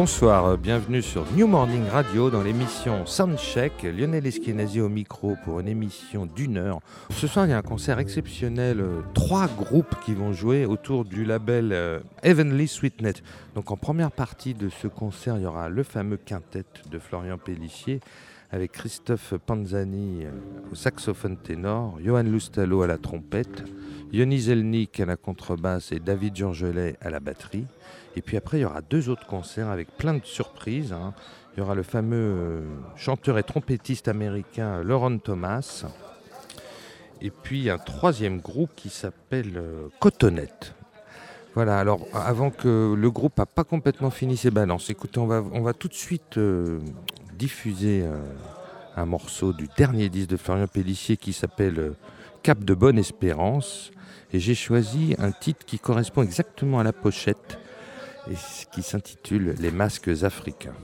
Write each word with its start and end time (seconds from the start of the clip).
Bonsoir, 0.00 0.56
bienvenue 0.56 1.02
sur 1.02 1.30
New 1.32 1.46
Morning 1.46 1.86
Radio 1.86 2.30
dans 2.30 2.42
l'émission 2.42 3.04
Soundcheck. 3.04 3.82
Lionel 3.82 4.26
Eskenazi 4.26 4.80
au 4.80 4.88
micro 4.88 5.36
pour 5.44 5.60
une 5.60 5.68
émission 5.68 6.24
d'une 6.24 6.56
heure. 6.56 6.80
Ce 7.10 7.26
soir, 7.26 7.44
il 7.44 7.50
y 7.50 7.52
a 7.52 7.58
un 7.58 7.62
concert 7.62 7.98
exceptionnel. 7.98 8.80
euh, 8.80 9.02
Trois 9.12 9.46
groupes 9.46 9.94
qui 10.02 10.14
vont 10.14 10.32
jouer 10.32 10.64
autour 10.64 11.04
du 11.04 11.26
label 11.26 11.68
euh, 11.74 12.00
Heavenly 12.22 12.66
Sweetnet. 12.66 13.12
Donc 13.54 13.70
en 13.70 13.76
première 13.76 14.10
partie 14.10 14.54
de 14.54 14.70
ce 14.70 14.86
concert, 14.86 15.36
il 15.36 15.42
y 15.42 15.46
aura 15.46 15.68
le 15.68 15.82
fameux 15.82 16.16
quintet 16.16 16.64
de 16.90 16.98
Florian 16.98 17.36
Pellissier 17.36 18.00
avec 18.52 18.72
Christophe 18.72 19.34
Panzani 19.44 20.24
euh, 20.24 20.30
au 20.72 20.76
saxophone 20.76 21.36
ténor, 21.36 21.98
Johan 22.02 22.22
Lustalo 22.22 22.80
à 22.80 22.86
la 22.86 22.96
trompette, 22.96 23.64
Yoni 24.14 24.40
Zelnik 24.40 24.98
à 24.98 25.04
la 25.04 25.16
contrebasse 25.16 25.92
et 25.92 26.00
David 26.00 26.36
Georgelet 26.36 26.96
à 27.02 27.10
la 27.10 27.20
batterie. 27.20 27.66
Et 28.16 28.22
puis 28.22 28.36
après, 28.36 28.58
il 28.58 28.62
y 28.62 28.64
aura 28.64 28.80
deux 28.80 29.08
autres 29.08 29.26
concerts 29.26 29.68
avec 29.68 29.96
plein 29.96 30.14
de 30.14 30.24
surprises. 30.24 30.92
hein. 30.92 31.14
Il 31.54 31.60
y 31.60 31.62
aura 31.62 31.74
le 31.74 31.82
fameux 31.82 32.16
euh, 32.16 32.60
chanteur 32.96 33.38
et 33.38 33.42
trompettiste 33.42 34.08
américain 34.08 34.82
Lauren 34.82 35.18
Thomas. 35.18 35.84
Et 37.20 37.30
puis 37.30 37.70
un 37.70 37.78
troisième 37.78 38.40
groupe 38.40 38.70
qui 38.76 38.88
s'appelle 38.88 39.56
euh, 39.56 39.88
Cotonette. 40.00 40.74
Voilà, 41.54 41.78
alors 41.78 42.06
avant 42.14 42.50
que 42.50 42.94
le 42.96 43.10
groupe 43.10 43.36
n'a 43.38 43.46
pas 43.46 43.64
complètement 43.64 44.10
fini 44.10 44.36
ses 44.36 44.52
balances, 44.52 44.88
écoutez, 44.88 45.18
on 45.18 45.26
va, 45.26 45.42
on 45.52 45.62
va 45.62 45.72
tout 45.72 45.88
de 45.88 45.94
suite 45.94 46.38
euh, 46.38 46.78
diffuser 47.34 48.04
un 48.96 49.04
morceau 49.04 49.52
du 49.52 49.68
dernier 49.76 50.08
disque 50.08 50.28
de 50.28 50.36
Florian 50.36 50.68
Pellissier 50.68 51.16
qui 51.16 51.32
s'appelle 51.32 51.94
Cap 52.44 52.64
de 52.64 52.74
Bonne 52.74 52.98
Espérance. 52.98 53.90
Et 54.32 54.38
j'ai 54.38 54.54
choisi 54.54 55.16
un 55.18 55.32
titre 55.32 55.66
qui 55.66 55.80
correspond 55.80 56.22
exactement 56.22 56.78
à 56.78 56.84
la 56.84 56.92
pochette 56.92 57.58
et 58.28 58.34
qui 58.72 58.82
s'intitule 58.82 59.54
Les 59.60 59.70
masques 59.70 60.10
africains. 60.22 60.74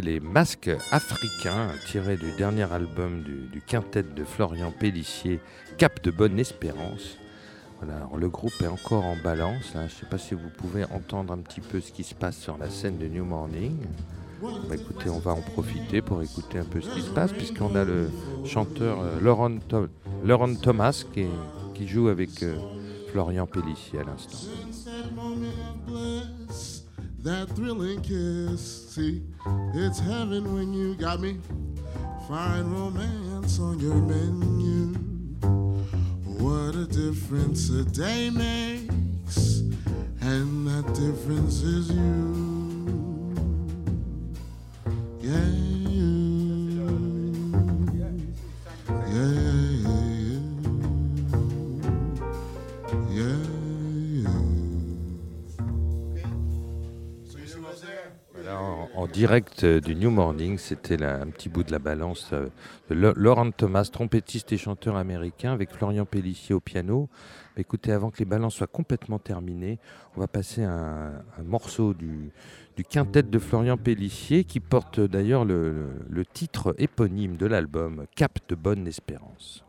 Les 0.00 0.20
masques 0.20 0.70
africains 0.90 1.68
tirés 1.86 2.16
du 2.16 2.32
dernier 2.32 2.70
album 2.72 3.22
du, 3.22 3.60
quintet 3.60 4.02
de 4.02 4.24
Florian 4.24 4.72
Pellissier, 4.72 5.40
Cap 5.78 6.02
de 6.02 6.10
Bonne 6.10 6.38
Espérance. 6.38 7.18
Voilà, 7.80 8.08
le 8.16 8.28
groupe 8.28 8.54
est 8.62 8.66
encore 8.66 9.04
en 9.04 9.16
balance. 9.16 9.72
Je 9.74 9.78
ne 9.78 9.88
sais 9.88 10.06
pas 10.06 10.18
si 10.18 10.34
vous 10.34 10.48
pouvez 10.56 10.84
entendre 10.84 11.32
un 11.32 11.38
petit 11.38 11.60
peu 11.60 11.80
ce 11.80 11.92
qui 11.92 12.04
se 12.04 12.14
passe 12.14 12.38
sur 12.38 12.56
la 12.58 12.70
scène 12.70 12.98
de 12.98 13.06
New 13.06 13.24
Morning. 13.24 13.76
Bah, 14.42 14.74
écoutez, 14.74 15.08
on 15.08 15.18
va 15.18 15.32
en 15.32 15.40
profiter 15.40 16.02
pour 16.02 16.22
écouter 16.22 16.58
un 16.58 16.64
peu 16.64 16.80
ce 16.80 16.90
qui 16.90 17.02
se 17.02 17.10
passe, 17.10 17.32
puisqu'on 17.32 17.74
a 17.74 17.84
le 17.84 18.10
chanteur 18.44 18.98
euh, 19.00 19.20
Laurent, 19.20 20.54
Thomas 20.54 21.04
qui, 21.74 21.88
joue 21.88 22.08
avec 22.08 22.42
euh, 22.42 22.56
Florian 23.10 23.46
Pellissier 23.46 24.00
à 24.00 24.04
l'instant. 24.04 24.38
That 27.26 27.48
thrilling 27.56 28.00
kiss. 28.02 28.88
See, 28.90 29.20
it's 29.74 29.98
heaven 29.98 30.54
when 30.54 30.72
you 30.72 30.94
got 30.94 31.18
me. 31.18 31.38
Find 32.28 32.72
romance 32.72 33.58
on 33.58 33.80
your 33.80 33.96
menu. 33.96 34.94
What 36.38 36.76
a 36.76 36.86
difference 36.86 37.68
a 37.70 37.84
day 37.84 38.30
makes, 38.30 39.58
and 40.20 40.68
that 40.68 40.86
difference 40.94 41.62
is 41.62 41.90
you. 41.90 42.45
Direct 59.16 59.64
euh, 59.64 59.80
du 59.80 59.94
New 59.94 60.10
Morning. 60.10 60.58
C'était 60.58 61.02
un 61.02 61.28
petit 61.28 61.48
bout 61.48 61.62
de 61.62 61.72
la 61.72 61.78
balance 61.78 62.28
euh, 62.34 62.48
de 62.90 63.14
Laurent 63.16 63.50
Thomas, 63.50 63.88
trompettiste 63.90 64.52
et 64.52 64.58
chanteur 64.58 64.96
américain, 64.96 65.54
avec 65.54 65.70
Florian 65.70 66.04
Pellissier 66.04 66.54
au 66.54 66.60
piano. 66.60 67.08
Écoutez, 67.56 67.92
avant 67.92 68.10
que 68.10 68.18
les 68.18 68.26
balances 68.26 68.56
soient 68.56 68.66
complètement 68.66 69.18
terminées, 69.18 69.78
on 70.16 70.20
va 70.20 70.26
passer 70.26 70.64
un, 70.64 71.12
un 71.38 71.42
morceau 71.42 71.94
du, 71.94 72.30
quintet 72.90 73.22
de 73.22 73.38
Florian 73.38 73.78
Pellissier 73.78 74.44
qui 74.44 74.60
porte 74.60 75.00
d'ailleurs 75.00 75.46
le, 75.46 75.86
le 76.10 76.26
titre 76.26 76.74
éponyme 76.76 77.38
de 77.38 77.46
l'album 77.46 78.04
Cap 78.16 78.38
de 78.50 78.54
Bonne 78.54 78.86
Espérance. 78.86 79.64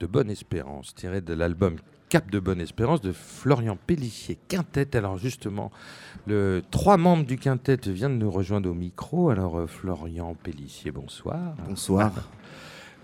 De 0.00 0.06
Bonne 0.06 0.30
Espérance, 0.30 0.94
tiré 0.94 1.20
de 1.20 1.34
l'album 1.34 1.76
Cap 2.08 2.28
de 2.30 2.40
Bonne 2.40 2.60
Espérance 2.60 3.02
de 3.02 3.12
Florian 3.12 3.76
Pellissier, 3.86 4.38
quintet. 4.48 4.96
Alors 4.96 5.18
justement, 5.18 5.70
le, 6.26 6.62
trois 6.70 6.96
membres 6.96 7.24
du 7.24 7.36
quintet 7.36 7.78
viennent 7.86 8.18
de 8.18 8.24
nous 8.24 8.30
rejoindre 8.30 8.70
au 8.70 8.74
micro. 8.74 9.30
Alors 9.30 9.58
euh, 9.58 9.66
Florian 9.66 10.34
Pellissier, 10.34 10.90
bonsoir. 10.90 11.54
Bonsoir. 11.68 12.12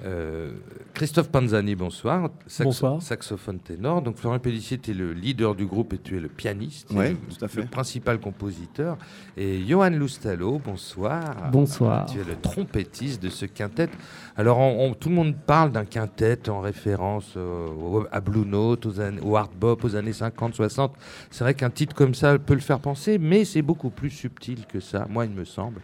Euh, 0.05 0.53
Christophe 0.93 1.31
Panzani, 1.31 1.75
bonsoir. 1.75 2.31
bonsoir. 2.61 3.01
Saxophone 3.03 3.59
ténor. 3.59 4.03
Donc 4.03 4.17
Florian 4.17 4.39
Pellissier, 4.39 4.79
tu 4.79 4.91
es 4.91 4.95
le 4.95 5.13
leader 5.13 5.55
du 5.55 5.67
groupe 5.67 5.93
et 5.95 5.99
tu 5.99 6.17
es 6.17 6.21
le 6.21 6.29
pianiste. 6.29 6.89
Oui, 6.91 7.11
le, 7.11 7.17
tout 7.17 7.45
à 7.45 7.49
fait. 7.49 7.63
Le 7.63 7.67
principal 7.67 8.19
compositeur. 8.19 8.99
Et 9.37 9.65
Johan 9.67 9.91
Loustalo, 9.91 10.61
bonsoir. 10.65 11.51
Bonsoir. 11.51 12.07
Tu 12.07 12.21
es 12.21 12.25
le 12.25 12.37
trompettiste 12.37 13.23
de 13.23 13.31
ce 13.31 13.47
quintet. 13.47 13.89
Alors 14.37 14.59
on, 14.59 14.93
tout 14.95 15.09
le 15.09 15.15
monde 15.15 15.35
parle 15.35 15.73
d'un 15.73 15.85
quintet 15.85 16.49
en 16.49 16.61
référence 16.61 17.35
euh, 17.37 18.05
à 18.13 18.21
Blue 18.21 18.45
Note, 18.45 18.87
aux 18.87 19.01
années, 19.01 19.21
au 19.23 19.37
hard 19.37 19.53
bop, 19.59 19.83
aux 19.85 19.97
années 19.97 20.13
50, 20.13 20.55
60. 20.55 20.95
C'est 21.31 21.45
vrai 21.45 21.55
qu'un 21.55 21.71
titre 21.71 21.95
comme 21.95 22.15
ça 22.15 22.39
peut 22.39 22.55
le 22.55 22.61
faire 22.61 22.81
penser, 22.81 23.19
mais 23.19 23.45
c'est 23.45 23.63
beaucoup 23.63 23.91
plus 23.91 24.11
subtil 24.11 24.67
que 24.67 24.81
ça, 24.81 25.07
moi 25.09 25.25
il 25.25 25.33
me 25.33 25.45
semble 25.45 25.81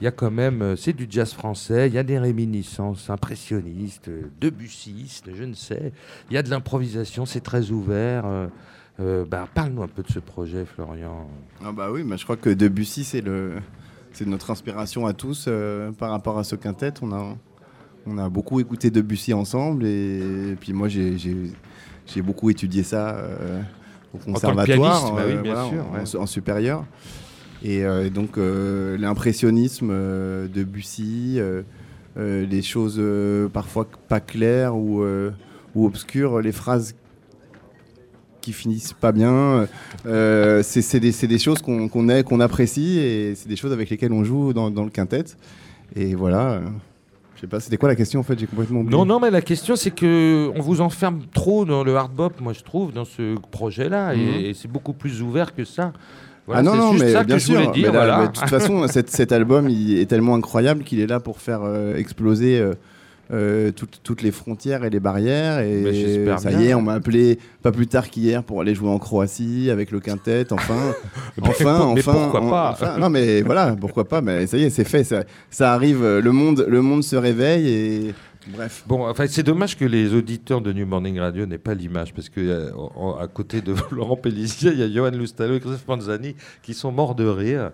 il 0.00 0.04
y 0.04 0.06
a 0.06 0.10
quand 0.12 0.30
même, 0.30 0.62
euh, 0.62 0.76
c'est 0.76 0.92
du 0.92 1.06
jazz 1.10 1.32
français, 1.32 1.88
il 1.88 1.94
y 1.94 1.98
a 1.98 2.02
des 2.02 2.18
réminiscences 2.18 3.10
impressionnistes, 3.10 4.08
euh, 4.08 4.30
debussistes, 4.40 5.30
je 5.34 5.44
ne 5.44 5.54
sais. 5.54 5.92
Il 6.30 6.34
y 6.34 6.36
a 6.36 6.42
de 6.42 6.50
l'improvisation, 6.50 7.26
c'est 7.26 7.40
très 7.40 7.70
ouvert. 7.70 8.24
Euh, 9.00 9.24
bah, 9.24 9.48
Parle-nous 9.52 9.82
un 9.82 9.88
peu 9.88 10.02
de 10.02 10.10
ce 10.10 10.20
projet, 10.20 10.64
Florian. 10.64 11.28
Ah 11.64 11.72
bah 11.72 11.90
oui, 11.92 12.02
bah 12.04 12.16
je 12.16 12.24
crois 12.24 12.36
que 12.36 12.50
Debussy, 12.50 13.04
c'est 13.04 13.20
le, 13.20 13.54
c'est 14.12 14.26
notre 14.26 14.50
inspiration 14.50 15.06
à 15.06 15.12
tous 15.12 15.48
par 15.98 16.10
rapport 16.10 16.38
à 16.38 16.44
ce 16.44 16.56
quintet. 16.56 16.94
On 17.02 17.12
a, 17.12 17.36
on 18.06 18.18
a 18.18 18.28
beaucoup 18.28 18.58
écouté 18.60 18.90
Debussy 18.90 19.34
ensemble 19.34 19.84
et, 19.84 20.56
puis 20.60 20.72
moi 20.72 20.88
j'ai, 20.88 21.16
j'ai, 21.16 22.22
beaucoup 22.22 22.50
étudié 22.50 22.82
ça 22.82 23.22
au 24.12 24.18
conservatoire, 24.18 25.14
bah 25.14 25.22
oui, 25.28 25.36
bien 25.42 25.68
sûr, 26.04 26.20
en, 26.20 26.26
supérieur. 26.26 26.84
Et 27.64 27.84
euh, 27.84 28.08
donc 28.08 28.38
euh, 28.38 28.96
l'impressionnisme 28.98 29.90
euh, 29.90 30.46
de 30.48 30.62
Bussy, 30.62 31.40
les 32.16 32.62
choses 32.62 33.00
parfois 33.52 33.86
pas 34.08 34.18
claires 34.18 34.74
ou, 34.76 35.04
ou 35.76 35.86
obscures, 35.86 36.40
les 36.40 36.50
phrases 36.50 36.96
qui 38.40 38.52
finissent 38.52 38.92
pas 38.92 39.12
bien. 39.12 39.68
c'est 40.04 40.98
des, 40.98 41.12
des, 41.12 41.38
choses 41.38 41.62
qu'on 41.62 41.88
qu'on 41.88 42.40
apprécie 42.40 42.98
et 42.98 43.34
c'est 43.36 43.48
des 43.48 43.54
choses 43.54 43.72
avec 43.72 43.88
lesquelles 43.88 44.12
on 44.12 44.24
joue 44.24 44.52
dans, 44.52 44.70
dans 44.70 44.82
le 44.82 44.90
quintet. 44.90 45.24
Et 45.94 46.16
voilà. 46.16 46.60
Je 47.36 47.42
sais 47.42 47.46
pas, 47.46 47.60
c'était 47.60 47.76
quoi 47.76 47.88
la 47.88 47.94
question 47.94 48.18
en 48.18 48.24
fait? 48.24 48.36
J'ai 48.36 48.48
complètement 48.48 48.80
oublié. 48.80 48.98
Non, 48.98 49.06
non, 49.06 49.20
mais 49.20 49.30
la 49.30 49.42
question 49.42 49.76
c'est 49.76 49.92
que 49.92 50.50
on 50.56 50.60
vous 50.60 50.80
enferme 50.80 51.20
trop 51.32 51.64
dans 51.64 51.84
le 51.84 51.94
hard 51.96 52.12
bop, 52.12 52.40
moi 52.40 52.52
je 52.52 52.64
trouve, 52.64 52.92
dans 52.92 53.04
ce 53.04 53.36
projet-là, 53.52 54.14
et, 54.14 54.18
Mhm. 54.18 54.34
et 54.44 54.54
c'est 54.54 54.66
beaucoup 54.66 54.92
plus 54.92 55.22
ouvert 55.22 55.54
que 55.54 55.64
ça. 55.64 55.92
Ah 56.52 56.62
non, 56.62 56.74
non, 56.74 56.92
mais 56.92 57.24
bien 57.24 57.38
sûr. 57.38 57.72
mais 57.74 57.82
là, 57.82 58.20
mais 58.20 58.26
de 58.28 58.32
toute 58.32 58.48
façon, 58.48 58.86
cet, 58.88 59.10
cet, 59.10 59.32
album 59.32 59.68
il 59.68 59.98
est 59.98 60.06
tellement 60.06 60.34
incroyable 60.34 60.84
qu'il 60.84 61.00
est 61.00 61.06
là 61.06 61.20
pour 61.20 61.40
faire 61.40 61.60
euh, 61.64 61.96
exploser 61.96 62.58
euh, 62.58 62.74
euh, 63.32 63.72
toutes, 63.72 64.00
toutes, 64.02 64.22
les 64.22 64.30
frontières 64.30 64.84
et 64.84 64.90
les 64.90 65.00
barrières. 65.00 65.60
Et 65.60 66.26
ça 66.38 66.50
bien. 66.50 66.60
y 66.60 66.66
est, 66.68 66.74
on 66.74 66.82
m'a 66.82 66.94
appelé 66.94 67.38
pas 67.62 67.72
plus 67.72 67.86
tard 67.86 68.08
qu'hier 68.08 68.42
pour 68.42 68.60
aller 68.60 68.74
jouer 68.74 68.88
en 68.88 68.98
Croatie 68.98 69.70
avec 69.70 69.90
le 69.90 70.00
quintet. 70.00 70.46
Enfin, 70.50 70.74
enfin, 71.42 71.92
mais 71.94 72.00
enfin. 72.00 72.12
Pourquoi 72.12 72.42
on, 72.42 72.50
pas 72.50 72.70
enfin, 72.72 72.98
Non, 72.98 73.10
mais 73.10 73.42
voilà, 73.42 73.76
pourquoi 73.78 74.08
pas 74.08 74.20
Mais 74.20 74.46
ça 74.46 74.56
y 74.56 74.64
est, 74.64 74.70
c'est 74.70 74.88
fait. 74.88 75.04
Ça, 75.04 75.24
ça, 75.50 75.72
arrive. 75.72 76.02
Le 76.02 76.32
monde, 76.32 76.64
le 76.68 76.82
monde 76.82 77.04
se 77.04 77.16
réveille 77.16 77.68
et. 77.68 78.14
Bref. 78.48 78.84
Bon, 78.86 79.06
enfin, 79.06 79.26
c'est 79.28 79.42
dommage 79.42 79.76
que 79.76 79.84
les 79.84 80.14
auditeurs 80.14 80.60
de 80.60 80.72
New 80.72 80.86
Morning 80.86 81.18
Radio 81.18 81.46
n'aient 81.46 81.58
pas 81.58 81.74
l'image, 81.74 82.14
parce 82.14 82.28
que 82.28 82.40
euh, 82.40 82.70
à 83.20 83.26
côté 83.28 83.60
de 83.60 83.74
Laurent 83.90 84.16
Pellissier, 84.16 84.72
il 84.72 84.78
y 84.78 84.82
a 84.82 84.90
Johan 84.90 85.10
Lustalo 85.10 85.56
et 85.56 85.60
Christophe 85.60 85.84
Panzani 85.84 86.34
qui 86.62 86.74
sont 86.74 86.92
morts 86.92 87.14
de 87.14 87.26
rire 87.26 87.70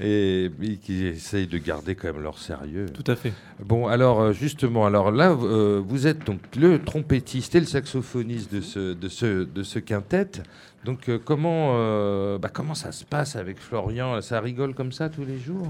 et, 0.00 0.50
et, 0.62 0.76
qui 0.76 1.06
essayent 1.06 1.46
de 1.46 1.58
garder 1.58 1.94
quand 1.94 2.12
même 2.12 2.22
leur 2.22 2.38
sérieux. 2.38 2.86
Tout 2.92 3.10
à 3.10 3.16
fait. 3.16 3.32
Bon, 3.64 3.86
alors 3.86 4.20
euh, 4.20 4.32
justement, 4.32 4.86
alors 4.86 5.10
là, 5.10 5.30
euh, 5.30 5.82
vous 5.84 6.06
êtes 6.06 6.26
donc 6.26 6.40
le 6.56 6.82
trompettiste 6.82 7.54
et 7.54 7.60
le 7.60 7.66
saxophoniste 7.66 8.52
de 8.52 8.60
ce, 8.60 8.92
de 8.92 9.08
ce, 9.08 9.44
de 9.44 9.62
ce 9.62 9.78
quintet. 9.78 10.42
Donc 10.84 11.08
euh, 11.08 11.18
comment, 11.22 12.38
bah, 12.38 12.50
comment 12.52 12.74
ça 12.74 12.92
se 12.92 13.04
passe 13.04 13.36
avec 13.36 13.58
Florian? 13.58 14.20
Ça 14.20 14.40
rigole 14.40 14.74
comme 14.74 14.92
ça 14.92 15.08
tous 15.08 15.24
les 15.24 15.38
jours, 15.38 15.68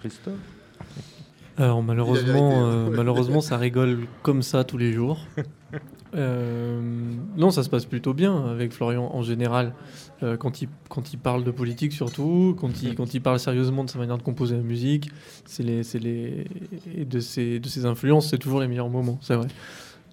Christophe? 0.00 0.34
Alors 1.58 1.82
malheureusement, 1.82 2.66
euh, 2.66 2.88
malheureusement, 2.90 3.40
ça 3.40 3.56
rigole 3.56 4.06
comme 4.22 4.42
ça 4.42 4.64
tous 4.64 4.78
les 4.78 4.92
jours. 4.92 5.18
Euh, 6.14 6.80
non, 7.36 7.50
ça 7.50 7.62
se 7.62 7.68
passe 7.68 7.84
plutôt 7.84 8.14
bien 8.14 8.46
avec 8.46 8.72
Florian 8.72 9.10
en 9.12 9.22
général. 9.22 9.74
Euh, 10.22 10.38
quand, 10.38 10.62
il, 10.62 10.68
quand 10.88 11.12
il 11.12 11.18
parle 11.18 11.44
de 11.44 11.50
politique 11.50 11.92
surtout, 11.92 12.56
quand 12.58 12.82
il, 12.82 12.94
quand 12.94 13.12
il 13.12 13.20
parle 13.20 13.38
sérieusement 13.38 13.84
de 13.84 13.90
sa 13.90 13.98
manière 13.98 14.16
de 14.16 14.22
composer 14.22 14.56
la 14.56 14.62
musique, 14.62 15.10
c'est 15.44 15.62
les, 15.62 15.82
les, 16.00 16.46
et 16.96 17.04
de 17.04 17.20
ses, 17.20 17.60
de 17.60 17.68
ses 17.68 17.84
influences, 17.84 18.30
c'est 18.30 18.38
toujours 18.38 18.60
les 18.60 18.68
meilleurs 18.68 18.88
moments, 18.88 19.18
c'est 19.20 19.34
vrai. 19.34 19.48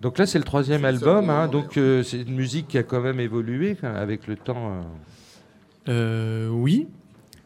Donc 0.01 0.17
là, 0.17 0.25
c'est 0.25 0.38
le 0.38 0.43
troisième 0.43 0.84
album, 0.84 1.29
hein, 1.29 1.47
donc 1.47 1.77
euh, 1.77 2.03
c'est 2.03 2.21
une 2.21 2.36
musique 2.36 2.67
qui 2.67 2.77
a 2.77 2.84
quand 2.84 2.99
même 2.99 3.21
évolué 3.21 3.77
avec 3.81 4.27
le 4.27 4.36
temps. 4.36 4.81
Euh, 5.88 6.49
oui, 6.49 6.88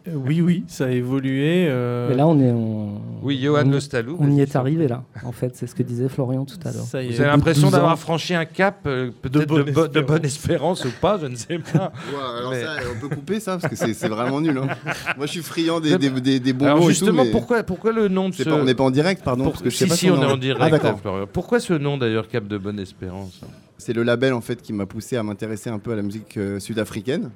oui, 0.08 0.42
oui, 0.42 0.64
ça 0.68 0.86
a 0.86 0.90
évolué. 0.90 1.68
Euh... 1.68 2.10
Mais 2.10 2.16
là, 2.16 2.28
on 2.28 2.40
est. 2.40 2.52
On... 2.52 3.02
Oui, 3.22 3.40
Johan 3.42 3.64
on, 3.66 3.70
Nostalou. 3.70 4.18
On 4.20 4.32
y 4.32 4.42
est 4.42 4.56
arrivé 4.56 4.88
là, 4.88 5.04
en 5.24 5.32
fait. 5.32 5.56
C'est 5.56 5.68
ce 5.68 5.76
que 5.76 5.84
disait 5.84 6.10
Florian 6.10 6.46
tout 6.46 6.58
à 6.66 6.72
l'heure. 6.72 6.86
Vous 6.86 6.96
avez 6.96 7.26
l'impression 7.26 7.70
d'avoir 7.70 7.98
franchi 8.00 8.34
un 8.34 8.46
cap, 8.46 8.80
euh, 8.86 9.12
de, 9.24 9.46
bonne 9.46 9.66
de, 9.66 9.72
bo 9.72 9.88
de, 9.88 10.02
bonne 10.02 10.26
espérance 10.26 10.86
ou 10.86 10.92
pas, 11.02 11.18
je 11.20 11.28
ne 11.28 11.36
sais 11.36 11.60
pas. 11.60 11.92
Ouais, 12.12 12.40
alors 12.40 12.52
mais... 12.52 12.64
ça, 12.64 12.76
on 12.96 13.00
peut 13.00 13.16
couper 13.16 13.40
ça 13.40 13.58
parce 13.58 13.74
que 13.74 13.94
c'est 13.94 14.08
vraiment 14.08 14.42
nul. 14.42 14.58
Hein. 14.58 14.68
Moi, 15.18 15.26
je 15.26 15.32
suis 15.32 15.42
friand 15.42 15.80
des, 15.80 15.98
des, 15.98 16.10
des, 16.10 16.40
des 16.40 16.54
bons 16.54 16.66
alors 16.66 16.80
mots. 16.80 16.90
Justement, 16.90 17.24
et 17.24 17.26
tout, 17.26 17.26
mais... 17.26 17.32
pourquoi, 17.32 17.64
pourquoi 17.64 17.92
le 17.92 18.08
nom 18.08 18.30
de 18.30 18.34
ce. 18.36 18.44
Pas, 18.44 18.54
on 18.54 18.64
n'est 18.64 18.76
pas 18.76 18.84
en 18.84 18.92
direct, 18.92 19.24
pardon. 19.24 19.44
Pour... 19.44 19.54
Parce 19.54 19.64
que 19.64 19.70
je 19.70 19.76
si, 19.76 19.86
pas 19.86 19.96
si, 19.96 20.10
on, 20.10 20.18
on 20.18 20.22
est 20.22 20.32
en 20.32 20.38
direct, 20.38 20.82
ah, 20.84 20.96
Florian. 20.96 21.28
Pourquoi 21.32 21.60
ce 21.60 21.74
nom 21.74 21.98
d'ailleurs, 21.98 22.28
Cap 22.28 22.48
de 22.48 22.58
Bonne 22.58 22.80
Espérance? 22.80 23.42
C'est 23.78 23.94
le 23.94 24.04
label 24.04 24.34
en 24.34 24.42
fait 24.42 24.62
qui 24.62 24.74
m'a 24.74 24.86
poussé 24.86 25.16
à 25.16 25.24
m'intéresser 25.24 25.70
un 25.70 25.80
peu 25.80 25.94
à 25.94 25.96
la 25.96 26.02
musique 26.02 26.38
euh, 26.38 26.60
sud-africaine. 26.60 27.32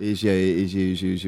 Et, 0.00 0.14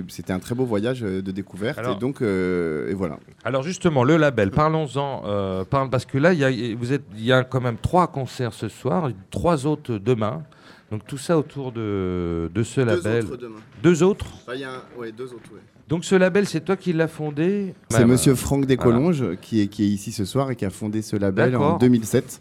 c'était 0.08 0.32
un 0.32 0.38
très 0.38 0.54
beau 0.54 0.64
voyage 0.64 1.00
de 1.00 1.30
découverte. 1.32 1.78
Alors, 1.78 1.96
et 1.96 1.98
donc, 1.98 2.22
euh, 2.22 2.90
et 2.90 2.94
voilà. 2.94 3.18
Alors 3.44 3.62
justement, 3.62 4.04
le 4.04 4.16
label, 4.16 4.50
parlons-en. 4.50 5.22
Euh, 5.26 5.64
parce 5.64 6.04
que 6.04 6.18
là, 6.18 6.32
il 6.32 6.38
y, 6.38 6.44
a, 6.44 6.50
y 6.50 7.46
quand 7.50 7.60
même 7.60 7.78
trois 7.78 8.06
concerts 8.08 8.52
ce 8.52 8.68
soir, 8.68 9.10
trois 9.30 9.66
autres 9.66 9.98
demain. 9.98 10.42
Donc 10.90 11.06
tout 11.06 11.18
ça 11.18 11.38
autour 11.38 11.70
de, 11.70 12.50
de 12.52 12.62
ce 12.64 12.80
deux 12.80 12.86
label. 12.86 13.24
Autres 13.24 13.36
demain. 13.36 13.60
Deux 13.82 14.02
autres 14.02 14.26
enfin, 14.42 14.54
y 14.56 14.64
a 14.64 14.70
un, 14.70 14.82
ouais, 14.98 15.12
deux 15.12 15.26
autres, 15.26 15.52
ouais. 15.52 15.60
Donc 15.88 16.04
ce 16.04 16.16
label, 16.16 16.46
c'est 16.46 16.60
toi 16.60 16.76
qui 16.76 16.92
l'as 16.92 17.08
fondé? 17.08 17.74
C'est 17.90 18.04
monsieur 18.04 18.34
Franck 18.34 18.66
Descolonges 18.66 19.22
voilà. 19.22 19.36
qui, 19.36 19.60
est, 19.60 19.66
qui 19.68 19.84
est 19.84 19.88
ici 19.88 20.12
ce 20.12 20.24
soir 20.24 20.50
et 20.50 20.56
qui 20.56 20.64
a 20.64 20.70
fondé 20.70 21.02
ce 21.02 21.16
label 21.16 21.56
en 21.56 21.78
2007. 21.78 22.40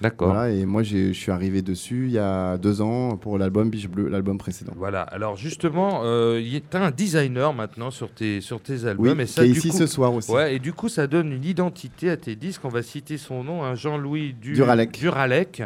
D'accord. 0.00 0.32
Voilà, 0.32 0.50
et 0.50 0.64
moi, 0.64 0.82
je 0.82 1.12
suis 1.12 1.30
arrivé 1.30 1.60
dessus 1.60 2.06
il 2.06 2.12
y 2.12 2.18
a 2.18 2.56
deux 2.56 2.80
ans 2.80 3.16
pour 3.16 3.36
l'album 3.36 3.68
Biche 3.68 3.88
Bleu, 3.88 4.08
l'album 4.08 4.38
précédent. 4.38 4.72
Voilà, 4.76 5.02
alors 5.02 5.36
justement, 5.36 6.00
euh, 6.04 6.40
tu 6.40 6.76
as 6.76 6.82
un 6.82 6.90
designer 6.90 7.52
maintenant 7.52 7.90
sur 7.90 8.10
tes, 8.10 8.40
sur 8.40 8.60
tes 8.62 8.86
albums. 8.86 9.18
Oui, 9.18 9.22
et 9.22 9.26
ça, 9.26 9.42
qui 9.42 9.50
est 9.50 9.52
ici 9.52 9.68
coup, 9.70 9.76
ce 9.76 9.86
soir 9.86 10.14
aussi. 10.14 10.30
Ouais, 10.30 10.54
et 10.54 10.58
du 10.58 10.72
coup, 10.72 10.88
ça 10.88 11.06
donne 11.06 11.32
une 11.32 11.44
identité 11.44 12.08
à 12.08 12.16
tes 12.16 12.34
disques. 12.34 12.64
On 12.64 12.68
va 12.70 12.82
citer 12.82 13.18
son 13.18 13.44
nom, 13.44 13.62
hein, 13.62 13.74
Jean-Louis 13.74 14.32
du... 14.32 14.54
Duralec. 14.54 14.92
Duralec. 14.92 15.62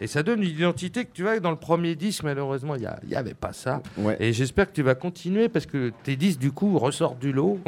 Et 0.00 0.06
ça 0.06 0.22
donne 0.22 0.42
une 0.42 0.50
identité 0.50 1.04
que 1.04 1.10
tu 1.12 1.22
vois, 1.22 1.38
dans 1.38 1.50
le 1.50 1.56
premier 1.56 1.94
disque, 1.94 2.24
malheureusement, 2.24 2.74
il 2.74 2.88
n'y 3.08 3.14
avait 3.14 3.34
pas 3.34 3.52
ça. 3.52 3.82
Ouais. 3.96 4.16
Et 4.18 4.32
j'espère 4.32 4.68
que 4.68 4.74
tu 4.74 4.82
vas 4.82 4.94
continuer 4.94 5.48
parce 5.48 5.66
que 5.66 5.92
tes 6.02 6.16
disques, 6.16 6.40
du 6.40 6.52
coup, 6.52 6.78
ressortent 6.78 7.20
du 7.20 7.32
lot. 7.32 7.58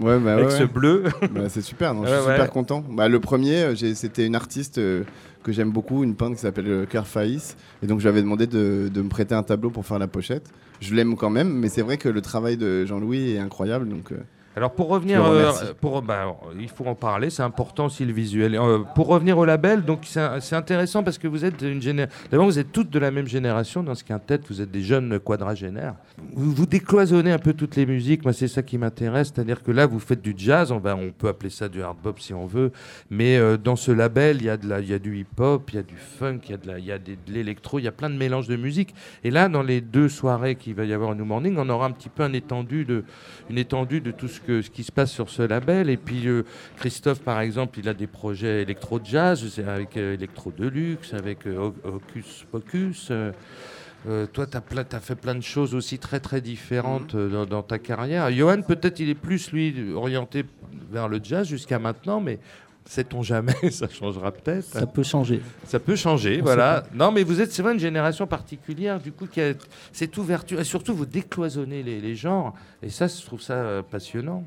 ouais, 0.00 0.18
bah, 0.18 0.32
avec 0.34 0.46
ouais. 0.46 0.58
ce 0.58 0.64
bleu. 0.64 1.04
bah, 1.30 1.48
c'est 1.48 1.60
super, 1.60 1.92
non, 1.92 2.06
je 2.06 2.12
suis 2.12 2.22
super 2.22 2.50
content. 2.50 2.82
Bah, 2.88 3.08
le 3.08 3.20
premier, 3.20 3.74
c'était 3.94 4.26
une 4.26 4.36
artiste. 4.36 4.78
Euh, 4.78 5.04
que 5.46 5.52
j'aime 5.52 5.70
beaucoup, 5.70 6.02
une 6.02 6.16
peintre 6.16 6.34
qui 6.34 6.40
s'appelle 6.40 6.86
Claire 6.90 7.06
Faïs. 7.06 7.56
Et 7.80 7.86
donc, 7.86 8.00
je 8.00 8.04
lui 8.04 8.08
avais 8.08 8.20
demandé 8.20 8.48
de, 8.48 8.90
de, 8.92 9.00
me 9.00 9.08
prêter 9.08 9.32
un 9.32 9.44
tableau 9.44 9.70
pour 9.70 9.86
faire 9.86 10.00
la 10.00 10.08
pochette. 10.08 10.50
Je 10.80 10.92
l'aime 10.92 11.14
quand 11.14 11.30
même, 11.30 11.52
mais 11.52 11.68
c'est 11.68 11.82
vrai 11.82 11.98
que 11.98 12.08
le 12.08 12.20
travail 12.20 12.56
de 12.56 12.84
Jean-Louis 12.84 13.30
est 13.30 13.38
incroyable. 13.38 13.88
Donc, 13.88 14.10
euh, 14.10 14.16
alors 14.56 14.72
pour 14.72 14.88
revenir, 14.88 15.22
euh, 15.22 15.52
pour, 15.82 16.00
bah, 16.00 16.34
il 16.58 16.70
faut 16.70 16.86
en 16.86 16.94
parler, 16.94 17.28
c'est 17.28 17.42
important 17.42 17.86
aussi 17.86 18.06
le 18.06 18.12
visuel. 18.14 18.54
Euh, 18.54 18.78
pour 18.94 19.06
revenir 19.06 19.36
au 19.36 19.44
label, 19.44 19.84
donc 19.84 20.06
c'est 20.06 20.56
intéressant 20.56 21.02
parce 21.02 21.18
que 21.18 21.28
vous 21.28 21.44
êtes 21.44 21.60
une 21.60 21.82
génération. 21.82 22.16
D'abord, 22.30 22.46
vous 22.46 22.58
êtes 22.58 22.72
toutes 22.72 22.88
de 22.88 22.98
la 22.98 23.10
même 23.10 23.26
génération 23.26 23.82
dans 23.82 23.94
ce 23.94 24.02
quintet. 24.02 24.40
Vous 24.48 24.62
êtes 24.62 24.70
des 24.70 24.80
jeunes 24.80 25.20
quadragénaires. 25.20 25.94
Vous, 26.32 26.52
vous 26.52 26.64
décloisonnez 26.64 27.32
un 27.32 27.38
peu 27.38 27.52
toutes 27.52 27.76
les 27.76 27.84
musiques. 27.84 28.24
Moi, 28.24 28.32
c'est 28.32 28.48
ça 28.48 28.62
qui 28.62 28.78
m'intéresse, 28.78 29.30
c'est-à-dire 29.34 29.62
que 29.62 29.72
là, 29.72 29.84
vous 29.84 30.00
faites 30.00 30.22
du 30.22 30.32
jazz. 30.34 30.72
On, 30.72 30.78
va, 30.78 30.96
on 30.96 31.10
peut 31.10 31.28
appeler 31.28 31.50
ça 31.50 31.68
du 31.68 31.82
hard 31.82 31.98
bop 32.02 32.18
si 32.18 32.32
on 32.32 32.46
veut, 32.46 32.72
mais 33.10 33.36
euh, 33.36 33.58
dans 33.58 33.76
ce 33.76 33.92
label, 33.92 34.38
il 34.40 34.46
y 34.46 34.48
a 34.48 34.56
de 34.56 34.66
la, 34.66 34.80
il 34.80 34.88
y 34.88 34.94
a 34.94 34.98
du 34.98 35.18
hip-hop, 35.18 35.68
il 35.70 35.76
y 35.76 35.78
a 35.80 35.82
du 35.82 35.96
funk, 35.96 36.40
il 36.44 36.52
y 36.52 36.54
a 36.54 36.56
de 36.56 36.66
la, 36.66 36.78
il 36.78 36.84
y 36.86 36.92
a 36.92 36.98
des, 36.98 37.16
de 37.16 37.30
l'électro, 37.30 37.78
il 37.78 37.84
y 37.84 37.88
a 37.88 37.92
plein 37.92 38.08
de 38.08 38.16
mélanges 38.16 38.48
de 38.48 38.56
musique. 38.56 38.94
Et 39.22 39.30
là, 39.30 39.50
dans 39.50 39.62
les 39.62 39.82
deux 39.82 40.08
soirées 40.08 40.54
qu'il 40.54 40.74
va 40.74 40.86
y 40.86 40.94
avoir 40.94 41.10
au 41.10 41.14
New 41.14 41.26
Morning, 41.26 41.56
on 41.58 41.68
aura 41.68 41.84
un 41.84 41.92
petit 41.92 42.08
peu 42.08 42.22
un 42.22 42.32
étendu 42.32 42.86
de, 42.86 43.04
une 43.50 43.58
étendue 43.58 44.00
de 44.00 44.12
tout 44.12 44.28
ce 44.28 44.45
que 44.46 44.62
ce 44.62 44.70
qui 44.70 44.84
se 44.84 44.92
passe 44.92 45.10
sur 45.10 45.28
ce 45.28 45.42
label. 45.42 45.90
Et 45.90 45.96
puis 45.96 46.28
euh, 46.28 46.44
Christophe, 46.76 47.20
par 47.20 47.40
exemple, 47.40 47.78
il 47.78 47.88
a 47.88 47.94
des 47.94 48.06
projets 48.06 48.62
électro-jazz 48.62 49.60
avec 49.66 49.96
euh, 49.96 50.14
Electro 50.14 50.52
Deluxe, 50.56 51.12
avec 51.14 51.46
euh, 51.46 51.72
Hocus 51.84 52.44
Pocus. 52.50 53.10
Euh, 53.10 54.26
toi, 54.32 54.46
tu 54.46 54.56
as, 54.56 55.00
fait 55.00 55.16
plein 55.16 55.34
de 55.34 55.40
choses 55.40 55.74
aussi 55.74 55.98
très 55.98 56.20
très 56.20 56.40
différentes 56.40 57.16
dans, 57.16 57.44
dans 57.44 57.62
ta 57.62 57.78
carrière. 57.78 58.30
Johan, 58.30 58.62
peut-être 58.62 59.00
il 59.00 59.08
est 59.08 59.16
plus, 59.16 59.50
lui, 59.50 59.92
orienté 59.92 60.44
vers 60.92 61.08
le 61.08 61.18
jazz 61.20 61.48
jusqu'à 61.48 61.80
maintenant, 61.80 62.20
mais 62.20 62.38
sait-on 62.86 63.22
jamais, 63.22 63.52
ça 63.70 63.88
changera 63.88 64.32
peut-être. 64.32 64.64
Ça 64.64 64.86
peut 64.86 65.02
changer. 65.02 65.42
Ça 65.64 65.78
peut 65.78 65.96
changer, 65.96 66.38
On 66.40 66.44
voilà. 66.44 66.84
Non, 66.94 67.12
mais 67.12 67.22
vous 67.22 67.40
êtes, 67.40 67.52
c'est 67.52 67.62
vrai, 67.62 67.72
une 67.74 67.78
génération 67.80 68.26
particulière, 68.26 68.98
du 69.00 69.12
coup, 69.12 69.26
qui 69.26 69.40
a 69.40 69.52
cette 69.92 70.16
ouverture. 70.16 70.58
Et 70.60 70.64
surtout, 70.64 70.94
vous 70.94 71.06
décloisonnez 71.06 71.82
les, 71.82 72.00
les 72.00 72.14
genres. 72.16 72.54
Et 72.82 72.88
ça, 72.88 73.06
je 73.08 73.20
trouve 73.24 73.42
ça 73.42 73.54
euh, 73.54 73.82
passionnant. 73.82 74.44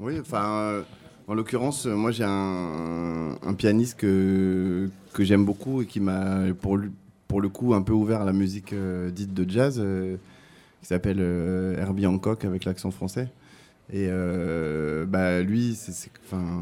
Oui, 0.00 0.18
enfin, 0.20 0.44
euh, 0.44 0.82
en 1.26 1.34
l'occurrence, 1.34 1.86
euh, 1.86 1.94
moi 1.94 2.10
j'ai 2.12 2.24
un, 2.24 3.36
un 3.42 3.54
pianiste 3.54 3.98
que, 3.98 4.88
que 5.12 5.24
j'aime 5.24 5.44
beaucoup 5.44 5.82
et 5.82 5.86
qui 5.86 5.98
m'a, 6.00 6.42
pour, 6.60 6.76
lui- 6.76 6.92
pour 7.26 7.40
le 7.40 7.48
coup, 7.48 7.74
un 7.74 7.82
peu 7.82 7.92
ouvert 7.92 8.22
à 8.22 8.24
la 8.24 8.32
musique 8.32 8.72
euh, 8.72 9.10
dite 9.10 9.34
de 9.34 9.48
jazz, 9.50 9.80
euh, 9.82 10.16
qui 10.80 10.86
s'appelle 10.86 11.18
euh, 11.20 11.76
Herbie 11.80 12.06
Hancock 12.06 12.44
avec 12.44 12.64
l'accent 12.64 12.90
français. 12.92 13.28
Et 13.90 14.06
euh, 14.10 15.06
bah, 15.06 15.40
lui, 15.40 15.74
c'est, 15.74 16.10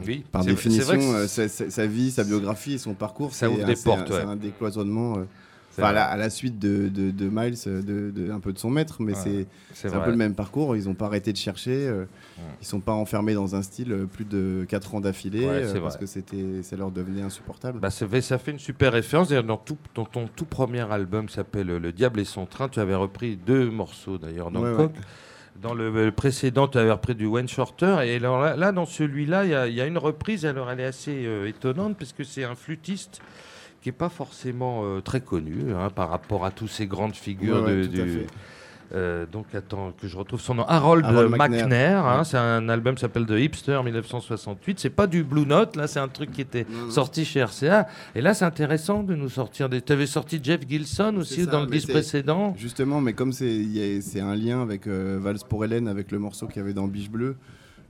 Oui, 0.07 0.25
par 0.31 0.45
définition, 0.45 0.95
euh, 1.15 1.27
sa, 1.27 1.87
vie, 1.87 2.11
sa 2.12 2.23
biographie 2.25 2.75
et 2.75 2.79
son 2.79 2.95
parcours, 2.95 3.33
Ça 3.35 3.47
c'est 3.47 3.53
ouvre 3.53 3.65
un- 3.65 3.67
des 3.67 3.75
portes, 3.77 4.11
ouais. 4.11 4.17
c'est 4.21 4.27
un 4.27 4.37
décloisonnement. 4.37 5.19
euh, 5.19 5.25
à 5.79 5.93
la, 5.93 6.05
à 6.07 6.17
la 6.17 6.31
suite 6.31 6.59
de, 6.59 6.89
de, 6.89 7.11
de 7.11 7.29
Miles, 7.31 7.57
de, 7.67 8.11
de- 8.11 8.31
un 8.31 8.41
peu 8.41 8.55
de 8.55 8.59
son 8.59 8.71
maître, 8.71 8.97
mais 9.03 9.12
Ouais, 9.12 9.47
c'est, 9.75 9.89
un 9.89 10.01
peu 10.01 10.11
le 10.11 10.17
même 10.17 10.35
parcours, 10.35 10.75
ils 10.75 10.85
n'ont 10.87 10.95
pas 10.95 11.05
arrêté 11.05 11.33
de 11.35 11.37
chercher, 11.37 11.87
euh, 11.87 12.07
ils 12.62 12.67
sont 12.67 12.81
pas 12.81 12.93
enfermés 12.93 13.35
dans 13.35 13.55
un 13.57 13.61
style 13.61 13.95
plus 14.11 14.25
de 14.25 14.65
4 14.67 14.95
ans 14.95 15.03
d'affilée 15.03 15.45
parce 15.83 15.99
que 15.99 16.07
c'était, 16.07 16.62
ça 16.62 16.77
leur 16.77 16.91
devenait 16.91 17.21
insupportable. 17.21 17.79
Bah, 17.79 17.91
ça, 17.91 18.09
fait, 18.09 18.23
ça 18.23 18.39
fait 18.39 18.53
une 18.53 18.59
super 18.59 18.95
référence. 18.95 19.29
D'ailleurs, 19.29 19.45
dans, 19.45 19.59
tout- 19.59 19.77
dans 19.95 20.07
ton 20.07 20.29
tout 20.35 20.47
premier 20.47 20.81
album 20.91 21.27
qui 21.27 21.35
s'appelle 21.35 21.67
Le 21.67 21.93
Diable 21.93 22.21
et 22.21 22.25
son 22.25 22.47
train, 22.47 22.71
tu 22.71 22.81
avais 22.81 22.95
repris 22.95 23.37
deux 23.37 23.69
morceaux 23.71 24.17
d'ailleurs 24.17 24.51
dans 24.51 24.62
le. 24.62 24.89
Dans 25.62 25.75
le, 25.75 26.11
précédent, 26.12 26.69
tu 26.69 26.79
avais 26.79 26.90
repris 26.90 27.14
du 27.14 27.27
Wayne 27.27 27.49
Shorter. 27.49 27.99
Et 28.05 28.16
alors 28.16 28.40
là, 28.40 28.57
là, 28.57 28.73
dans 28.73 28.87
celui-là, 28.87 29.45
il 29.45 29.51
y 29.51 29.55
a- 29.55 29.66
il 29.69 29.75
y, 29.75 29.81
a 29.81 29.87
une 29.87 29.99
reprise. 29.99 30.45
Alors, 30.47 30.71
elle 30.71 30.81
est 30.81 30.85
assez 30.85 31.25
euh, 31.27 31.49
étonnante 31.49 31.97
parce 31.99 32.12
que 32.12 32.25
c'est 32.25 32.45
un 32.45 32.55
flûtiste 32.55 33.21
qui 33.83 33.88
n'est 33.88 33.95
pas 33.95 34.09
forcément 34.09 34.83
euh, 34.85 35.01
très 35.01 35.21
connu 35.21 35.73
hein, 35.73 35.90
par 35.90 36.11
rapport 36.11 36.45
à 36.45 36.51
tous 36.51 36.69
ces 36.69 36.87
grandes 36.87 37.14
figures 37.14 37.62
Ouais, 37.64 37.77
de, 37.83 37.87
du-. 37.87 38.27
Euh, 38.94 39.27
donc 39.27 39.46
attends 39.55 39.92
que 40.01 40.07
je 40.07 40.16
retrouve 40.16 40.40
son 40.40 40.55
nom. 40.55 40.64
Harold, 40.68 41.05
Harold 41.05 41.31
McNair. 41.33 41.64
McNair. 41.64 42.07
hein, 42.07 42.18
Ouais. 42.18 42.25
c'est 42.25 42.37
un 42.38 42.68
album 42.68 42.94
qui 42.94 43.01
s'appelle 43.01 43.27
The 43.27 43.33
Hipster 43.33 43.81
1968. 43.83 44.79
C'est 44.79 44.90
pas 44.90 45.07
du 45.09 45.25
Blue 45.25 45.44
Note, 45.44 45.75
là 45.75 45.88
c'est 45.88 45.99
un 45.99 46.07
truc 46.09 46.31
qui 46.31 46.40
était 46.40 46.64
Non, 46.70 46.85
non. 46.87 46.90
sorti 46.92 47.25
chez 47.25 47.42
RCA. 47.42 47.88
Et 48.14 48.20
là 48.20 48.33
c'est 48.33 48.44
intéressant 48.44 49.03
de 49.03 49.14
nous 49.16 49.29
sortir 49.29 49.68
des. 49.68 49.83
Tu 49.83 49.92
avais 49.92 50.07
sorti 50.07 50.38
Jeff 50.42 50.61
Gilson 50.68 51.16
aussi 51.18 51.44
ça, 51.44 51.51
dans 51.51 51.61
le 51.62 51.66
disque 51.66 51.90
précédent. 51.90 52.55
Justement, 52.57 53.01
mais 53.01 53.12
comme 53.12 53.33
c'est, 53.33 54.20
un 54.20 54.37
lien 54.37 54.62
avec 54.62 54.87
euh, 54.87 55.18
Vals 55.20 55.38
pour 55.49 55.64
Hélène, 55.64 55.88
avec 55.88 56.12
le 56.12 56.18
morceau 56.20 56.46
qu'il 56.46 56.59
y 56.59 56.61
avait 56.64 56.72
dans 56.72 56.87
Biche 56.87 57.11
Bleue, 57.11 57.31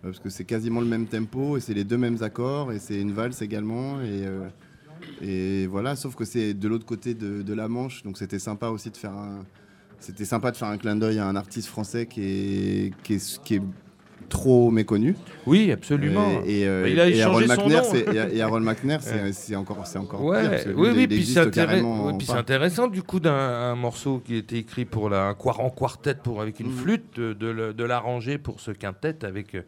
euh, 0.05 0.09
parce 0.09 0.19
que 0.19 0.31
c'est 0.31 0.45
quasiment 0.45 0.81
le 0.81 0.87
même 0.87 1.07
tempo 1.07 1.59
et 1.59 1.61
c'est 1.61 1.75
les 1.75 1.85
deux 1.85 1.99
mêmes 1.99 2.23
accords 2.23 2.73
et 2.73 2.79
c'est 2.79 2.99
une 2.99 3.13
valse 3.13 3.43
également. 3.43 4.01
Et, 4.01 4.25
euh, 4.27 4.49
et 5.21 5.67
voilà, 5.67 5.95
sauf 5.95 6.15
que 6.15 6.25
c'est 6.25 6.55
de 6.55 6.69
l'autre 6.69 6.87
côté 6.87 7.13
de, 7.15 7.43
de 7.43 7.55
la 7.55 7.69
Manche, 7.69 8.03
donc 8.03 8.17
c'était 8.17 8.39
sympa 8.39 8.69
aussi 8.69 8.91
de 8.91 8.97
faire 8.97 9.13
un. 9.13 9.45
C'était 9.99 10.25
sympa 10.25 10.51
de 10.51 10.57
faire 10.57 10.69
un 10.69 10.79
clin 10.79 10.97
d'œil 10.97 11.19
à 11.19 11.27
un 11.27 11.37
artiste 11.37 11.69
français 11.69 12.07
qui 12.07 12.23
est, 12.23 12.93
qui 13.03 13.15
est, 13.15 13.43
qui 13.43 13.55
est 13.57 13.63
trop 14.29 14.71
méconnu. 14.73 15.15
Oui, 15.47 15.71
absolument. 15.71 16.43
Et, 16.45 16.63
et, 16.63 16.67
euh, 16.67 16.89
il 16.89 16.99
a 17.01 17.09
et 17.09 17.23
Harold 17.23 17.49
McNair, 17.49 17.83
nom. 17.85 17.89
c'est- 17.91 18.07
et, 18.33 18.37
et 18.39 18.43
Harold 18.43 18.65
McNair, 18.65 19.01
c'est 19.33 19.55
encore, 19.55 19.87
c'est 19.87 19.99
encore. 19.99 20.23
Ouais, 20.25 20.43
oui, 20.75 20.89
oui, 20.95 21.07
puis 21.07 21.25
c'est 21.25 21.41
oui, 21.47 22.13
puis 22.19 22.27
c'est 22.27 22.33
intéressant 22.33 22.89
du 22.89 23.03
coup 23.05 23.21
d'un 23.21 23.33
un 23.37 23.77
morceau 23.77 24.19
qui 24.25 24.35
a 24.35 24.39
été 24.39 24.59
écrit 24.59 24.85
pour 24.85 25.09
la, 25.11 25.29
un, 25.29 25.37
en 25.59 25.71
quartet 25.71 26.15
pour, 26.17 26.41
avec 26.43 26.59
une 26.61 26.67
Mhm. 26.69 26.77
flûte, 26.77 27.21
de, 27.21 27.33
de 27.73 27.85
l'arranger 27.85 28.37
pour 28.39 28.59
ce 28.61 28.73
quintet 28.73 29.25
avec 29.25 29.55
euh, 29.55 29.63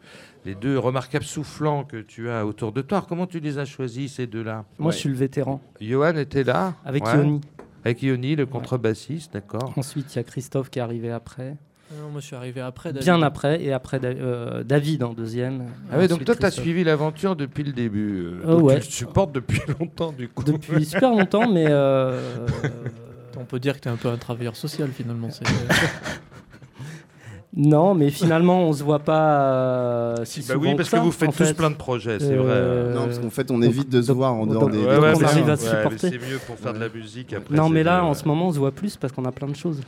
les 0.45 0.55
deux 0.55 0.77
remarquables 0.77 1.23
soufflants 1.25 1.85
que 1.85 1.97
tu 2.01 2.29
as 2.29 2.45
autour 2.45 2.73
de 2.73 2.81
toi. 2.81 2.97
Alors, 2.97 3.07
comment 3.07 3.27
tu 3.27 3.39
les 3.39 3.57
as 3.59 3.65
choisis 3.65 4.13
ces 4.15 4.27
deux-là? 4.27 4.65
Moi, 4.77 4.87
Ouais. 4.89 4.93
je 4.93 4.97
suis 4.99 5.09
le 5.09 5.15
vétéran. 5.15 5.61
Johan 5.79 6.15
était 6.17 6.43
là 6.43 6.75
Avec 6.83 7.05
Ouais. 7.05 7.15
Yoni. 7.15 7.41
Avec 7.85 8.01
Yoni, 8.03 8.35
le 8.35 8.45
contrebassiste, 8.45 9.33
d'accord. 9.33 9.73
Ensuite, 9.77 10.13
il 10.13 10.17
y 10.17 10.19
a 10.19 10.23
Christophe 10.23 10.69
qui 10.69 10.79
est 10.79 10.81
arrivé 10.81 11.11
après. 11.11 11.55
Ah 11.91 11.95
non, 12.03 12.09
moi, 12.11 12.21
je 12.21 12.27
suis 12.27 12.35
arrivé 12.35 12.61
après. 12.61 12.91
David. 12.93 13.03
Bien 13.05 13.21
après. 13.23 13.63
Et 13.63 13.73
après, 13.73 13.99
Da- 13.99 14.09
euh, 14.09 14.63
David 14.63 15.01
en 15.03 15.13
deuxième. 15.13 15.65
Ah 15.91 15.97
ouais, 15.97 16.07
donc 16.07 16.23
toi, 16.23 16.35
tu 16.35 16.45
as 16.45 16.51
suivi 16.51 16.83
l'aventure 16.83 17.35
depuis 17.35 17.63
le 17.63 17.71
début. 17.73 18.21
euh, 18.25 18.41
Oh, 18.43 18.47
donc 18.57 18.63
ouais. 18.65 18.79
Tu 18.79 18.85
le 18.85 18.91
supportes 18.91 19.31
depuis 19.31 19.61
longtemps, 19.79 20.11
du 20.11 20.27
coup. 20.29 20.43
Depuis 20.43 20.85
super 20.85 21.09
longtemps, 21.09 21.49
mais. 21.51 21.65
euh, 21.67 22.47
On 23.39 23.45
peut 23.45 23.59
dire 23.59 23.75
que 23.75 23.79
tu 23.79 23.87
es 23.87 23.91
un 23.91 23.95
peu 23.95 24.09
un 24.09 24.17
travailleur 24.17 24.55
social 24.57 24.89
finalement. 24.91 25.29
Non, 27.55 27.95
mais 27.95 28.11
finalement, 28.11 28.67
on 28.69 28.73
se 28.73 28.83
voit 28.83 28.99
pas 28.99 29.41
euh, 29.41 30.15
si 30.23 30.41
Bah 30.41 30.53
souvent 30.53 30.69
oui, 30.69 30.75
parce 30.75 30.89
que, 30.89 30.97
ça, 30.97 31.01
vous 31.03 31.11
faites 31.11 31.29
en 31.29 31.31
tous 31.31 31.45
fait. 31.45 31.53
plein 31.55 31.71
de 31.71 31.75
projets, 31.75 32.19
c'est 32.19 32.33
Euh, 32.33 32.41
vrai. 32.91 32.93
Non, 32.99 33.05
parce 33.07 33.17
qu'en 33.17 33.31
fait, 33.31 33.49
on 33.49 33.55
donc- 33.55 33.63
évite 33.69 33.89
de 33.89 34.01
se 34.03 34.11
voir 34.11 34.33
en 34.35 34.45
donc- 34.45 34.49
dehors 34.53 34.69
des, 34.69 34.77
Ouais, 34.77 34.83
des 34.83 34.99
ouais, 34.99 35.13
mais 35.13 35.23
on 35.23 35.27
arrive 35.27 35.49
à 35.49 35.57
c'est- 35.57 35.65
se 35.65 35.75
supporter. 35.75 35.97
c'est 36.11 36.11
mieux 36.29 36.37
pour 36.45 36.57
faire 36.57 36.73
de 36.73 36.79
la 36.79 36.89
musique. 36.89 37.33
Après, 37.33 37.55
Non, 37.55 37.67
mais 37.69 37.81
là, 37.83 38.03
en 38.05 38.13
ce 38.13 38.25
moment, 38.25 38.49
on 38.49 38.53
se 38.53 38.59
voit 38.59 38.71
plus 38.71 38.97
parce 38.97 39.13
qu'on 39.13 39.25
a 39.25 39.31
plein 39.31 39.47
de 39.47 39.55
choses. 39.55 39.81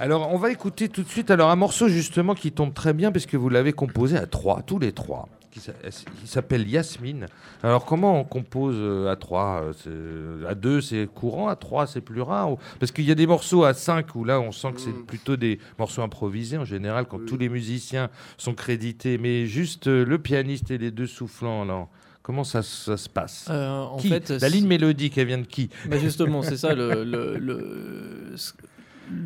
Alors, 0.00 0.32
on 0.32 0.38
va 0.38 0.50
écouter 0.50 0.88
tout 0.88 1.02
de 1.02 1.08
suite 1.08 1.30
alors 1.30 1.50
un 1.50 1.56
morceau 1.56 1.88
justement 1.88 2.34
qui 2.34 2.52
tombe 2.52 2.72
très 2.72 2.92
bien 2.94 3.12
parce 3.12 3.26
que 3.26 3.36
vous 3.36 3.48
l'avez 3.50 3.72
composé 3.72 4.16
à 4.16 4.26
trois, 4.26 4.62
tous 4.64 4.78
les 4.78 4.92
trois, 4.92 5.28
qui 5.50 5.60
s'a- 5.60 5.72
qui 5.72 6.26
s'appelle 6.26 6.68
Yasmine. 6.68 7.26
Alors, 7.62 7.84
comment 7.84 8.20
on 8.20 8.24
compose 8.24 8.76
euh, 8.78 9.10
à 9.10 9.16
trois 9.16 9.62
euh, 9.62 9.72
c'est- 10.42 10.46
À 10.48 10.54
deux, 10.54 10.80
c'est 10.80 11.08
courant, 11.12 11.48
à 11.48 11.56
trois, 11.56 11.86
c'est 11.86 12.00
plus 12.00 12.20
rare 12.22 12.50
Parce 12.80 12.92
qu'il 12.92 13.04
y 13.04 13.10
a 13.10 13.14
des 13.14 13.26
morceaux 13.26 13.64
à 13.64 13.74
cinq 13.74 14.14
où 14.14 14.24
là, 14.24 14.40
on 14.40 14.52
sent 14.52 14.72
que 14.74 14.80
c'est 14.80 14.90
Mm. 14.90 15.06
plutôt 15.06 15.36
des 15.36 15.58
morceaux 15.78 16.02
improvisés 16.02 16.58
en 16.58 16.64
général 16.64 17.06
quand 17.06 17.18
Oui. 17.18 17.26
tous 17.26 17.36
les 17.38 17.48
musiciens 17.48 18.10
sont 18.36 18.54
crédités, 18.54 19.18
mais 19.18 19.46
juste 19.46 19.86
euh, 19.88 20.04
le 20.04 20.18
pianiste 20.18 20.70
et 20.70 20.78
les 20.78 20.90
deux 20.90 21.06
soufflants, 21.06 21.64
là. 21.64 21.86
Comment 22.22 22.44
ça, 22.44 22.62
ça 22.62 22.98
se 22.98 23.08
passe? 23.08 23.46
Euh, 23.48 23.70
en 23.84 23.96
Qui? 23.96 24.10
fait, 24.10 24.28
La 24.28 24.50
ligne 24.50 24.66
mélodique, 24.66 25.16
elle 25.16 25.28
vient 25.28 25.38
de 25.38 25.46
qui? 25.46 25.70
Bah 25.88 25.96
justement, 25.98 26.42
c'est 26.42 26.58
ça 26.58 26.74
le, 26.74 27.02
le, 27.04 27.38
le- 27.38 28.32
ce- 28.36 28.52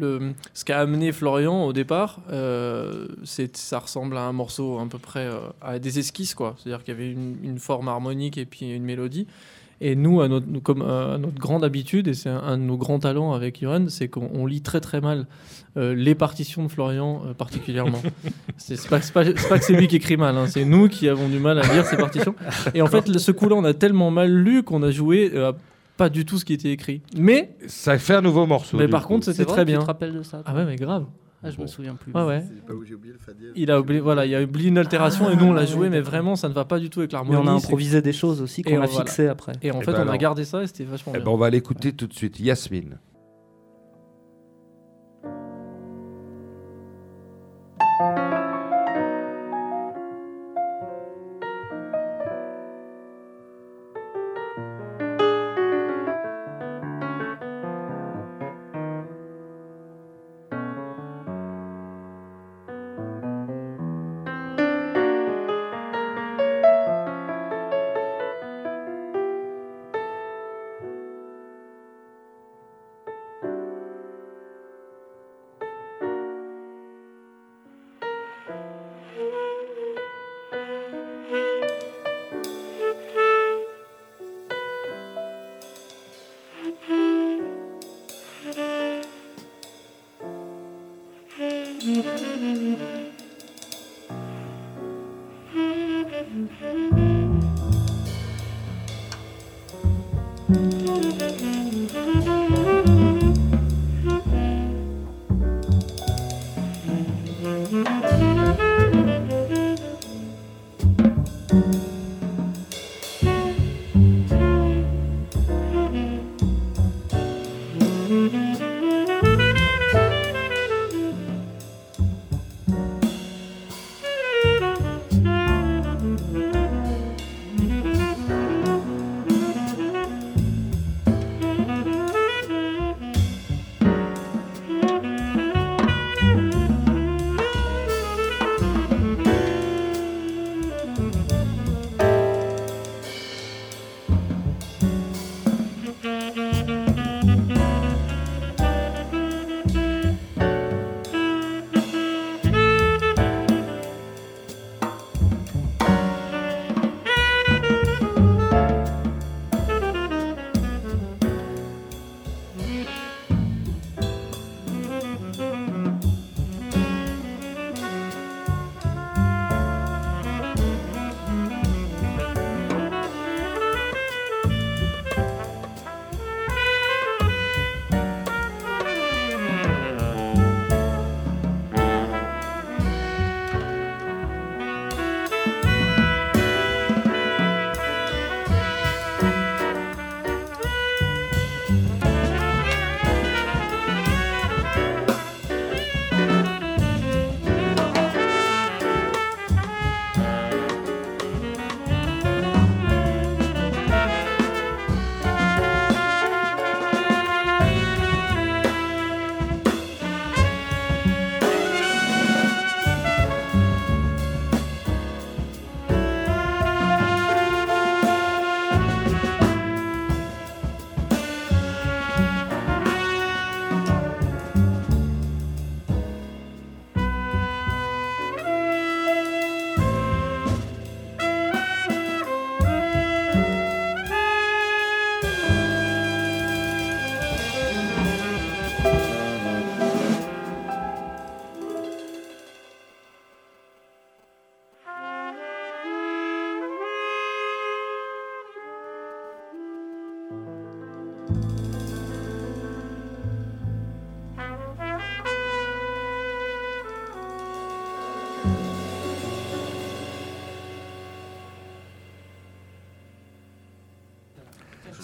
le- 0.00 0.32
ce 0.54 0.64
qu'a 0.64 0.80
amené 0.80 1.12
Florian 1.12 1.64
au 1.64 1.72
départ. 1.72 2.20
euh, 2.30 3.06
c'est 3.24 3.56
ça 3.56 3.78
ressemble 3.78 4.16
à 4.16 4.22
un 4.22 4.32
morceau 4.32 4.78
à 4.78 4.86
peu 4.86 4.98
près 4.98 5.26
euh, 5.26 5.38
à 5.60 5.78
des 5.78 5.98
esquisses 5.98 6.34
quoi. 6.34 6.54
C'est-à-dire 6.58 6.84
qu'il 6.84 6.94
y 6.94 6.96
avait 6.96 7.10
une, 7.10 7.36
une 7.42 7.58
forme 7.58 7.88
harmonique 7.88 8.38
et 8.38 8.44
puis 8.46 8.70
une 8.74 8.84
mélodie. 8.84 9.26
Et 9.84 9.96
nous, 9.96 10.20
à 10.20 10.28
notre, 10.28 10.46
comme 10.62 10.80
à 10.82 11.18
notre 11.18 11.40
grande 11.40 11.64
habitude, 11.64 12.06
et 12.06 12.14
c'est 12.14 12.28
un, 12.28 12.38
un 12.38 12.56
de 12.56 12.62
nos 12.62 12.76
grands 12.76 13.00
talents 13.00 13.32
avec 13.32 13.60
Johan, 13.62 13.86
c'est 13.88 14.06
qu'on 14.06 14.30
on 14.32 14.46
lit 14.46 14.60
très 14.62 14.80
très 14.80 15.00
mal 15.00 15.26
euh, 15.76 15.92
les 15.92 16.14
partitions 16.14 16.62
de 16.62 16.68
Florian 16.68 17.22
euh, 17.26 17.34
particulièrement. 17.34 18.00
c'est 18.58 18.80
pas, 18.88 19.00
pas, 19.12 19.24
que 19.24 19.64
c'est 19.64 19.72
lui 19.72 19.88
qui 19.88 19.96
écrit 19.96 20.16
mal, 20.16 20.36
hein, 20.36 20.46
c'est 20.46 20.64
nous 20.64 20.88
qui 20.88 21.08
avons 21.08 21.28
du 21.28 21.40
mal 21.40 21.58
à 21.58 21.62
lire 21.72 21.84
ses 21.84 21.96
partitions. 21.96 22.36
Et 22.74 22.82
en 22.82 22.86
fait, 22.86 23.18
ce 23.18 23.32
coup-là, 23.32 23.56
on 23.56 23.64
a 23.64 23.74
tellement 23.74 24.12
mal 24.12 24.30
lu 24.30 24.62
qu'on 24.62 24.84
a 24.84 24.92
joué 24.92 25.32
euh, 25.34 25.50
pas 26.02 26.08
du 26.10 26.24
tout 26.24 26.38
ce 26.38 26.44
qui 26.44 26.52
était 26.54 26.70
écrit. 26.72 27.00
Mais, 27.16 27.54
Ça 27.66 27.96
fait 27.98 28.14
un 28.14 28.20
nouveau 28.22 28.44
morceau. 28.46 28.76
mais 28.76 28.88
par 28.88 29.02
coup. 29.02 29.08
contre, 29.14 29.26
c'était 29.26 29.44
très 29.44 29.62
tu 29.62 29.66
bien. 29.66 29.78
te 29.80 29.84
rappelles 29.84 30.12
de 30.14 30.22
ça 30.22 30.42
Ah 30.46 30.54
ouais, 30.54 30.64
mais 30.64 30.76
grave. 30.76 31.06
Ah, 31.44 31.50
je 31.50 31.56
Bon. 31.56 31.62
me 31.62 31.66
souviens 31.68 31.94
plus. 31.96 32.12
Ouais, 32.12 32.24
ouais. 32.24 32.44
Pas 32.66 32.72
où 32.72 32.78
oublié 32.78 32.94
le. 33.14 33.52
Il 33.56 33.70
a 33.70 33.80
oublié, 33.80 34.00
voilà, 34.00 34.26
il 34.26 34.34
a 34.34 34.42
oublié 34.42 34.68
une 34.68 34.78
altération 34.78 35.28
et 35.30 35.36
nous 35.36 35.46
on 35.46 35.52
l'a 35.52 35.64
joué, 35.66 35.90
mais 35.90 36.00
vraiment 36.00 36.36
ça 36.36 36.48
ne 36.48 36.54
va 36.54 36.64
pas 36.64 36.78
du 36.78 36.88
tout 36.90 37.00
avec 37.00 37.12
Mais 37.12 37.18
l'harmonie. 37.18 37.40
on 37.42 37.46
a 37.48 37.52
improvisé 37.52 38.00
des 38.02 38.12
choses 38.12 38.40
aussi 38.40 38.60
Et 38.60 38.64
qu'on 38.64 38.78
on- 38.78 38.82
a 38.82 38.86
voilà. 38.86 39.04
fixées 39.04 39.26
après. 39.28 39.52
Et 39.62 39.70
en 39.72 39.78
Eh 39.80 39.84
fait, 39.84 39.90
ben 39.92 39.98
on 39.98 40.02
alors. 40.02 40.14
a 40.14 40.18
gardé 40.18 40.44
ça 40.44 40.62
et 40.62 40.66
c'était 40.68 40.84
vachement 40.84 41.12
Eh 41.14 41.18
bien. 41.18 41.24
ben, 41.24 41.30
on 41.32 41.36
va 41.36 41.50
l'écouter 41.50 41.92
tout 41.92 42.06
de 42.06 42.14
suite. 42.14 42.38
Yasmine. 42.40 42.98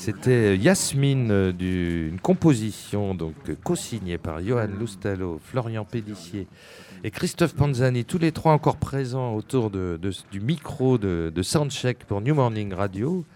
C'était 0.09 0.57
Yasmine, 0.57 1.31
euh, 1.31 1.53
d'une 1.53 2.19
composition 2.19 3.15
donc 3.15 3.35
co-signée 3.63 4.17
par 4.17 4.43
Johan 4.43 4.69
Loustalo, 4.81 5.39
Florian 5.45 5.85
Pédissier 5.85 6.47
et 7.05 7.11
Christophe 7.11 7.55
Panzani, 7.55 8.07
tous 8.07 8.17
les 8.17 8.33
trois 8.33 8.53
encore 8.53 8.79
présents 8.79 9.35
autour 9.35 9.71
du 9.71 10.41
micro 10.41 10.97
de 10.97 11.43
Soundcheck 11.43 12.07
pour 12.07 12.23
New 12.23 12.35
Morning 12.35 12.73
Radio. 12.73 13.27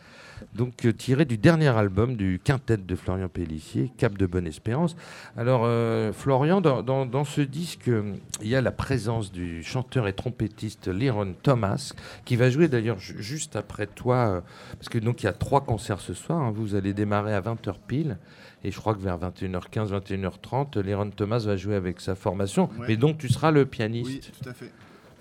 Donc 0.55 0.85
euh, 0.87 0.93
tiré 0.93 1.25
du 1.25 1.39
dernier 1.39 1.69
album 1.69 2.17
du 2.17 2.41
quintet 2.43 2.77
de 2.77 2.95
Florian 2.97 3.29
Pellissier, 3.29 3.91
Cap 3.97 4.17
de 4.17 4.27
Bonne 4.27 4.47
Espérance. 4.47 4.97
Alors 5.37 5.63
euh, 5.65 6.13
Florian, 6.13 6.61
dans, 6.61 6.83
dans- 6.83 7.07
dans 7.07 7.25
ce 7.25 7.41
disque, 7.41 7.89
euh, 7.89 8.15
il 8.41 8.49
y 8.49 8.57
a 8.57 8.61
la 8.61 8.73
présence 8.73 9.33
du 9.33 9.63
chanteur 9.63 10.07
et 10.09 10.13
trompettiste 10.13 10.89
Liron 10.89 11.35
Thomas, 11.43 11.93
qui 12.25 12.37
va 12.37 12.51
jouer 12.51 12.69
d'ailleurs 12.69 12.99
ju- 12.99 13.23
juste 13.23 13.57
après 13.57 13.87
toi, 13.87 14.43
parce 14.79 14.89
que 14.89 14.99
donc 14.99 15.23
il 15.23 15.27
y 15.27 15.29
a 15.29 15.33
trois 15.33 15.63
concerts 15.63 16.01
ce 16.01 16.15
soir. 16.15 16.41
hein. 16.41 16.53
vous 16.55 16.75
allez 16.75 16.93
démarrer 16.95 17.35
à 17.35 17.41
20h 17.41 17.75
pile. 17.87 18.19
Et 18.65 18.71
je 18.71 18.79
crois 18.79 18.95
que 18.95 19.01
vers 19.01 19.19
21h15, 19.19 19.91
21h30, 19.91 20.79
Liron 20.81 21.11
Thomas 21.11 21.41
va 21.41 21.57
jouer 21.57 21.75
avec 21.75 22.01
sa 22.01 22.15
formation. 22.15 22.71
Ouais. 22.79 22.87
Mais 22.89 22.97
donc 22.97 23.19
tu 23.19 23.29
seras 23.29 23.51
le 23.51 23.67
pianiste. 23.67 24.09
Oui, 24.09 24.21
tout 24.43 24.49
à 24.49 24.53
fait. 24.53 24.71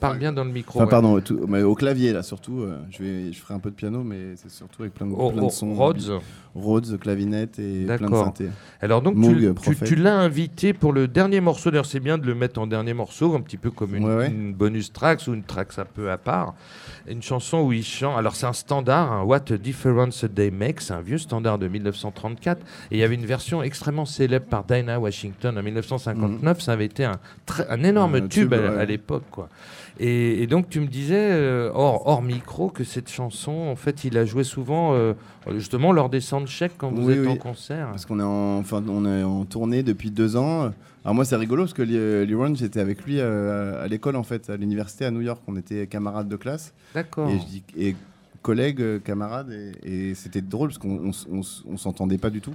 Parle 0.01 0.17
bien 0.17 0.33
dans 0.33 0.43
le 0.43 0.51
micro. 0.51 0.79
Enfin, 0.79 0.85
ouais. 0.85 0.89
pardon, 0.91 1.21
tout- 1.21 1.45
mais 1.47 1.61
au 1.63 1.75
clavier 1.75 2.11
là 2.11 2.23
surtout. 2.23 2.59
euh, 2.61 2.77
je, 2.89 3.03
vais, 3.03 3.31
je 3.31 3.39
ferai 3.39 3.53
un 3.53 3.59
peu 3.59 3.69
de 3.69 3.75
piano, 3.75 4.03
mais 4.03 4.35
c'est 4.35 4.49
surtout 4.51 4.81
avec 4.81 4.93
plein 4.93 5.07
de, 5.07 5.13
plein 5.13 5.45
de 5.45 5.49
sons. 5.49 5.73
Rhodes. 5.73 6.19
Rhodes, 6.55 6.99
clavinette 6.99 7.59
et 7.59 7.85
plein 7.85 7.97
de 8.09 8.15
synthés. 8.15 8.49
Alors 8.81 9.01
donc 9.01 9.15
Moog, 9.15 9.35
tu, 9.35 9.39
tu- 9.47 9.53
Prophète. 9.53 9.87
tu 9.87 9.95
l'as 9.95 10.17
invité 10.17 10.73
pour 10.73 10.91
le 10.91 11.07
dernier 11.07 11.39
morceau. 11.39 11.71
D'ailleurs 11.71 11.85
c'est 11.85 11.99
bien 11.99 12.17
de 12.17 12.25
le 12.25 12.35
mettre 12.35 12.59
en 12.59 12.67
dernier 12.67 12.93
morceau, 12.93 13.35
un 13.35 13.41
petit 13.41 13.57
peu 13.57 13.71
comme 13.71 13.95
une, 13.95 14.03
Ouais, 14.05 14.15
ouais. 14.15 14.27
une 14.27 14.53
bonus 14.53 14.91
track 14.91 15.21
ou 15.27 15.33
une 15.33 15.43
track 15.43 15.69
un 15.77 15.85
peu 15.85 16.11
à 16.11 16.17
part. 16.17 16.53
Une 17.07 17.21
chanson 17.21 17.61
où 17.61 17.71
il 17.73 17.83
chante. 17.85 18.17
Alors 18.17 18.35
c'est 18.35 18.45
un 18.45 18.53
standard, 18.53 19.11
un 19.13 19.23
What 19.23 19.51
a 19.51 19.57
Difference 19.57 20.23
a 20.23 20.27
Day 20.27 20.51
Makes, 20.51 20.91
un 20.91 21.01
vieux 21.01 21.17
standard 21.17 21.57
de 21.57 21.67
1934. 21.67 22.59
Et 22.91 22.95
il 22.95 22.99
y 22.99 23.03
avait 23.03 23.15
une 23.15 23.25
version 23.25 23.63
extrêmement 23.63 24.05
célèbre 24.05 24.45
par 24.47 24.63
Dinah 24.65 24.99
Washington 24.99 25.57
en 25.57 25.63
1959. 25.63 26.59
Ça 26.61 26.73
avait 26.73 26.85
été 26.85 27.05
un, 27.05 27.19
énorme 27.83 28.15
Un 28.15 28.21
tube, 28.21 28.29
tube, 28.29 28.53
à, 28.53 28.57
ouais. 28.57 28.77
à 28.79 28.85
l'époque, 28.85 29.23
quoi. 29.31 29.49
Et, 29.99 30.41
et 30.41 30.47
donc 30.47 30.69
tu 30.69 30.79
me 30.79 30.87
disais 30.87 31.29
euh, 31.31 31.69
hors, 31.73 32.07
hors 32.07 32.21
micro 32.21 32.69
que 32.69 32.83
cette 32.83 33.09
chanson, 33.09 33.51
en 33.51 33.75
fait, 33.75 34.03
il 34.03 34.17
a 34.17 34.25
joué 34.25 34.43
souvent 34.43 34.93
euh, 34.93 35.13
justement 35.51 35.91
lors 35.91 36.09
des 36.09 36.21
soundchecks 36.41 36.73
quand 36.77 36.91
vous 36.91 37.07
Oui, 37.07 37.13
êtes 37.17 37.27
en 37.27 37.35
concert. 37.37 37.89
Parce 37.89 38.05
qu'on 38.05 38.19
est 38.19 38.23
en, 38.23 38.57
enfin, 38.59 38.83
on 38.87 39.05
est 39.05 39.23
en 39.23 39.45
tournée 39.45 39.83
depuis 39.83 40.11
deux 40.11 40.35
ans. 40.35 40.71
Alors 41.03 41.15
moi 41.15 41.25
c'est 41.25 41.35
rigolo 41.35 41.63
parce 41.63 41.73
que 41.73 41.81
Liron, 41.81 42.53
j'étais 42.55 42.79
avec 42.79 43.03
lui 43.05 43.19
euh, 43.19 43.83
à 43.83 43.87
l'école 43.87 44.15
en 44.15 44.23
fait, 44.23 44.49
à 44.49 44.57
l'université 44.57 45.05
à 45.05 45.11
New 45.11 45.21
York. 45.21 45.41
On 45.47 45.55
était 45.57 45.87
camarades 45.87 46.27
de 46.27 46.35
classe 46.35 46.73
D'accord. 46.93 47.29
et, 47.75 47.89
et 47.89 47.95
collègues, 48.41 48.81
euh, 48.81 48.99
camarades. 48.99 49.51
Et, 49.83 50.09
et 50.11 50.15
c'était 50.15 50.41
drôle 50.41 50.69
parce 50.69 50.77
qu'on 50.77 51.77
s'entendait 51.77 52.17
pas 52.19 52.29
du 52.29 52.41
tout. 52.41 52.53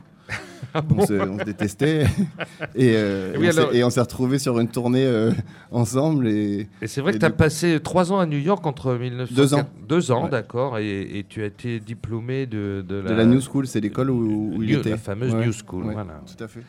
On, 0.74 1.06
se, 1.06 1.12
on 1.14 1.38
se 1.38 1.44
détestait. 1.44 2.04
et, 2.74 2.92
euh, 2.96 3.34
Et 3.34 3.38
oui, 3.38 3.48
on 3.48 3.52
s'est- 3.52 3.58
alors- 3.58 3.74
et 3.74 3.84
on 3.84 3.90
s'est 3.90 4.00
retrouvés 4.00 4.38
sur 4.38 4.58
une 4.58 4.68
tournée 4.68 5.04
euh, 5.06 5.30
ensemble. 5.70 6.28
Et, 6.28 6.68
Et 6.82 6.86
c'est 6.86 7.00
vrai 7.00 7.12
que 7.12 7.18
tu 7.18 7.24
as 7.24 7.30
passé 7.30 7.78
trois 7.82 8.12
ans 8.12 8.18
à 8.18 8.26
New 8.26 8.38
York 8.38 8.64
entre 8.66 8.94
1900 8.94 9.34
Deux 9.34 9.54
ans. 9.54 9.68
Deux 9.88 10.10
ans, 10.10 10.24
Ouais. 10.24 10.30
d'accord. 10.30 10.78
Et, 10.78 11.24
tu 11.28 11.42
as 11.42 11.46
été 11.46 11.80
diplômé 11.80 12.46
de, 12.46 12.84
de 12.86 12.96
la, 12.96 13.10
de 13.10 13.14
la 13.14 13.24
New 13.24 13.40
School, 13.40 13.66
c'est 13.66 13.80
l'école 13.80 14.10
où, 14.10 14.54
où 14.56 14.62
il 14.62 14.72
était. 14.74 14.90
la 14.90 14.96
fameuse 14.98 15.34
Ouais, 15.34 15.46
New 15.46 15.52
School. 15.52 15.84
ouais, 15.84 15.92
Voilà. 15.94 16.20
Tout 16.36 16.42
à 16.44 16.48
fait. 16.48 16.60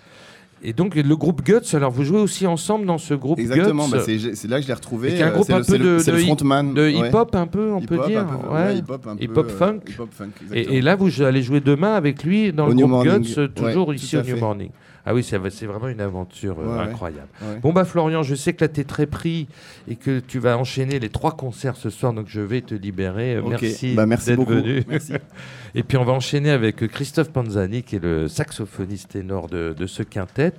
Et 0.69 0.73
donc 0.73 0.95
le 0.95 1.15
groupe 1.15 1.43
Guts, 1.45 1.73
alors 1.75 1.91
vous 1.91 2.03
jouez 2.03 2.19
aussi 2.19 2.45
ensemble 2.45 2.85
dans 2.85 2.97
ce 2.97 3.13
groupe 3.13 3.39
Exactement, 3.39 3.85
Guts 3.85 3.91
bah, 3.93 3.99
c'est 4.05 4.35
c'est 4.35 4.47
là 4.49 4.57
que 4.57 4.63
je 4.63 4.67
l'ai 4.67 4.73
retrouvé. 4.73 5.11
Et 5.11 5.15
qui 5.15 5.21
est 5.21 5.23
un 5.23 5.29
euh, 5.29 5.31
groupe 5.31 5.45
c'est 5.45 5.53
un 5.53 5.59
le- 5.59 5.63
peu 5.63 5.71
c'est 5.71 5.79
de- 5.79 5.99
c'est 5.99 6.11
le 6.11 6.17
de 6.17 6.21
hip- 6.23 6.25
frontman. 6.25 6.73
de 6.73 6.81
ouais. 6.81 6.93
hip-hop 7.07 7.35
un 7.35 7.47
peu, 7.47 7.71
on 7.71 7.79
peut 7.79 7.99
dire. 8.05 8.25
peu, 8.27 8.53
ouais. 8.53 8.63
ouais, 8.65 8.77
hip-hop, 8.79 9.07
Hip-hop 9.21 9.45
euh, 9.49 9.57
funk. 9.57 9.79
hip-hop 9.87 10.09
funk, 10.11 10.29
Et, 10.53 10.81
là, 10.81 10.97
vous 10.97 11.21
allez 11.21 11.41
jouer 11.41 11.61
demain 11.61 11.93
avec 11.93 12.21
lui 12.23 12.51
dans 12.51 12.65
Au 12.65 12.69
le 12.69 12.73
New 12.73 12.87
groupe 12.87 13.05
Morning. 13.05 13.23
Guts, 13.23 13.33
euh, 13.37 13.47
toujours 13.47 13.87
Ouais, 13.87 13.95
ici 13.95 14.17
au 14.17 14.21
New 14.21 14.25
fait. 14.35 14.39
Morning. 14.41 14.69
Ah 15.09 15.13
oui, 15.13 15.23
c'est 15.23 15.37
vraiment 15.37 15.87
une 15.87 16.01
aventure 16.01 16.57
euh, 16.59 16.75
Ouais, 16.77 16.83
incroyable. 16.83 17.27
Ouais. 17.41 17.59
Bon 17.61 17.71
bah 17.71 17.85
Florian, 17.85 18.23
je 18.23 18.35
sais 18.35 18.51
que 18.53 18.65
là 18.65 18.67
tu 18.67 18.81
es 18.81 18.83
très 18.83 19.05
pris 19.05 19.47
et 19.87 19.95
que 19.95 20.19
tu 20.19 20.37
vas 20.37 20.57
enchaîner 20.57 20.99
les 20.99 21.07
trois 21.09 21.31
concerts 21.37 21.77
ce 21.77 21.89
soir, 21.89 22.11
donc 22.11 22.25
je 22.27 22.41
vais 22.41 22.59
te 22.61 22.75
libérer. 22.75 23.41
Merci, 23.47 23.95
Bah, 23.95 24.05
merci 24.05 24.35
d'être 24.35 24.43
venu. 24.45 24.83
Merci. 24.89 25.13
Et 25.75 25.83
puis 25.83 25.97
on 25.97 26.03
va 26.05 26.13
enchaîner 26.13 26.49
avec 26.49 26.77
Christophe 26.87 27.29
Panzani, 27.31 27.83
qui 27.83 27.97
est 27.97 28.03
le 28.03 28.27
saxophoniste 28.27 29.09
ténor 29.11 29.47
de, 29.47 29.75
de 29.77 29.85
ce 29.85 30.01
quintet. 30.01 30.53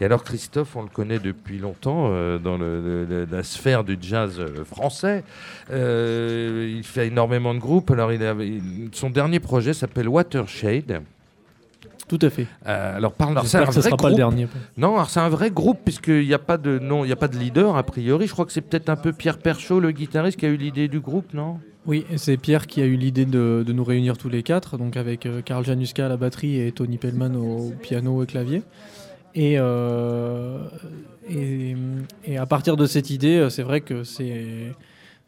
Et 0.00 0.04
alors 0.04 0.22
Christophe, 0.24 0.76
on 0.76 0.82
le 0.82 0.88
connaît 0.88 1.18
depuis 1.20 1.58
longtemps 1.58 2.08
euh, 2.10 2.38
dans 2.38 2.58
le- 2.58 3.04
le- 3.08 3.26
la 3.30 3.42
sphère 3.42 3.82
du 3.82 3.96
jazz 4.00 4.38
euh, 4.38 4.64
français. 4.64 5.24
Euh, 5.70 6.72
il 6.76 6.84
fait 6.84 7.06
énormément 7.06 7.54
de 7.54 7.58
groupes. 7.60 7.90
Alors 7.90 8.12
il 8.12 8.22
a- 8.22 8.34
il- 8.34 8.90
son 8.92 9.10
dernier 9.10 9.40
projet 9.40 9.72
s'appelle 9.72 10.08
Watershade. 10.08 11.02
Tout 12.08 12.18
à 12.22 12.30
fait. 12.30 12.46
Euh, 12.66 12.96
alors 12.96 13.12
parle. 13.12 13.32
alors, 13.32 13.46
c'est 13.46 13.58
un 13.58 13.66
que 13.66 13.70
vrai 13.72 13.82
sera 13.82 13.96
pas 13.96 14.08
le 14.08 14.14
groupe. 14.16 14.34
dernier. 14.34 14.48
Non, 14.76 14.94
alors 14.94 15.10
c'est 15.10 15.20
un 15.20 15.28
vrai 15.28 15.50
groupe 15.50 15.78
puisqu'il 15.84 16.26
n'y 16.26 16.34
a 16.34 16.38
pas 16.38 16.56
de 16.56 16.78
non, 16.78 17.04
il 17.04 17.08
y 17.08 17.12
a 17.12 17.16
pas 17.16 17.28
de 17.28 17.36
leader 17.36 17.76
a 17.76 17.82
priori. 17.82 18.26
Je 18.26 18.32
crois 18.32 18.46
que 18.46 18.52
c'est 18.52 18.62
peut-être 18.62 18.88
un 18.88 18.96
peu 18.96 19.12
Pierre 19.12 19.38
Perchaud, 19.38 19.78
le 19.80 19.90
guitariste, 19.90 20.38
qui 20.38 20.46
a 20.46 20.48
eu 20.48 20.56
l'idée 20.56 20.88
du 20.88 21.00
groupe, 21.00 21.34
non? 21.34 21.58
Oui, 21.86 22.04
c'est 22.16 22.36
Pierre 22.36 22.66
qui 22.66 22.82
a 22.82 22.84
eu 22.84 22.96
l'idée 22.96 23.24
de, 23.24 23.64
de 23.66 23.72
nous 23.72 23.84
réunir 23.84 24.18
tous 24.18 24.28
les 24.28 24.42
quatre, 24.42 24.76
donc 24.76 24.96
avec 24.96 25.24
euh, 25.26 25.40
Karl 25.42 25.64
Januska 25.64 26.06
à 26.06 26.08
la 26.08 26.16
batterie 26.16 26.60
et 26.60 26.72
Tony 26.72 26.98
Pellman 26.98 27.34
au 27.36 27.72
piano 27.82 28.22
et 28.22 28.26
clavier. 28.26 28.62
Et, 29.34 29.54
euh, 29.58 30.58
et, 31.30 31.76
et 32.24 32.38
à 32.38 32.46
partir 32.46 32.76
de 32.76 32.86
cette 32.86 33.10
idée, 33.10 33.48
c'est 33.50 33.62
vrai 33.62 33.80
que 33.80 34.02
c'est 34.02 34.74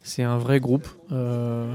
c'est 0.03 0.23
un 0.23 0.39
vrai 0.39 0.61
groupe 0.61 0.89
euh, 1.13 1.73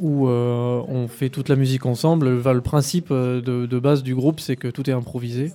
où 0.00 0.28
euh, 0.28 0.82
on 0.88 1.08
fait 1.08 1.28
toute 1.28 1.48
la 1.48 1.56
musique 1.56 1.86
ensemble. 1.86 2.28
Le, 2.28 2.52
le 2.52 2.60
principe 2.60 3.08
euh, 3.10 3.40
de 3.40 3.78
base 3.78 4.02
du 4.02 4.14
groupe, 4.14 4.40
c'est 4.40 4.56
que 4.56 4.68
tout 4.68 4.88
est 4.88 4.92
improvisé. 4.92 5.52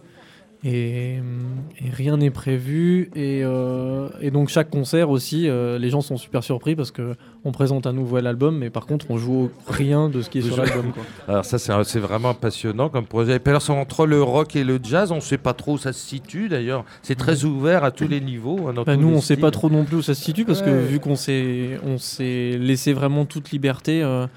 Et, 0.66 1.16
et 1.16 1.90
rien 1.92 2.16
n'est 2.16 2.30
prévu. 2.32 3.10
Et, 3.16 3.42
euh, 3.44 4.08
et 4.22 4.32
donc 4.32 4.48
chaque 4.48 4.70
concert 4.70 5.10
aussi, 5.10 5.50
euh, 5.50 5.78
les 5.78 5.90
gens 5.90 6.00
sont 6.02 6.16
super 6.16 6.42
surpris 6.44 6.76
parce 6.76 6.92
que 6.92 7.16
on 7.44 7.52
présente 7.52 7.86
un 7.86 7.92
nouvel 7.92 8.28
album, 8.28 8.58
mais 8.60 8.70
par 8.70 8.86
contre 8.86 9.08
on 9.10 9.18
joue 9.18 9.52
rien 9.68 10.08
de 10.08 10.22
ce 10.22 10.30
qui 10.30 10.40
est 10.40 10.42
sur 10.44 10.56
l'album. 10.56 10.94
Alors 11.28 11.44
ça, 11.44 11.58
c'est 11.60 12.00
vraiment 12.00 12.34
passionnant 12.34 12.88
comme 12.88 13.06
projet. 13.06 13.36
Et 13.36 13.40
puis 13.40 13.50
alors, 13.50 13.62
c'est 13.62 13.74
entre 13.74 14.06
le 14.06 14.24
rock 14.24 14.56
et 14.56 14.64
le 14.64 14.80
jazz, 14.82 15.12
on 15.12 15.16
ne 15.18 15.22
sait 15.22 15.38
pas 15.38 15.54
trop 15.54 15.74
où 15.74 15.78
ça 15.78 15.92
se 15.92 16.00
situe 16.00 16.48
d'ailleurs. 16.48 16.86
C'est 17.02 17.16
très 17.16 17.44
ouvert 17.44 17.84
à 17.84 17.92
tous 17.92 18.08
les 18.08 18.22
niveaux. 18.22 18.70
hein, 18.70 18.74
Bah, 18.74 18.96
tous 18.96 19.02
nous, 19.02 19.10
les 19.10 19.16
on 19.18 19.22
sait 19.22 19.36
pas 19.38 19.52
trop 19.52 19.70
non 19.70 19.84
plus 19.84 19.98
où 19.98 20.02
ça 20.02 20.16
se 20.16 20.24
situe 20.24 20.46
parce 20.46 20.62
que 20.62 20.70
vu 20.70 21.00
qu'on 21.00 21.16
s'est 21.18 21.78
on 21.86 21.98
s'est 21.98 22.58
laissé 22.58 22.94
vraiment 22.94 23.26
toute 23.26 23.52
liberté. 23.52 24.02
euh, 24.02 24.28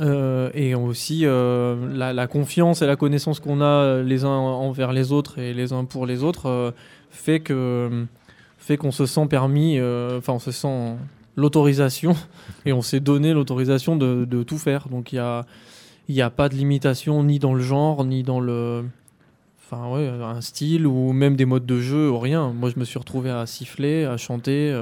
euh, 0.00 0.50
et 0.54 0.74
aussi 0.74 1.22
euh, 1.24 1.76
la, 1.94 2.26
confiance 2.26 2.80
et 2.80 2.86
la 2.86 2.96
connaissance 2.96 3.38
qu'on 3.38 3.60
a 3.60 4.02
les 4.02 4.24
uns 4.24 4.28
envers 4.28 4.92
les 4.92 5.12
autres 5.12 5.38
et 5.38 5.52
les 5.52 5.72
uns 5.72 5.84
pour 5.84 6.06
les 6.06 6.22
autres 6.22 6.48
euh, 6.48 6.70
fait 7.10 7.40
que 7.40 8.06
fait 8.56 8.76
qu'on 8.76 8.92
se 8.92 9.04
sent 9.04 9.26
permis, 9.26 9.78
euh, 9.78 10.18
enfin 10.18 10.34
on 10.34 10.38
se 10.38 10.52
sent 10.52 10.96
l'autorisation 11.36 12.14
et 12.66 12.72
on 12.72 12.82
s'est 12.82 13.00
donné 13.00 13.34
l'autorisation 13.34 13.96
de, 13.96 14.42
tout 14.42 14.58
faire. 14.58 14.88
Donc 14.88 15.12
il 15.12 15.16
y 15.16 15.18
a 15.18 15.44
il 16.08 16.14
n'y 16.14 16.22
a 16.22 16.30
pas 16.30 16.48
de 16.48 16.54
limitation 16.54 17.22
ni 17.22 17.38
dans 17.38 17.54
le 17.54 17.62
genre 17.62 18.04
ni 18.04 18.22
dans 18.22 18.40
le 18.40 18.84
enfin 19.62 19.88
ouais 19.90 20.08
un 20.08 20.40
style 20.40 20.86
ou 20.86 21.12
même 21.12 21.36
des 21.36 21.44
modes 21.44 21.66
de 21.66 21.78
jeu 21.78 22.10
rien. 22.10 22.52
Moi 22.52 22.70
je 22.74 22.80
me 22.80 22.84
suis 22.84 22.98
retrouvé 22.98 23.30
à 23.30 23.44
siffler, 23.44 24.06
à 24.06 24.16
chanter. 24.16 24.72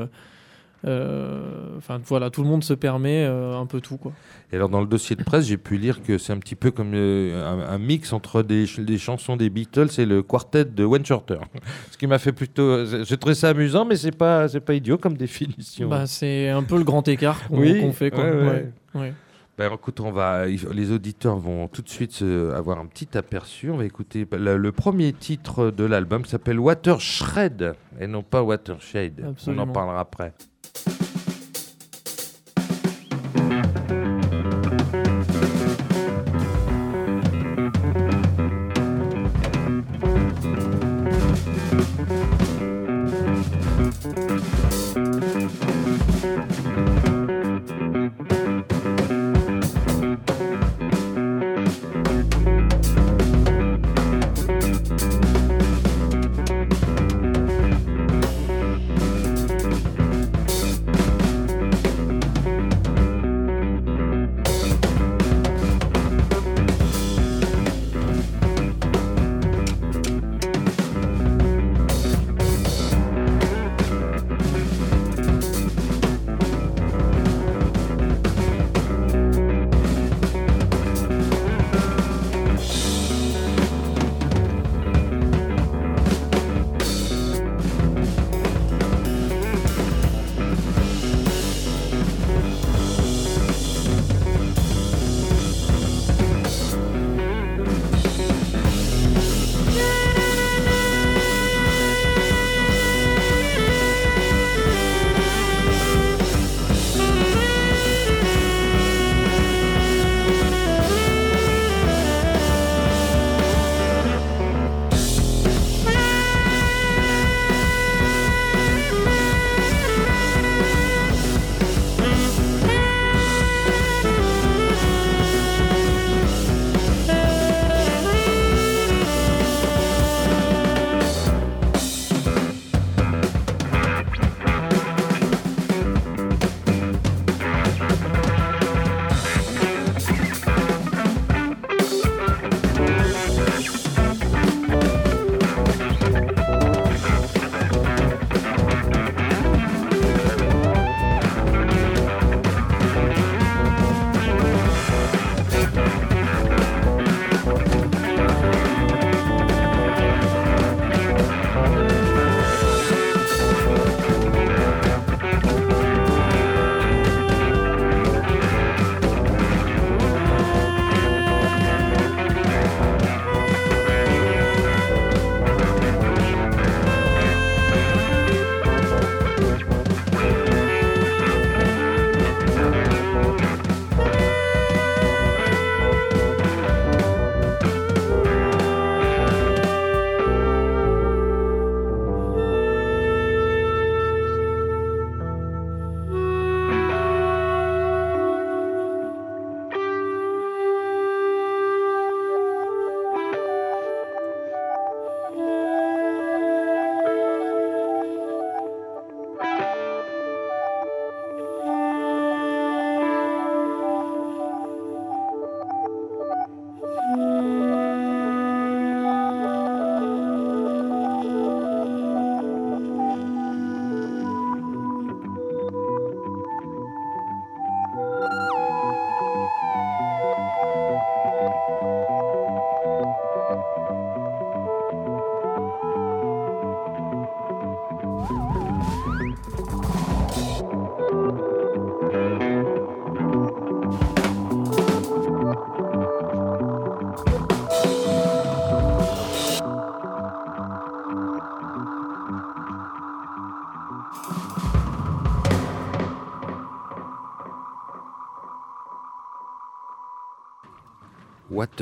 Euh, 0.85 1.77
Enfin 1.77 2.01
voilà, 2.07 2.31
tout 2.31 2.43
le 2.43 2.49
monde 2.49 2.63
se 2.65 2.75
permet 2.75 3.25
euh, 3.25 3.57
un 3.57 3.67
peu 3.67 3.81
tout 3.81 3.97
quoi. 3.97 4.13
Et 4.53 4.57
alors 4.57 4.69
dans 4.69 4.81
le 4.81 4.87
dossier 4.87 5.17
de 5.17 5.23
presse, 5.23 5.47
j'ai 5.47 5.57
pu 5.57 5.77
lire 5.77 6.03
que 6.03 6.19
c'est 6.19 6.33
un 6.33 6.39
petit 6.39 6.55
peu 6.55 6.71
comme 6.71 6.93
euh, 6.95 7.45
un, 7.47 7.75
un 7.75 7.79
mix 7.79 8.13
entre 8.13 8.43
des, 8.43 8.67
ch- 8.67 8.85
des 8.87 8.99
chansons 8.99 9.37
des 9.37 9.51
Beatles 9.51 9.89
et 9.99 10.07
le 10.07 10.23
quartet 10.23 10.65
de 10.65 10.85
Wayne 10.85 11.05
Shorter. 11.05 11.39
Ce 11.91 11.99
qui 11.99 12.07
m'a 12.07 12.19
fait 12.19 12.33
plutôt, 12.33 12.85
j'ai 13.05 13.17
trouvé 13.17 13.35
ça 13.35 13.51
amusant, 13.51 13.85
mais 13.85 13.97
c'est 13.97 14.17
pas, 14.17 14.49
pas 14.49 14.75
idiot 14.75 14.99
comme 14.99 15.17
définition. 15.17 15.89
Bah, 15.89 16.07
c'est 16.07 16.49
un 16.49 16.63
peu 16.63 16.79
le 16.79 16.85
grand 16.85 17.07
écart 17.09 17.47
qu'on 17.49 17.59
Oui, 17.61 17.93
fait 17.93 18.11
quoi. 18.11 18.25
ouais, 18.25 18.31
ouais. 18.31 18.47
Ouais, 18.95 19.01
ouais. 19.01 19.13
Ben, 19.59 19.73
écoute, 19.75 19.99
on 19.99 20.13
va, 20.13 20.47
les 20.47 20.93
auditeurs 20.93 21.37
vont 21.37 21.67
tout 21.67 21.83
de 21.83 21.89
suite 21.89 22.23
avoir 22.55 22.79
un 22.79 22.87
petit 22.87 23.19
aperçu. 23.19 23.71
On 23.71 23.77
va 23.77 23.85
écouter 23.87 24.25
le, 24.31 24.57
le 24.57 24.73
premier 24.73 25.13
titre 25.13 25.73
de 25.73 25.83
l'album 25.83 26.25
s'appelle 26.25 26.61
Water 26.61 27.01
Shred 27.01 27.75
et 28.01 28.07
non 28.07 28.23
pas 28.23 28.45
Watershade. 28.45 29.15
On 29.21 29.27
en 29.27 29.31
Absolument. 29.31 29.67
parlera 29.67 29.99
après. 29.99 30.33
thank 30.85 31.01
you 31.03 31.08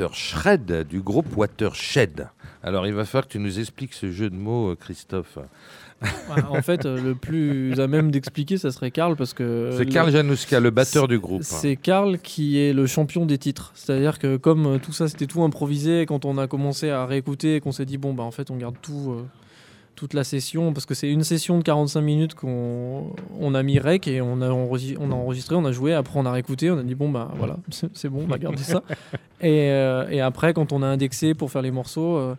Water 0.07 0.15
Shred 0.15 0.87
du 0.87 1.01
groupe 1.01 1.35
Watershed. 1.35 2.27
Alors 2.63 2.87
il 2.87 2.93
va 2.93 3.05
falloir 3.05 3.27
que 3.27 3.31
tu 3.33 3.39
nous 3.39 3.59
expliques 3.59 3.93
ce 3.93 4.11
jeu 4.11 4.29
de 4.29 4.35
mots, 4.35 4.69
euh, 4.71 4.75
Christophe. 4.75 5.37
Voilà, 6.27 6.51
en 6.51 6.61
fait, 6.61 6.85
euh, 6.85 7.01
le 7.01 7.15
plus 7.15 7.79
à 7.79 7.87
même 7.87 8.11
d'expliquer, 8.11 8.57
ça 8.57 8.71
serait 8.71 8.91
Karl 8.91 9.15
parce 9.15 9.33
que 9.33 9.71
C'est 9.73 9.85
le- 9.85 9.91
Karl 9.91 10.11
Januska, 10.11 10.59
le 10.59 10.69
batteur 10.69 11.07
du 11.07 11.17
groupe. 11.19 11.41
C'est 11.43 11.75
Karl 11.75 12.19
qui 12.19 12.59
est 12.59 12.71
le 12.73 12.85
champion 12.85 13.25
des 13.25 13.37
titres. 13.39 13.71
C'est-à-dire 13.75 14.19
que 14.19 14.37
comme 14.37 14.65
euh, 14.67 14.77
tout 14.77 14.91
ça 14.93 15.07
c'était 15.07 15.25
tout 15.25 15.43
improvisé, 15.43 16.05
quand 16.05 16.23
on 16.25 16.37
a 16.37 16.47
commencé 16.47 16.89
à 16.89 17.05
réécouter 17.05 17.55
et 17.55 17.59
qu'on 17.61 17.71
s'est 17.71 17.85
dit 17.85 17.97
bon 17.97 18.13
bah 18.13 18.23
en 18.23 18.31
fait 18.31 18.51
on 18.51 18.57
garde 18.57 18.75
tout, 18.81 19.11
euh, 19.17 19.23
toute 19.97 20.13
la 20.13 20.23
session 20.23 20.71
parce 20.71 20.85
que 20.85 20.93
c'est 20.93 21.09
une 21.11 21.23
session 21.23 21.57
de 21.57 21.63
45 21.63 21.99
minutes 22.01 22.35
qu'on 22.35 23.13
on 23.39 23.53
a 23.55 23.63
mis 23.63 23.79
rec 23.79 24.07
et 24.07 24.21
on 24.21 24.41
a, 24.41 24.49
on 24.49 25.11
a 25.11 25.15
enregistré, 25.15 25.55
on 25.55 25.65
a 25.65 25.71
joué, 25.73 25.93
après 25.93 26.17
on 26.19 26.25
a 26.25 26.31
réécouté, 26.31 26.71
on 26.71 26.77
a 26.77 26.83
dit 26.83 26.95
bon 26.95 27.09
bah 27.09 27.31
voilà 27.35 27.57
c'est 27.93 28.07
bon, 28.07 28.21
on 28.23 28.27
va 28.27 28.37
garder 28.37 28.63
ça. 28.63 28.83
Et, 29.41 29.69
euh, 29.71 30.07
et 30.09 30.19
après 30.21 30.53
quand 30.53 30.71
on 30.71 30.81
a 30.81 30.87
indexé 30.87 31.33
pour 31.35 31.51
faire 31.51 31.61
les 31.61 31.69
morceaux, 31.69 32.17
euh, 32.17 32.35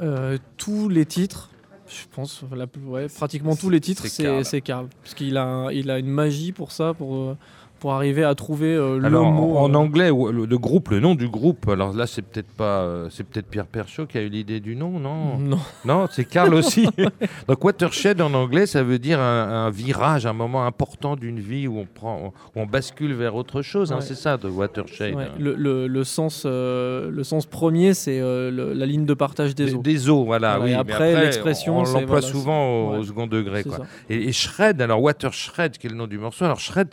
euh, 0.00 0.38
tous 0.56 0.88
les 0.88 1.06
titres. 1.06 1.48
Je 1.86 2.04
pense, 2.14 2.42
la 2.56 2.66
plus- 2.66 2.82
ouais, 2.84 3.06
pratiquement 3.08 3.54
tous 3.54 3.68
les 3.68 3.80
titres, 3.80 4.06
C'est 4.06 4.60
Karl. 4.62 4.88
Parce 5.02 5.14
qu'il 5.14 5.36
a, 5.36 5.68
il 5.72 5.90
a 5.90 5.98
une 5.98 6.06
magie 6.08 6.52
pour 6.52 6.72
ça, 6.72 6.94
pour, 6.94 7.36
pour 7.82 7.94
arriver 7.94 8.22
à 8.22 8.32
trouver 8.36 8.76
euh, 8.76 8.96
le 9.00 9.06
Alors, 9.06 9.24
mot. 9.32 9.56
en, 9.56 9.64
en 9.64 9.74
euh, 9.74 9.76
anglais, 9.76 10.10
le, 10.10 10.46
le 10.46 10.58
groupe, 10.58 10.90
le 10.90 11.00
nom 11.00 11.16
du 11.16 11.28
groupe, 11.28 11.68
alors 11.68 11.92
là, 11.92 12.06
c'est 12.06 12.22
peut-être 12.22 12.52
pas, 12.56 12.82
euh, 12.82 13.08
c'est 13.10 13.24
peut-être 13.24 13.48
Pierre 13.48 13.66
Perchaud 13.66 14.06
qui 14.06 14.18
a 14.18 14.20
eu 14.22 14.28
l'idée 14.28 14.60
du 14.60 14.76
nom, 14.76 15.00
non? 15.00 15.36
Non, 15.36 15.58
Non, 15.84 16.06
c'est 16.08 16.24
Karl 16.24 16.54
aussi. 16.54 16.86
Donc, 17.48 17.64
watershed 17.64 18.20
en 18.22 18.32
anglais, 18.34 18.66
ça 18.66 18.84
veut 18.84 19.00
dire 19.00 19.18
un, 19.18 19.66
un 19.66 19.70
virage, 19.70 20.26
un 20.26 20.32
moment 20.32 20.64
important 20.64 21.16
d'une 21.16 21.40
vie 21.40 21.66
où 21.66 21.76
on 21.80 21.86
prend, 21.92 22.32
où 22.54 22.60
on 22.60 22.66
bascule 22.66 23.14
vers 23.14 23.34
autre 23.34 23.62
chose. 23.62 23.90
hein, 23.92 24.00
c'est 24.00 24.14
ça, 24.14 24.36
de 24.36 24.46
watershed. 24.48 25.16
ouais, 25.16 25.24
hein. 25.24 25.28
le, 25.40 25.56
le- 25.56 25.88
le 25.88 26.04
sens, 26.04 26.44
euh, 26.46 27.10
le 27.10 27.24
sens 27.24 27.46
premier, 27.46 27.94
c'est 27.94 28.20
euh, 28.20 28.52
la 28.76 28.86
ligne 28.86 29.06
de 29.06 29.14
partage 29.14 29.56
des 29.56 29.64
Des, 29.64 29.74
eaux. 29.74 29.82
des 29.82 30.08
eaux, 30.08 30.22
voilà. 30.24 30.58
Voilà, 30.58 30.64
oui, 30.64 30.70
et 30.70 30.74
après, 30.74 31.20
l'expression, 31.24 31.78
on 31.78 31.82
l'emploie 31.82 32.20
voilà, 32.20 32.26
souvent 32.28 32.64
au, 32.68 32.92
ouais. 32.92 32.98
au 32.98 33.02
second 33.02 33.26
degré. 33.26 33.64
Quoi. 33.64 33.78
Et, 34.08 34.28
et 34.28 34.32
shred, 34.32 34.80
alors 34.80 35.02
water 35.02 35.32
shred, 35.32 35.76
qui 35.78 35.88
est 35.88 35.90
le 35.90 35.96
nom 35.96 36.06
du 36.06 36.18
morceau. 36.18 36.44
Alors 36.44 36.60
shred, 36.60 36.88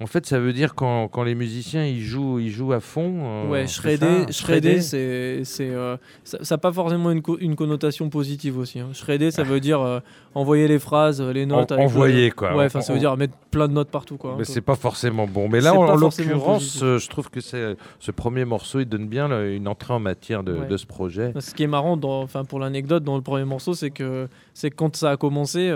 en 0.00 0.06
fait, 0.06 0.27
ça 0.28 0.38
veut 0.38 0.52
dire 0.52 0.74
quand, 0.74 1.08
quand 1.08 1.22
les 1.22 1.34
musiciens 1.34 1.84
ils 1.86 2.00
jouent, 2.02 2.38
ils 2.38 2.50
jouent 2.50 2.72
à 2.72 2.80
fond. 2.80 3.20
euh, 3.22 3.48
Ouais, 3.48 3.66
shredder, 3.66 4.30
shredder, 4.30 4.80
c'est, 4.80 5.40
c'est, 5.44 5.70
euh, 5.70 5.96
ça 6.24 6.38
n'a 6.50 6.58
pas 6.58 6.72
forcément 6.72 7.10
une, 7.10 7.22
co- 7.22 7.38
une 7.38 7.56
connotation 7.56 8.08
positive 8.10 8.58
aussi. 8.58 8.78
hein. 8.80 8.88
Shredder, 8.92 9.30
ça 9.30 9.42
veut 9.42 9.60
dire 9.60 9.80
euh, 9.80 10.00
envoyer 10.34 10.68
les 10.68 10.78
phrases, 10.78 11.20
les 11.22 11.46
notes. 11.46 11.72
En- 11.72 11.76
avec 11.76 11.86
le- 11.86 11.92
envoyer, 11.92 12.30
quoi. 12.30 12.54
Ouais, 12.56 12.66
enfin, 12.66 12.80
ça 12.82 12.92
On- 12.92 12.94
veut 12.94 13.00
dire 13.00 13.16
mettre 13.16 13.34
plein 13.50 13.68
de 13.68 13.72
notes 13.72 13.88
partout, 13.90 14.16
quoi. 14.18 14.34
Mais 14.38 14.44
c'est 14.44 14.60
pas 14.60 14.76
forcément 14.76 15.26
bon. 15.26 15.48
Mais 15.48 15.60
là, 15.60 15.74
en, 15.74 15.96
l'occurrence, 15.96 16.80
euh, 16.82 16.98
je 16.98 17.08
trouve 17.08 17.30
que 17.30 17.40
c'est 17.40 17.76
ce 17.98 18.10
premier 18.10 18.44
morceau, 18.44 18.80
il 18.80 18.86
donne 18.86 19.06
bien 19.08 19.28
le- 19.28 19.54
une 19.54 19.66
entrée 19.68 19.94
en 19.94 20.00
matière 20.00 20.42
de, 20.42 20.52
Ouais. 20.52 20.66
de 20.66 20.76
ce 20.76 20.84
projet. 20.86 21.32
Ce 21.40 21.54
qui 21.54 21.62
est 21.62 21.66
marrant, 21.68 21.96
dans, 21.96 22.20
enfin 22.22 22.44
pour 22.44 22.58
l'anecdote, 22.58 23.02
dans 23.04 23.16
le 23.16 23.22
premier 23.22 23.44
morceau, 23.44 23.72
c'est 23.72 23.90
que, 23.90 24.28
c'est 24.52 24.70
que 24.70 24.76
quand 24.76 24.94
ça 24.94 25.12
a 25.12 25.16
commencé, 25.16 25.70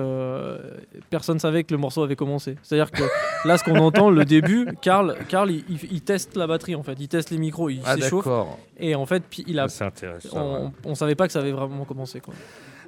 personne 1.10 1.38
savait 1.38 1.64
que 1.64 1.72
le 1.72 1.78
morceau 1.78 2.02
avait 2.02 2.16
commencé. 2.16 2.56
C'est-à-dire 2.62 2.90
que 2.90 3.02
là, 3.46 3.56
ce 3.58 3.64
qu'on 3.64 3.76
entend, 3.78 4.10
le 4.10 4.24
début, 4.24 4.41
Karl, 4.80 5.16
Karl 5.28 5.50
il, 5.50 5.64
il- 5.68 5.92
il 5.92 6.00
teste 6.02 6.36
la 6.36 6.46
batterie 6.46 6.74
en 6.74 6.82
fait, 6.82 6.96
il 6.98 7.08
teste 7.08 7.30
les 7.30 7.38
micros, 7.38 7.70
il 7.70 7.80
Ah 7.84 7.94
s'échauffe, 7.96 8.24
d'accord. 8.24 8.58
et 8.78 8.94
en 8.94 9.06
fait, 9.06 9.22
puis 9.28 9.44
il 9.46 9.58
a, 9.58 9.64
Ah, 9.64 9.68
C'est 9.68 9.84
intéressant. 9.84 10.36
ouais. 10.54 10.68
on, 10.84 10.90
on 10.90 10.94
savait 10.94 11.14
pas 11.14 11.26
que 11.26 11.32
ça 11.32 11.40
avait 11.40 11.52
vraiment 11.52 11.84
commencé. 11.84 12.20
Quoi. 12.20 12.34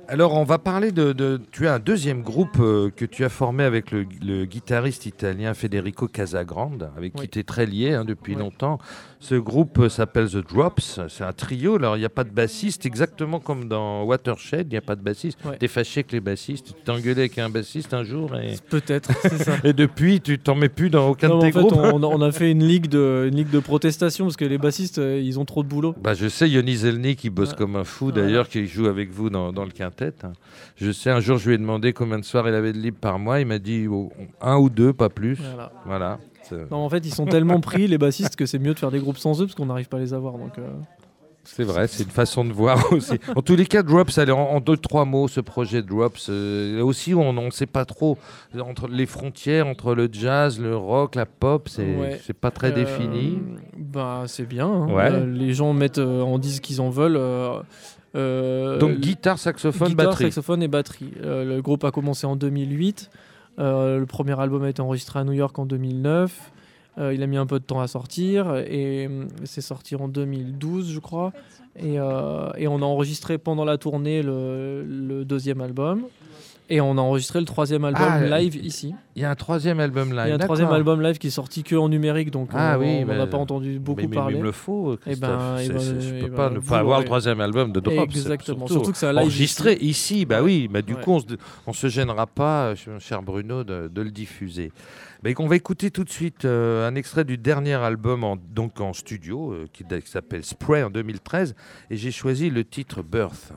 Alors, 0.06 0.34
on 0.34 0.44
va 0.44 0.58
parler 0.58 0.92
de, 0.92 1.12
de- 1.14 1.40
Tu 1.50 1.66
as 1.66 1.72
un 1.74 1.78
deuxième 1.78 2.20
groupe 2.22 2.58
euh, 2.60 2.90
que 2.94 3.06
tu 3.06 3.24
as 3.24 3.30
formé 3.30 3.64
avec 3.64 3.90
le, 3.90 4.04
le 4.22 4.44
guitariste 4.44 5.06
italien 5.06 5.54
Federico 5.54 6.08
Casagrande, 6.08 6.90
avec 6.96 7.14
qui 7.14 7.26
tu 7.28 7.38
es 7.38 7.42
très 7.42 7.64
lié 7.64 7.94
hein, 7.94 8.04
depuis 8.04 8.34
longtemps. 8.34 8.78
Ce 9.24 9.34
groupe 9.36 9.88
s'appelle 9.88 10.28
The 10.28 10.46
Drops. 10.46 11.00
C'est 11.08 11.24
un 11.24 11.32
trio. 11.32 11.76
Alors, 11.76 11.96
il 11.96 12.00
n'y 12.00 12.04
a 12.04 12.10
pas 12.10 12.24
de 12.24 12.30
bassiste, 12.30 12.84
exactement 12.84 13.40
comme 13.40 13.68
dans 13.68 14.04
Watershed, 14.04 14.66
il 14.68 14.72
n'y 14.72 14.76
a 14.76 14.82
pas 14.82 14.96
de 14.96 15.00
bassiste. 15.00 15.38
Ouais. 15.46 15.56
Tu 15.58 15.64
es 15.64 15.68
fâché 15.68 16.00
avec 16.00 16.12
les 16.12 16.20
bassistes. 16.20 16.66
Tu 16.76 16.82
t'es 16.84 16.90
engueulé 16.90 17.20
avec 17.22 17.38
un 17.38 17.48
bassiste 17.48 17.94
un 17.94 18.04
jour 18.04 18.36
et, 18.36 18.56
Peut-être, 18.68 19.10
c'est 19.22 19.42
ça. 19.42 19.56
et 19.64 19.72
depuis, 19.72 20.20
tu 20.20 20.38
t'en 20.38 20.54
mets 20.54 20.68
plus 20.68 20.90
dans 20.90 21.08
aucun 21.08 21.28
Non, 21.28 21.38
de 21.38 21.50
tes 21.50 21.56
en 21.58 21.62
fait, 21.62 21.74
groupes. 21.74 21.94
on, 21.94 22.04
on 22.04 22.20
a 22.20 22.32
fait 22.32 22.50
une 22.50 22.64
ligue 22.64 22.88
de, 22.88 23.26
une 23.30 23.36
ligue 23.36 23.50
de 23.50 23.60
protestation 23.60 24.26
parce 24.26 24.36
que 24.36 24.44
les 24.44 24.58
bassistes, 24.58 24.98
euh, 24.98 25.18
ils 25.18 25.38
ont 25.40 25.46
trop 25.46 25.62
de 25.62 25.68
boulot. 25.68 25.94
Bah, 26.02 26.12
je 26.12 26.28
sais, 26.28 26.50
Yoni 26.50 26.76
Zelny 26.76 27.16
qui 27.16 27.30
bosse 27.30 27.52
Ouais. 27.52 27.56
comme 27.56 27.76
un 27.76 27.84
fou 27.84 28.06
Ouais. 28.08 28.12
d'ailleurs, 28.12 28.46
qui 28.50 28.66
joue 28.66 28.88
avec 28.88 29.10
vous 29.10 29.30
dans, 29.30 29.54
dans 29.54 29.64
le 29.64 29.70
quintet. 29.70 30.12
Je 30.76 30.90
sais, 30.92 31.08
un 31.08 31.20
jour, 31.20 31.38
je 31.38 31.48
lui 31.48 31.54
ai 31.54 31.58
demandé 31.58 31.94
combien 31.94 32.18
de 32.18 32.24
soirs 32.24 32.46
il 32.46 32.54
avait 32.54 32.74
de 32.74 32.78
libre 32.78 32.98
par 33.00 33.18
mois. 33.18 33.40
Il 33.40 33.46
m'a 33.46 33.58
dit 33.58 33.86
oh, 33.88 34.12
un 34.42 34.58
ou 34.58 34.68
deux, 34.68 34.92
pas 34.92 35.08
plus. 35.08 35.38
Voilà. 35.40 35.72
Voilà. 35.86 36.18
Non, 36.70 36.78
en 36.78 36.88
fait, 36.88 37.04
ils 37.06 37.14
sont 37.14 37.26
tellement 37.26 37.60
pris, 37.60 37.86
les 37.86 37.98
bassistes, 37.98 38.36
que 38.36 38.46
c'est 38.46 38.58
mieux 38.58 38.74
de 38.74 38.78
faire 38.78 38.90
des 38.90 38.98
groupes 39.00 39.18
sans 39.18 39.40
eux 39.40 39.46
parce 39.46 39.54
qu'on 39.54 39.66
n'arrive 39.66 39.88
pas 39.88 39.96
à 39.96 40.00
les 40.00 40.14
avoir. 40.14 40.34
Donc, 40.34 40.58
euh, 40.58 40.68
C'est 41.44 41.62
vrai, 41.64 41.86
c'est 41.88 42.04
une 42.04 42.10
façon 42.10 42.44
de 42.44 42.52
voir 42.52 42.82
aussi. 42.92 43.18
En 43.36 43.42
tous 43.42 43.54
les 43.56 43.66
cas, 43.66 43.82
Drops, 43.82 44.16
allez, 44.18 44.32
en, 44.32 44.38
en 44.40 44.60
deux, 44.60 44.76
trois 44.78 45.04
mots, 45.04 45.28
ce 45.28 45.40
projet 45.40 45.82
Drops, 45.82 46.28
euh, 46.30 46.78
là 46.78 46.84
aussi, 46.86 47.14
on 47.14 47.32
ne 47.34 47.50
sait 47.50 47.66
pas 47.66 47.84
trop 47.84 48.16
entre 48.58 48.88
les 48.88 49.04
frontières, 49.06 49.66
entre 49.66 49.94
le 49.94 50.08
jazz, 50.10 50.58
le 50.58 50.74
rock, 50.76 51.14
la 51.16 51.26
pop, 51.26 51.68
c'est 51.68 51.82
Ouais. 51.96 52.18
pas 52.40 52.50
très 52.50 52.68
euh, 52.72 52.74
défini. 52.74 53.38
Bah, 53.76 54.24
c'est 54.26 54.46
bien. 54.46 54.66
hein. 54.68 54.86
Ouais. 54.92 55.10
Euh, 55.12 55.26
les 55.26 55.52
gens 55.52 55.72
mettent 55.74 55.98
euh, 55.98 56.22
en 56.22 56.38
disent 56.38 56.60
qu'ils 56.60 56.80
en 56.80 56.88
veulent. 56.90 57.16
euh, 57.18 57.60
euh, 58.16 58.78
Donc, 58.78 58.98
guitare, 59.00 59.38
saxophone, 59.38 59.88
guitare, 59.88 60.06
batterie. 60.06 60.24
saxophone 60.24 60.62
et 60.62 60.68
batterie. 60.68 61.10
Euh, 61.22 61.44
le 61.44 61.60
groupe 61.62 61.84
a 61.84 61.90
commencé 61.90 62.26
en 62.26 62.36
2008. 62.36 63.10
Euh, 63.58 63.98
le 63.98 64.06
premier 64.06 64.38
album 64.38 64.64
a 64.64 64.68
été 64.68 64.82
enregistré 64.82 65.18
à 65.20 65.24
New 65.24 65.32
York 65.32 65.58
en 65.58 65.66
2009. 65.66 66.52
Euh, 66.98 67.12
il 67.12 67.22
a 67.22 67.26
mis 67.26 67.36
un 67.36 67.46
peu 67.46 67.58
de 67.58 67.64
temps 67.64 67.80
à 67.80 67.88
sortir 67.88 68.54
et 68.56 69.08
euh, 69.08 69.24
c'est 69.44 69.60
sorti 69.60 69.96
en 69.96 70.08
2012, 70.08 70.92
je 70.92 71.00
crois. 71.00 71.32
Et, 71.76 71.98
euh, 71.98 72.50
et 72.56 72.68
on 72.68 72.76
a 72.76 72.84
enregistré 72.84 73.36
pendant 73.36 73.64
la 73.64 73.78
tournée 73.78 74.22
le 74.22 75.24
deuxième 75.24 75.60
album. 75.60 76.04
Et 76.70 76.80
on 76.80 76.96
a 76.96 77.00
enregistré 77.02 77.40
le 77.40 77.44
troisième 77.44 77.84
album 77.84 78.02
Ah, 78.08 78.38
live 78.38 78.56
ici. 78.56 78.94
Il 79.16 79.22
y 79.22 79.24
a 79.26 79.30
un 79.30 79.34
troisième 79.34 79.80
album 79.80 80.10
live. 80.14 80.22
Il 80.24 80.28
y 80.30 80.32
a 80.32 80.36
un 80.36 80.38
troisième 80.38 80.70
album 80.70 81.02
live 81.02 81.18
qui 81.18 81.26
est 81.26 81.30
sorti 81.30 81.62
que 81.62 81.76
en 81.76 81.90
numérique, 81.90 82.30
donc 82.30 82.48
Ah 82.54 82.76
on 82.78 82.80
oui, 82.80 83.00
n'en 83.00 83.06
mais- 83.14 83.20
a 83.20 83.26
pas 83.26 83.36
entendu 83.36 83.78
beaucoup 83.78 84.00
mais, 84.00 84.06
mais- 84.06 84.14
parler. 84.16 84.32
mais 84.32 84.38
il 84.38 84.42
me 84.42 84.46
le 84.46 84.52
faut, 84.52 84.94
Eh 84.94 84.96
Christophe. 84.96 85.28
ben, 85.30 85.56
eh 85.60 85.68
ben, 85.68 85.78
je 85.78 86.14
eh 86.14 86.20
peux 86.20 86.28
ben, 86.28 86.34
pas 86.34 86.50
ne 86.50 86.58
pas 86.60 86.78
avoir 86.78 87.00
le 87.00 87.04
troisième 87.04 87.40
album 87.42 87.70
de 87.70 87.80
Drops. 87.80 88.16
Exactement. 88.16 88.60
surtout. 88.60 88.72
Surtout 88.72 88.92
que 88.92 88.96
c'est 88.96 89.12
live 89.12 89.18
enregistré 89.22 89.72
ici. 89.74 89.84
ici, 90.14 90.24
bah 90.24 90.42
oui, 90.42 90.68
bah 90.68 90.80
du 90.80 90.94
Ouais. 90.94 91.02
coup 91.02 91.12
on 91.12 91.20
se, 91.20 91.26
on 91.66 91.72
se 91.74 91.88
gênera 91.88 92.26
pas, 92.26 92.68
euh, 92.68 92.74
cher 92.98 93.22
Bruno, 93.22 93.62
de, 93.62 93.88
de 93.88 94.02
le 94.02 94.10
diffuser. 94.10 94.72
Bah, 95.22 95.30
on 95.38 95.46
va 95.46 95.56
écouter 95.56 95.90
tout 95.90 96.04
de 96.04 96.10
suite 96.10 96.46
euh, 96.46 96.88
un 96.88 96.94
extrait 96.94 97.24
du 97.24 97.36
dernier 97.36 97.74
album 97.74 98.24
en, 98.24 98.36
donc 98.36 98.80
en 98.80 98.94
studio 98.94 99.52
euh, 99.52 99.66
qui, 99.72 99.84
qui 99.84 100.10
s'appelle 100.10 100.44
Spray 100.44 100.82
en 100.82 100.88
2013 100.90 101.54
et 101.90 101.96
j'ai 101.98 102.10
choisi 102.10 102.48
le 102.48 102.64
titre 102.64 103.02
Birth. 103.02 103.52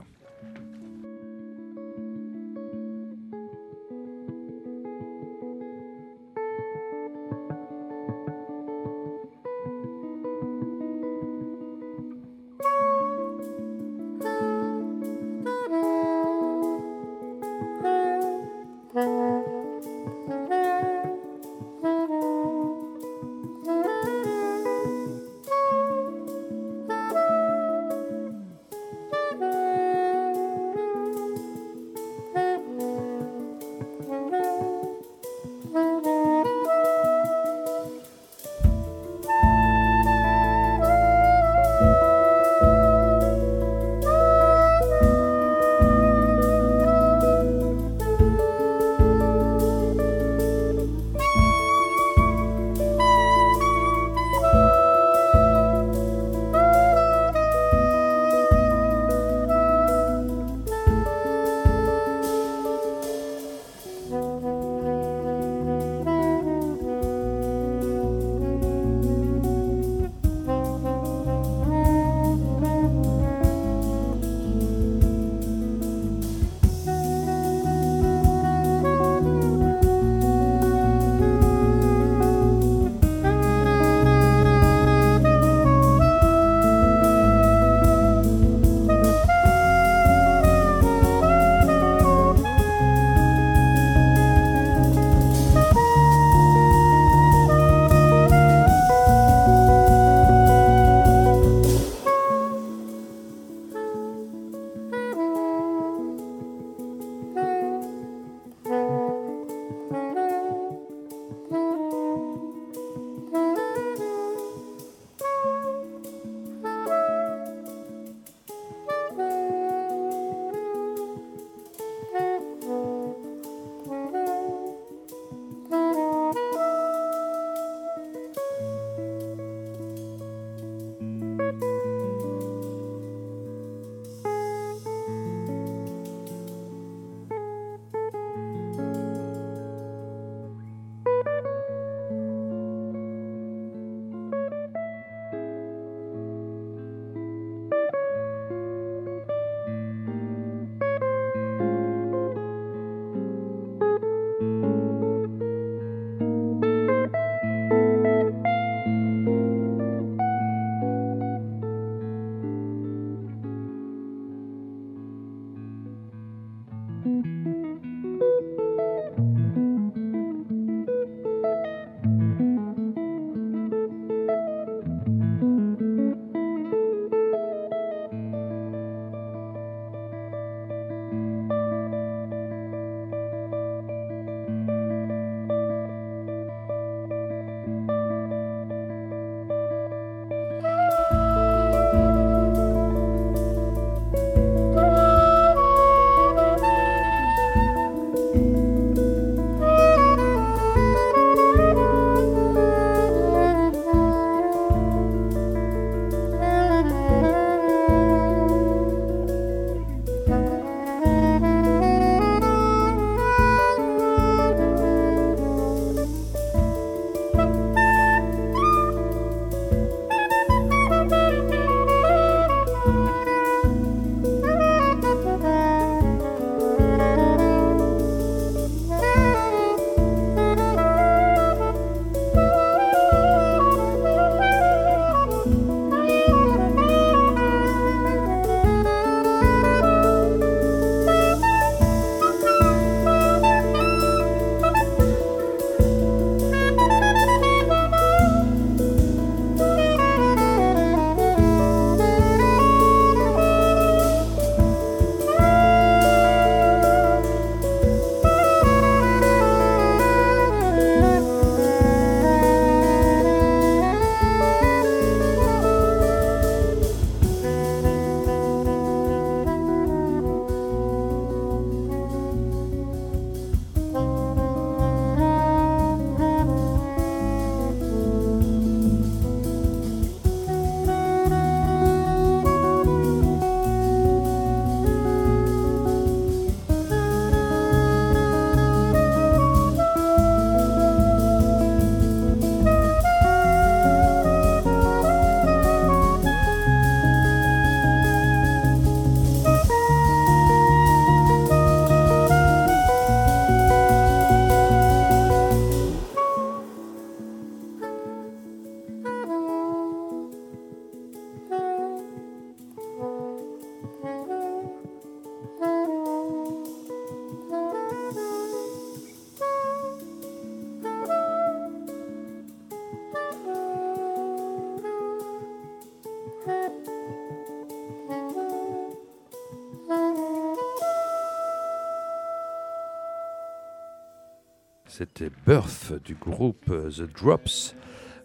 C'était 334.97 335.29
Birth 335.45 335.93
du 336.03 336.15
groupe 336.15 336.65
euh, 336.69 336.89
The 336.89 337.03
Drops. 337.21 337.75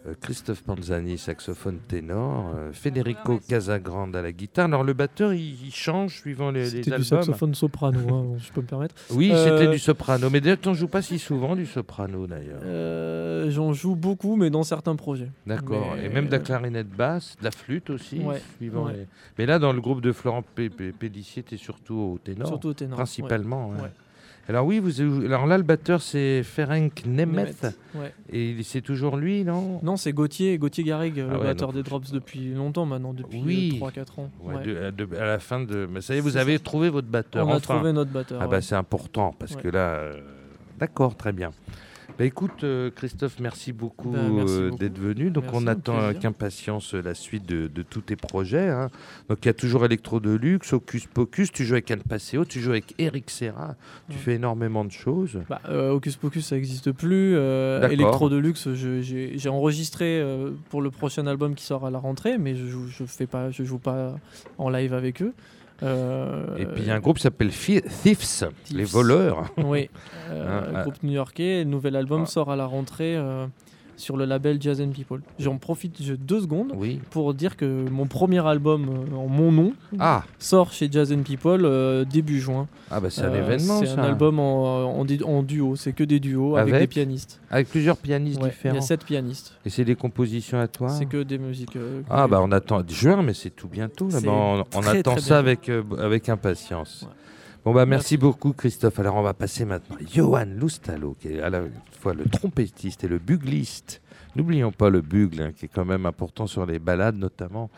Euh, 0.05 0.15
Christophe 0.19 0.63
Panzani, 0.63 1.17
saxophone 1.17 1.77
ténor, 1.87 2.51
euh, 2.55 2.73
Federico 2.73 3.39
Casagrande 3.47 4.15
à 4.17 4.21
la 4.23 4.31
guitare. 4.33 4.65
Alors 4.65 4.83
le 4.83 4.91
batteur, 4.93 5.33
il, 5.33 5.65
il 5.67 5.71
change 5.73 6.15
suivant 6.19 6.49
les, 6.51 6.61
les 6.63 6.69
C'était 6.69 6.81
du 6.89 6.93
albums. 6.95 7.05
saxophone 7.05 7.53
soprano, 7.55 7.99
hein, 8.13 8.25
je 8.39 8.51
peux 8.51 8.61
me 8.61 8.65
permettre. 8.65 8.95
Oui, 9.11 9.31
Euh, 9.31 9.43
c'était 9.59 9.71
du 9.71 9.77
soprano. 9.79 10.29
Mais 10.31 10.41
d'ailleurs, 10.41 10.57
t'en 10.59 10.73
joues 10.73 10.87
pas 10.89 11.01
si 11.03 11.19
souvent 11.19 11.55
du 11.55 11.65
soprano 11.67 12.25
d'ailleurs. 12.27 12.59
Euh, 12.63 13.49
J'en 13.51 13.71
joue 13.71 13.95
beaucoup, 13.95 14.35
mais 14.35 14.49
dans 14.49 14.63
certains 14.63 14.95
projets. 14.97 15.29
D'accord. 15.45 15.93
mais- 15.95 16.05
Et 16.05 16.09
même 16.09 16.25
de 16.25 16.31
la 16.31 16.39
clarinette 16.39 16.89
basse, 16.89 17.37
de 17.39 17.43
la 17.45 17.51
flûte 17.51 17.89
aussi. 17.91 18.19
Ouais, 18.19 18.41
suivant 18.57 18.87
ouais. 18.87 18.93
les- 18.93 19.07
Mais 19.37 19.45
là, 19.45 19.57
dans 19.59 19.71
le 19.73 19.79
groupe 19.79 20.01
de 20.01 20.11
Florent 20.11 20.43
Pélissier, 20.99 21.43
tu 21.43 21.53
es 21.55 21.57
surtout 21.57 21.95
au 21.95 22.17
ténor. 22.17 22.47
Surtout 22.47 22.69
au 22.69 22.73
ténor. 22.73 22.97
principalement. 22.97 23.69
ouais. 23.69 23.77
Alors 24.49 24.65
oui, 24.65 24.79
vous, 24.79 25.23
alors 25.25 25.45
là, 25.47 25.57
le 25.57 25.63
batteur, 25.63 26.01
c'est 26.01 26.43
Ferenc. 26.43 27.05
Nemeth. 27.05 27.65
Ouais. 27.95 28.13
Et 28.31 28.57
c'est 28.63 28.81
toujours 28.81 29.15
lui, 29.15 29.45
non? 29.45 29.79
Non, 29.83 29.95
c'est 29.95 30.11
Gauthier, 30.11 30.57
Gauthier 30.57 30.83
Garrigue, 30.83 31.23
Ah 31.25 31.31
le 31.33 31.37
ouais, 31.39 31.43
batteur 31.45 31.71
des 31.71 31.81
Drops 31.81 32.11
depuis 32.11 32.53
longtemps 32.53 32.85
maintenant, 32.85 33.13
depuis 33.13 33.41
Oui. 33.45 33.79
3-4 33.79 34.19
ans. 34.19 34.29
Ouais, 34.41 34.61
de- 34.63 34.77
à 34.77 34.91
de- 34.91 35.15
à 35.15 35.25
la 35.25 35.39
fin 35.39 35.61
de. 35.61 35.87
Mais 35.89 36.01
ça 36.01 36.13
y 36.13 36.17
est, 36.17 36.21
vous 36.21 36.35
avez 36.35 36.57
ça. 36.57 36.63
trouvé 36.63 36.89
votre 36.89 37.07
batteur. 37.07 37.47
On 37.47 37.51
a 37.51 37.55
enfin. 37.55 37.75
trouvé 37.75 37.93
notre 37.93 38.11
batteur. 38.11 38.39
Ah 38.41 38.47
bah 38.47 38.59
c'est 38.61 38.75
important 38.75 39.33
parce 39.39 39.55
que 39.55 39.69
là, 39.69 39.91
euh, 39.95 40.19
d'accord, 40.77 41.15
très 41.15 41.31
bien. 41.31 41.51
Bah 42.19 42.25
écoute, 42.25 42.63
euh, 42.63 42.91
Christophe, 42.95 43.39
merci 43.39 43.73
beaucoup, 43.73 44.11
Bah, 44.11 44.19
euh, 44.19 44.69
beaucoup. 44.69 44.77
d'être 44.77 44.99
venu. 44.99 45.31
Donc 45.31 45.45
Merci, 45.45 45.59
on 45.63 45.67
attend 45.67 45.97
avec 45.97 46.23
impatience 46.25 46.93
euh, 46.93 47.01
la 47.01 47.15
suite 47.15 47.45
de, 47.47 47.67
de 47.67 47.81
tous 47.81 48.01
tes 48.01 48.15
projets. 48.15 48.69
hein. 48.69 48.89
Donc 49.29 49.39
il 49.41 49.47
y 49.47 49.49
a 49.49 49.53
toujours 49.53 49.83
Electro 49.83 50.19
Deluxe, 50.19 50.73
Hocus 50.73 51.07
Pocus, 51.07 51.51
tu 51.51 51.65
joues 51.65 51.73
avec 51.73 51.89
Al 51.89 51.99
Paseo, 51.99 52.45
tu 52.45 52.59
joues 52.59 52.69
avec 52.71 52.93
Eric 52.99 53.31
Serra, 53.31 53.75
tu 54.09 54.17
fais 54.17 54.35
énormément 54.35 54.85
de 54.85 54.91
choses. 54.91 55.39
Bah, 55.49 55.59
euh, 55.69 55.89
Hocus 55.89 56.15
Pocus, 56.17 56.45
ça 56.45 56.55
n'existe 56.55 56.91
plus. 56.91 57.33
Euh. 57.35 57.89
Electro 57.89 58.29
Deluxe, 58.29 58.67
j'ai 58.73 59.49
enregistré 59.49 60.23
pour 60.69 60.81
le 60.83 60.91
prochain 60.91 61.25
album 61.25 61.55
qui 61.55 61.63
sort 61.65 61.85
à 61.85 61.89
la 61.91 61.97
rentrée, 61.99 62.37
mais 62.37 62.55
je 62.55 63.25
pas, 63.25 63.49
je 63.51 63.63
joue 63.63 63.79
pas 63.79 64.15
en 64.57 64.69
live 64.69 64.93
avec 64.93 65.21
eux. 65.21 65.33
Euh, 65.83 66.55
Et 66.57 66.65
puis 66.65 66.81
il 66.83 66.87
y 66.87 66.91
a 66.91 66.95
un 66.95 66.99
groupe 66.99 67.17
qui 67.17 67.23
s'appelle 67.23 67.49
Thieves, 67.51 68.49
les 68.71 68.83
voleurs. 68.85 69.45
Oui, 69.57 69.89
euh, 70.31 70.61
Hein, 70.61 70.71
ah. 70.75 70.81
groupe 70.83 71.01
new-yorkais. 71.03 71.63
Le 71.63 71.69
nouvel 71.69 71.95
album 71.95 72.21
Ah. 72.23 72.27
sort 72.29 72.49
à 72.51 72.55
la 72.55 72.65
rentrée 72.65 73.15
euh, 73.17 73.45
sur 73.95 74.17
le 74.17 74.25
label 74.25 74.61
Jazz 74.61 74.81
and 74.81 74.89
People. 74.89 75.21
J'en 75.39 75.57
profite 75.57 76.01
deux 76.25 76.41
secondes 76.41 76.73
Oui. 76.75 76.99
pour 77.11 77.33
dire 77.33 77.55
que 77.57 77.87
mon 77.89 78.05
premier 78.05 78.45
album 78.45 78.87
euh, 78.89 79.15
en 79.15 79.27
mon 79.27 79.51
nom 79.51 79.73
Ah, 79.99 80.23
sort 80.39 80.71
chez 80.71 80.89
Jazz 80.91 81.11
and 81.13 81.21
People 81.23 81.61
euh, 81.65 82.03
début 82.05 82.39
juin. 82.39 82.67
ah 82.91 82.99
bah 82.99 83.09
c'est 83.09 83.21
un 83.21 83.31
Euh, 83.33 83.43
événement 83.45 83.79
C'est 83.81 83.89
un 83.99 84.03
album 84.03 84.39
en, 84.39 84.99
en, 84.99 85.05
di- 85.05 85.23
en 85.23 85.43
duo, 85.43 85.75
c'est 85.75 85.93
que 85.93 86.03
des 86.03 86.19
duos 86.19 86.55
avec, 86.57 86.73
Avec 86.73 86.83
des 86.89 86.93
pianistes. 86.93 87.39
Avec 87.51 87.69
plusieurs 87.69 87.97
pianistes 87.97 88.37
Ouais, 88.41 88.47
il 88.47 88.51
y 88.51 88.53
différents. 88.55 88.77
a 88.77 88.81
sept 88.81 89.03
pianistes. 89.05 89.57
Et 89.65 89.69
c'est 89.69 89.85
des 89.85 89.95
compositions 89.95 90.59
à 90.59 90.67
toi 90.67 90.89
C'est 90.89 91.05
que 91.05 91.21
des 91.23 91.37
musiques. 91.37 91.77
Ah 92.09 92.27
bah 92.27 92.39
on 92.41 92.51
attend 92.51 92.81
juin, 92.87 93.21
mais 93.23 93.33
c'est 93.33 93.51
tout 93.51 93.67
bientôt. 93.67 94.07
là. 94.09 94.19
Bah, 94.21 94.31
on 94.31 94.63
on 94.75 94.81
très, 94.81 94.99
attend 94.99 95.11
très 95.13 95.21
ça 95.21 95.39
avec, 95.39 95.69
avec 95.99 96.29
impatience. 96.29 97.03
Ouais. 97.03 97.09
Bon 97.65 97.73
bah 97.73 97.85
merci, 97.85 98.17
beaucoup 98.17 98.51
Christophe. 98.51 98.99
Alors 98.99 99.15
on 99.15 99.21
va 99.21 99.33
passer 99.33 99.63
maintenant 99.63 99.95
à 99.95 100.05
Johan 100.05 100.45
Lustalo, 100.45 101.15
qui 101.19 101.29
est 101.29 101.41
à 101.41 101.49
la 101.49 101.63
fois 101.99 102.13
le 102.13 102.25
trompettiste 102.25 103.03
et 103.05 103.07
le 103.07 103.19
bugliste. 103.19 104.01
N'oublions 104.35 104.71
pas 104.71 104.89
le 104.89 104.99
bugle, 105.01 105.41
hein, 105.41 105.51
qui 105.55 105.65
est 105.65 105.69
quand 105.69 105.85
même 105.85 106.05
important 106.07 106.47
sur 106.47 106.65
les 106.65 106.79
balades, 106.79 107.15
notamment 107.15 107.69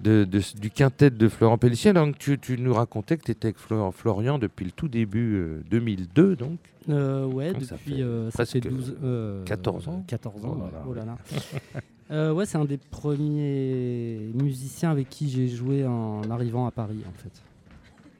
de, 0.00 0.24
de- 0.24 0.42
du 0.60 0.70
quintet 0.70 1.08
de 1.10 1.28
Florent 1.28 1.56
Pellissier. 1.56 1.92
Donc 1.94 2.18
tu, 2.18 2.38
tu 2.38 2.58
nous 2.58 2.74
racontais 2.74 3.16
que 3.16 3.22
tu 3.22 3.30
étais 3.30 3.46
avec 3.46 3.58
Florent 3.58 3.92
Florian 3.92 4.38
depuis 4.38 4.64
le 4.66 4.72
tout 4.72 4.88
début 4.88 5.36
euh, 5.36 5.62
2002, 5.70 6.36
donc. 6.36 6.58
Euh, 6.90 7.24
ouais, 7.26 7.52
Donc 7.52 7.62
ça 7.62 7.76
depuis 7.76 7.96
fait 7.96 8.02
euh, 8.02 8.30
ça 8.32 8.44
fait 8.44 8.60
12, 8.60 8.96
euh, 9.04 9.44
14 9.44 9.88
ans. 9.88 10.04
14 10.06 10.44
ans, 10.44 10.56
Oh 10.58 10.64
là 10.64 10.70
là. 10.72 10.84
Oh 10.86 10.94
là. 10.94 11.80
Euh, 12.12 12.32
ouais, 12.32 12.44
c'est 12.44 12.58
un 12.58 12.64
des 12.64 12.76
premiers 12.76 14.32
musiciens 14.34 14.90
avec 14.90 15.08
qui 15.08 15.30
j'ai 15.30 15.46
joué 15.46 15.86
en 15.86 16.28
arrivant 16.28 16.66
à 16.66 16.72
Paris, 16.72 16.98
en 17.08 17.12
fait. 17.16 17.30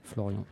Florian. 0.05 0.45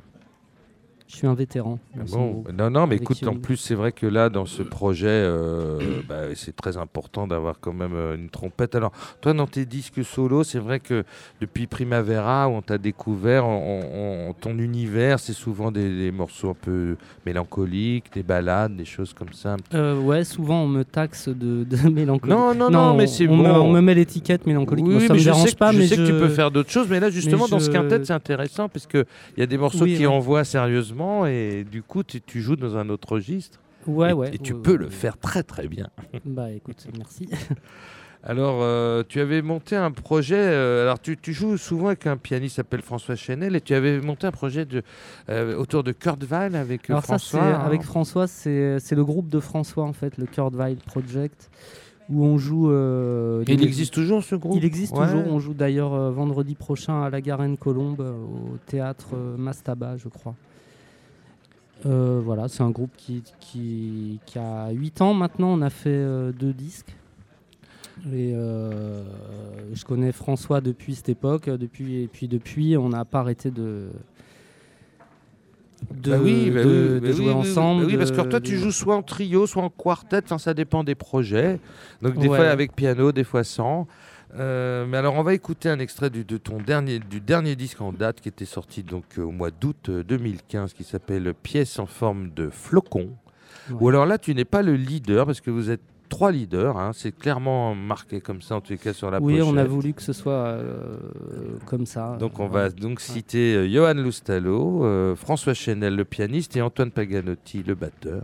Je 1.11 1.17
suis 1.17 1.27
un 1.27 1.33
vétéran. 1.35 1.79
Bon, 2.13 2.31
groupe. 2.33 2.53
non, 2.53 2.69
non, 2.69 2.87
mais 2.87 2.97
écoute, 2.97 3.27
en 3.27 3.35
plus, 3.37 3.57
c'est 3.57 3.75
vrai 3.75 3.93
que 3.93 4.05
là, 4.07 4.29
dans 4.29 4.45
ce 4.45 4.63
projet, 4.63 5.07
euh, 5.09 6.03
bah, 6.07 6.17
c'est 6.35 6.55
très 6.55 6.77
important 6.77 7.27
d'avoir 7.27 7.59
quand 7.61 7.73
même 7.73 7.95
euh, 7.95 8.15
une 8.15 8.29
trompette. 8.29 8.75
Alors, 8.75 8.93
toi, 9.23 9.33
dans 9.33 9.47
tes 9.47 9.65
disques 9.65 10.05
solo, 10.05 10.45
c'est 10.45 10.59
vrai 10.59 10.81
que 10.81 11.05
depuis 11.41 11.67
Primavera, 11.67 12.47
où 12.51 12.53
on 12.53 12.61
t'a 12.61 12.77
découvert, 12.77 13.47
on- 13.47 14.29
on- 14.29 14.35
ton 14.35 14.59
univers, 14.59 15.19
c'est 15.19 15.33
souvent 15.33 15.73
des, 15.73 15.89
des 15.97 16.13
morceaux 16.13 16.51
un 16.51 16.55
peu 16.61 16.97
mélancoliques, 17.25 18.13
des 18.13 18.23
ballades, 18.23 18.77
des 18.77 18.85
choses 18.85 19.15
comme 19.15 19.33
ça. 19.33 19.57
Euh, 19.73 19.99
ouais, 19.99 20.25
souvent 20.25 20.65
on 20.65 20.69
me 20.69 20.83
taxe 20.85 21.29
de, 21.31 21.65
de 21.65 21.77
mélancolie. 21.89 22.33
Non, 22.35 22.55
non, 22.55 22.69
non, 22.71 22.95
mais 22.95 23.07
c'est 23.07 23.27
on 23.29 23.37
bon. 23.39 23.43
Me, 23.45 23.51
on 23.53 23.73
me 23.73 23.81
met 23.81 23.95
l'étiquette 23.95 24.47
mélancolique. 24.47 24.85
Oui, 24.85 24.93
Moi, 24.93 25.01
oui, 25.01 25.07
ça 25.07 25.15
mais 25.15 25.19
me 25.21 25.25
je 25.25 25.31
dérange 25.31 25.47
sais, 25.47 25.53
que- 25.53 25.59
pas, 25.59 25.73
je 25.73 25.83
sais 25.83 25.97
que 25.97 26.07
tu 26.07 26.13
peux 26.13 26.29
faire 26.29 26.51
d'autres 26.51 26.71
choses, 26.71 26.89
mais 26.91 27.01
là, 27.01 27.09
justement, 27.09 27.49
dans 27.49 27.61
ce 27.61 27.71
quintet, 27.71 28.05
c'est 28.05 28.13
intéressant 28.13 28.69
parce 28.69 28.87
qu'il 28.87 29.07
y 29.39 29.43
a 29.43 29.47
des 29.47 29.57
morceaux 29.57 29.85
Oui, 29.85 29.95
qui 29.97 30.01
ouais. 30.07 30.13
envoient 30.13 30.45
sérieusement 30.45 30.98
et 31.27 31.65
du 31.65 31.83
coup, 31.83 32.03
tu, 32.03 32.21
tu 32.21 32.41
joues 32.41 32.57
dans 32.57 32.77
un 32.77 32.89
autre 32.89 33.13
registre. 33.13 33.59
Ouais, 33.87 34.11
et, 34.11 34.13
ouais. 34.13 34.31
et 34.35 34.39
tu 34.39 34.53
ouais, 34.55 34.61
peux 34.63 34.73
ouais, 34.73 34.79
le 34.79 34.85
ouais. 34.87 34.91
faire 34.91 35.17
très, 35.19 35.43
très 35.43 35.69
bien. 35.69 35.89
Bah 36.25 36.51
écoute, 36.51 36.87
merci. 36.97 37.29
Alors, 38.25 38.59
euh, 38.63 39.05
tu 39.09 39.21
avais 39.21 39.43
monté 39.43 39.77
un 39.77 39.93
projet. 39.93 40.35
euh, 40.37 40.83
alors, 40.83 41.01
tu, 41.01 41.17
tu 41.17 41.33
joues 41.33 41.57
souvent 41.57 41.87
avec 41.87 42.07
un 42.09 42.17
pianiste 42.17 42.55
qui 42.55 42.57
s'appelle 42.57 42.83
François 42.83 43.15
Chenel 43.15 43.55
et 43.55 43.61
tu 43.61 43.75
avais 43.75 44.01
monté 44.01 44.27
un 44.27 44.33
projet 44.33 44.65
de, 44.65 44.83
euh, 45.31 45.57
autour 45.57 45.85
de 45.85 45.93
Kurt 45.93 46.23
Weill 46.25 46.57
avec 46.57 46.91
Alors 46.91 47.03
ça, 47.03 47.07
François. 47.19 47.43
hein. 47.45 47.61
avec 47.65 47.83
François, 47.83 48.27
c'est 48.27 48.77
le 48.91 49.05
groupe 49.05 49.29
de 49.29 49.39
François 49.39 49.85
en 49.85 49.93
fait, 49.93 50.19
le 50.19 50.27
Kurt 50.27 50.53
Weill 50.57 50.79
Project, 50.85 51.49
où 52.11 52.25
on 52.25 52.39
joue. 52.39 52.73
il 53.47 53.57
des- 53.57 53.63
existe 53.65 53.95
toujours 53.95 54.25
ce 54.25 54.35
groupe? 54.35 54.57
Il 54.57 54.65
existe 54.65 54.97
Ouais. 54.99 55.07
toujours. 55.07 55.25
On 55.29 55.39
joue 55.39 55.55
d'ailleurs 55.55 56.11
vendredi 56.11 56.57
prochain 56.57 57.01
à 57.05 57.11
la 57.11 57.21
Garenne 57.21 57.57
Colombe, 57.57 58.01
au 58.01 58.57
théâtre 58.67 59.15
Mastaba, 59.39 59.97
je 59.97 60.09
crois. 60.09 60.35
Euh, 61.87 62.21
voilà, 62.25 62.49
c'est 62.49 62.63
un 62.63 62.71
groupe 62.71 62.91
qui, 62.97 63.23
qui, 63.41 64.19
qui 64.27 64.39
a 64.39 64.71
8 64.71 65.01
ans 65.03 65.15
maintenant. 65.15 65.49
On 65.53 65.63
a 65.63 65.71
fait 65.71 65.91
euh, 65.91 66.33
deux 66.33 66.53
disques. 66.53 66.95
Et 68.13 68.33
euh, 68.35 69.03
je 69.73 69.85
connais 69.85 70.13
François 70.13 70.61
depuis 70.61 70.95
cette 70.95 71.09
époque. 71.09 71.49
Depuis, 71.49 72.03
et 72.03 72.07
puis 72.09 72.29
depuis, 72.29 72.77
on 72.77 72.89
n'a 72.89 73.05
pas 73.05 73.21
arrêté 73.21 73.51
de, 73.51 73.89
de, 75.93 76.11
Bah 76.11 76.19
oui, 76.23 76.51
bah 76.51 76.63
de- 76.65 76.69
oui, 76.69 77.01
de 77.01 77.07
bah 77.07 77.13
jouer 77.13 77.27
oui, 77.27 77.33
ensemble. 77.33 77.85
oui, 77.85 77.97
parce 77.97 78.11
que 78.13 78.21
toi, 78.23 78.41
tu 78.41 78.57
joues 78.57 78.73
soit 78.73 78.97
en 78.97 79.03
trio, 79.03 79.47
soit 79.47 79.63
en 79.63 79.71
quartet, 79.71 80.21
ça 80.39 80.55
dépend 80.55 80.83
des 80.85 80.95
projets. 80.95 81.59
Donc, 82.03 82.19
des 82.19 82.29
Ouais. 82.29 82.37
fois 82.37 82.49
avec 82.49 82.75
piano, 82.75 83.13
des 83.13 83.25
fois 83.25 83.45
sans. 83.45 83.87
Euh, 84.37 84.85
mais 84.87 84.97
alors, 84.99 85.15
on 85.15 85.23
va 85.23 85.35
écouter 85.35 85.69
un 85.71 85.79
extrait 85.79 86.11
du, 86.11 86.25
de 86.25 86.37
ton 86.37 86.59
dernier, 86.59 86.99
du 86.99 87.21
dernier 87.21 87.57
disque 87.57 87.81
en 87.81 87.93
date 87.93 88.21
qui 88.21 88.29
était 88.29 88.45
sorti 88.45 88.83
donc 88.83 89.05
euh, 89.19 89.23
au 89.23 89.31
mois 89.31 89.51
d'août 89.51 89.89
euh, 89.89 90.03
2015, 90.05 90.75
qui 90.75 90.85
s'appelle 90.85 91.33
Pièce 91.35 91.79
en 91.79 91.87
forme 91.87 92.31
de 92.31 92.51
flocon. 92.51 93.11
Ouais. 93.71 93.77
Ou 93.81 93.89
alors 93.89 94.07
là, 94.07 94.19
tu 94.19 94.35
n'es 94.35 94.45
pas 94.45 94.63
le 94.63 94.75
leader 94.77 95.27
parce 95.27 95.41
que 95.41 95.51
vous 95.51 95.71
êtes 95.71 95.81
trois 96.09 96.31
leaders. 96.33 96.79
hein. 96.79 96.93
C'est 96.95 97.13
clairement 97.13 97.75
marqué 97.75 98.21
comme 98.21 98.41
ça 98.43 98.57
en 98.57 98.63
les 98.69 98.79
cas 98.79 98.93
sur 98.95 99.11
la 99.11 99.21
Oui, 99.21 99.39
pochette. 99.39 99.55
on 99.55 99.57
a 99.59 99.65
voulu 99.65 99.93
que 99.93 100.03
ce 100.03 100.13
soit 100.15 100.33
euh, 100.33 100.97
comme 101.67 101.85
ça. 101.87 102.17
Donc 102.19 102.39
on 102.41 102.49
va 102.49 102.71
donc 102.71 103.01
citer 103.01 103.55
euh, 103.57 103.69
Johan 103.69 103.95
Lustalo, 103.95 104.85
euh, 104.85 105.15
François 105.17 105.53
Chenel 105.55 105.97
le 105.97 106.05
pianiste 106.07 106.57
et 106.57 106.63
Antoine 106.63 106.91
Paganotti 106.91 107.63
le 107.63 107.75
batteur. 107.75 108.23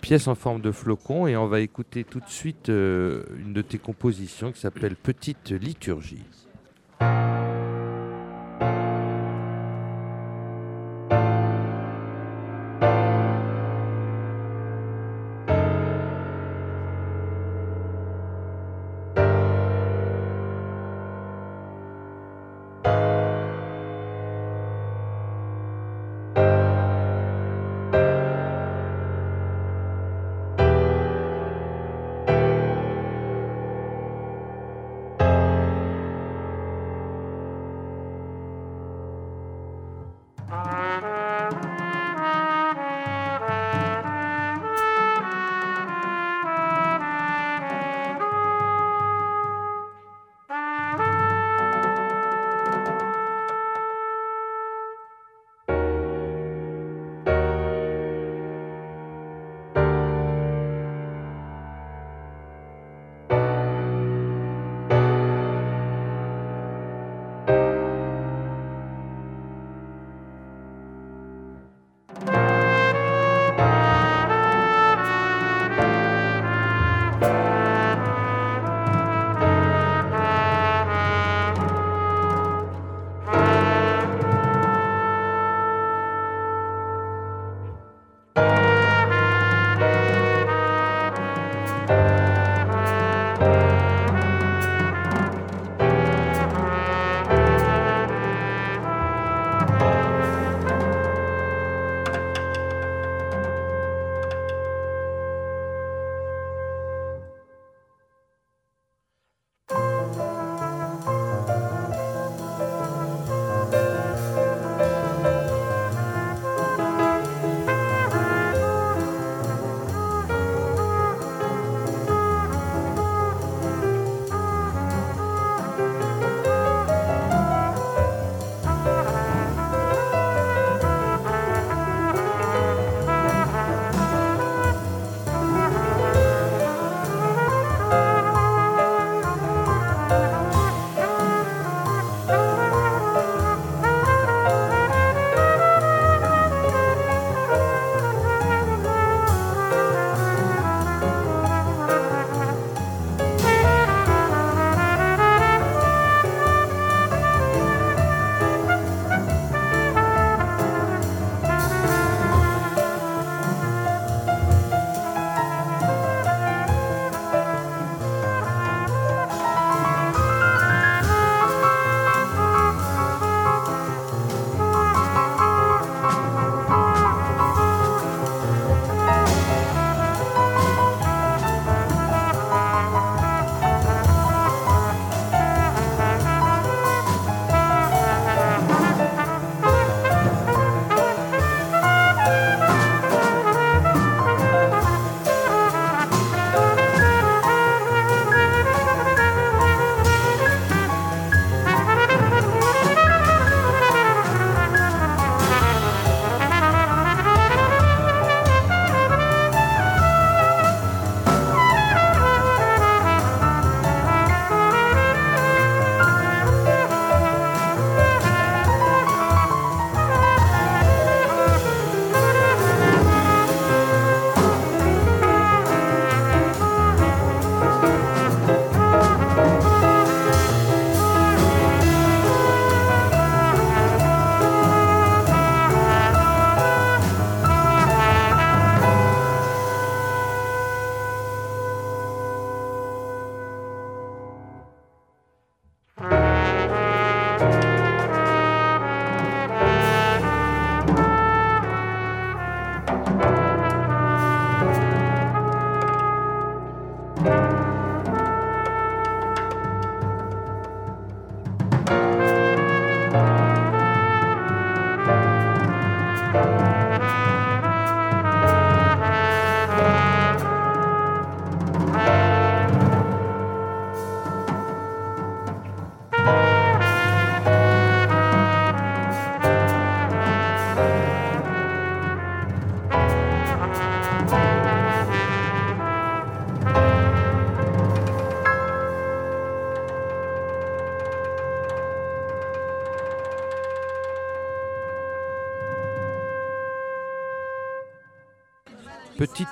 Pièce 0.00 0.28
en 0.28 0.34
forme 0.34 0.60
de 0.60 0.70
flocon 0.70 1.26
et 1.26 1.36
on 1.36 1.46
va 1.46 1.60
écouter 1.60 2.04
tout 2.04 2.20
de 2.20 2.28
suite 2.28 2.68
euh, 2.68 3.24
une 3.38 3.52
de 3.52 3.62
tes 3.62 3.78
compositions 3.78 4.52
qui 4.52 4.60
s'appelle 4.60 4.96
Petite 4.96 5.50
liturgie. 5.50 6.24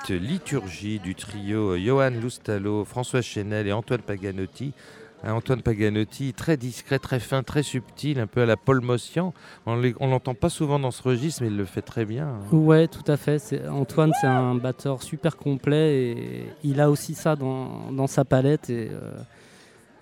Petite 0.07 0.21
liturgie 0.21 0.99
du 0.99 1.15
trio 1.15 1.75
Johan 1.75 2.11
Loustalo, 2.11 2.85
François 2.85 3.21
Chenel 3.21 3.67
et 3.67 3.73
Antoine 3.73 4.01
Paganotti. 4.01 4.73
Hein, 5.23 5.33
Antoine 5.33 5.61
Paganotti, 5.61 6.33
très 6.33 6.55
discret, 6.55 6.99
très 6.99 7.19
fin, 7.19 7.43
très 7.43 7.63
subtil, 7.63 8.19
un 8.19 8.27
peu 8.27 8.41
à 8.41 8.45
la 8.45 8.55
Paul 8.55 8.81
Mossian. 8.81 9.33
On 9.65 9.75
l'entend 9.75 10.33
pas 10.33 10.49
souvent 10.49 10.79
dans 10.79 10.91
ce 10.91 11.03
registre, 11.03 11.41
mais 11.41 11.49
il 11.49 11.57
le 11.57 11.65
fait 11.65 11.81
très 11.81 12.05
bien. 12.05 12.27
Hein. 12.27 12.55
Ouais, 12.55 12.87
tout 12.87 13.03
à 13.07 13.17
fait. 13.17 13.41
Antoine, 13.67 14.11
c'est 14.21 14.27
un 14.27 14.55
batteur 14.55 15.03
super 15.03 15.35
complet 15.35 15.95
et 15.95 16.43
il 16.63 16.79
a 16.79 16.89
aussi 16.89 17.13
ça 17.13 17.35
dans, 17.35 18.07
sa 18.07 18.23
palette. 18.23 18.69
Et, 18.69 18.89
euh, 18.91 19.11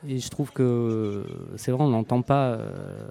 et 0.07 0.19
je 0.19 0.29
trouve 0.29 0.51
que 0.51 1.23
c'est 1.55 1.71
vrai, 1.71 1.83
on 1.83 1.89
n'entend 1.89 2.21
pas 2.21 2.49
euh, 2.49 2.67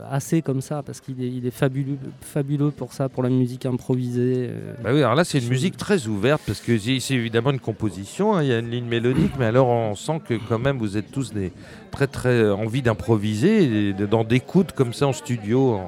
assez 0.09 0.43
comme 0.43 0.61
ça 0.61 0.83
parce 0.83 1.01
qu'il 1.01 1.23
est, 1.23 1.29
il 1.29 1.47
est 1.47 1.51
fabuleux, 1.51 1.99
fabuleux 2.21 2.71
pour 2.71 2.93
ça, 2.93 3.09
pour 3.09 3.23
la 3.23 3.31
musique 3.31 3.67
improvisée. 3.67 4.49
Euh. 4.51 4.75
Bah 4.83 4.91
oui, 4.93 4.99
alors 4.99 5.15
là, 5.15 5.25
c'est 5.25 5.39
une 5.39 5.49
musique 5.49 5.77
très 5.77 6.07
ouverte 6.07 6.43
parce 6.47 6.61
que 6.61 6.79
c'est 6.79 7.15
évidemment 7.15 7.51
une 7.51 7.61
composition, 7.61 8.35
hein, 8.35 8.43
il 8.43 8.49
y 8.49 8.53
a 8.53 8.59
une 8.59 8.71
ligne 8.71 8.87
mélodique, 8.87 9.33
mais 9.39 9.47
alors 9.47 9.69
on 9.69 9.95
sent 9.95 10.21
que 10.27 10.35
quand 10.49 10.59
même 10.59 10.79
vous 10.79 10.97
êtes 10.97 11.11
tous 11.11 11.33
des, 11.33 11.53
très 11.91 12.07
très 12.07 12.51
envie 12.51 12.83
d'improviser, 12.83 13.93
dans 13.93 14.25
des 14.25 14.41
coudes 14.41 14.73
comme 14.73 14.93
ça 14.93 15.07
en 15.07 15.13
studio. 15.13 15.79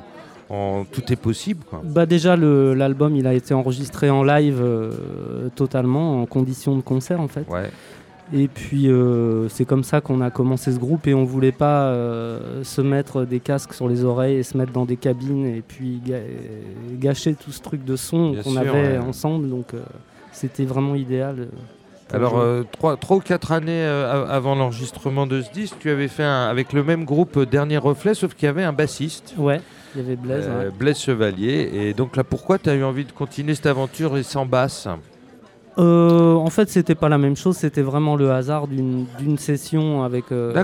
En, 0.48 0.84
tout 0.84 1.12
est 1.12 1.16
possible. 1.16 1.64
Bah 1.82 2.06
déjà, 2.06 2.36
l'album 2.36 3.16
il 3.16 3.26
a 3.26 3.34
été 3.34 3.52
enregistré 3.52 4.10
en 4.10 4.22
live 4.22 4.60
euh, 4.62 5.48
totalement, 5.56 6.22
en 6.22 6.26
condition 6.26 6.76
de 6.76 6.82
concert 6.82 7.20
en 7.20 7.26
fait. 7.26 7.44
Ouais. 7.48 7.68
Et 8.32 8.48
puis 8.48 8.88
euh, 8.88 9.48
c'est 9.48 9.64
comme 9.64 9.84
ça 9.84 10.00
qu'on 10.00 10.20
a 10.20 10.30
commencé 10.30 10.72
ce 10.72 10.78
groupe 10.78 11.06
et 11.06 11.14
on 11.14 11.24
voulait 11.24 11.52
pas 11.52 11.88
euh, 11.88 12.64
se 12.64 12.80
mettre 12.80 13.24
des 13.24 13.38
casques 13.38 13.72
sur 13.72 13.88
les 13.88 14.04
oreilles 14.04 14.36
et 14.38 14.42
se 14.42 14.56
mettre 14.56 14.72
dans 14.72 14.84
des 14.84 14.96
cabines 14.96 15.46
et 15.46 15.62
puis 15.66 16.02
gâcher 16.94 17.34
tout 17.34 17.52
ce 17.52 17.62
truc 17.62 17.84
de 17.84 17.94
son 17.94 18.34
qu'on 18.42 18.56
avait 18.56 18.98
ensemble. 18.98 19.48
Donc 19.48 19.74
euh, 19.74 19.80
c'était 20.32 20.64
vraiment 20.64 20.96
idéal. 20.96 21.48
Alors 22.12 22.40
trois, 22.72 22.96
ou 23.10 23.20
quatre 23.20 23.50
années 23.50 23.84
avant 23.84 24.54
l'enregistrement 24.54 25.26
de 25.26 25.42
ce 25.42 25.50
disque, 25.52 25.76
tu 25.80 25.90
avais 25.90 26.08
fait 26.08 26.24
avec 26.24 26.72
le 26.72 26.84
même 26.84 27.04
groupe 27.04 27.38
Dernier 27.38 27.78
Reflet, 27.78 28.14
sauf 28.14 28.34
qu'il 28.34 28.46
y 28.46 28.48
avait 28.48 28.62
un 28.62 28.72
bassiste. 28.72 29.34
Ouais, 29.36 29.60
il 29.94 30.02
y 30.02 30.04
avait 30.04 30.16
Blaise. 30.16 30.48
Blaise 30.78 30.98
Chevalier. 30.98 31.68
Et 31.72 31.94
donc 31.94 32.16
là, 32.16 32.22
pourquoi 32.22 32.58
tu 32.58 32.70
as 32.70 32.76
eu 32.76 32.84
envie 32.84 33.04
de 33.04 33.10
continuer 33.10 33.56
cette 33.56 33.66
aventure 33.66 34.16
et 34.16 34.22
sans 34.22 34.46
basse? 34.46 34.86
Euh, 35.78 36.34
en 36.34 36.50
fait, 36.50 36.70
c'était 36.70 36.94
pas 36.94 37.08
la 37.08 37.18
même 37.18 37.36
chose. 37.36 37.56
C'était 37.56 37.82
vraiment 37.82 38.16
le 38.16 38.30
hasard 38.32 38.66
d'une 38.66 39.38
session 39.38 40.02
avec, 40.02 40.32
euh, 40.32 40.54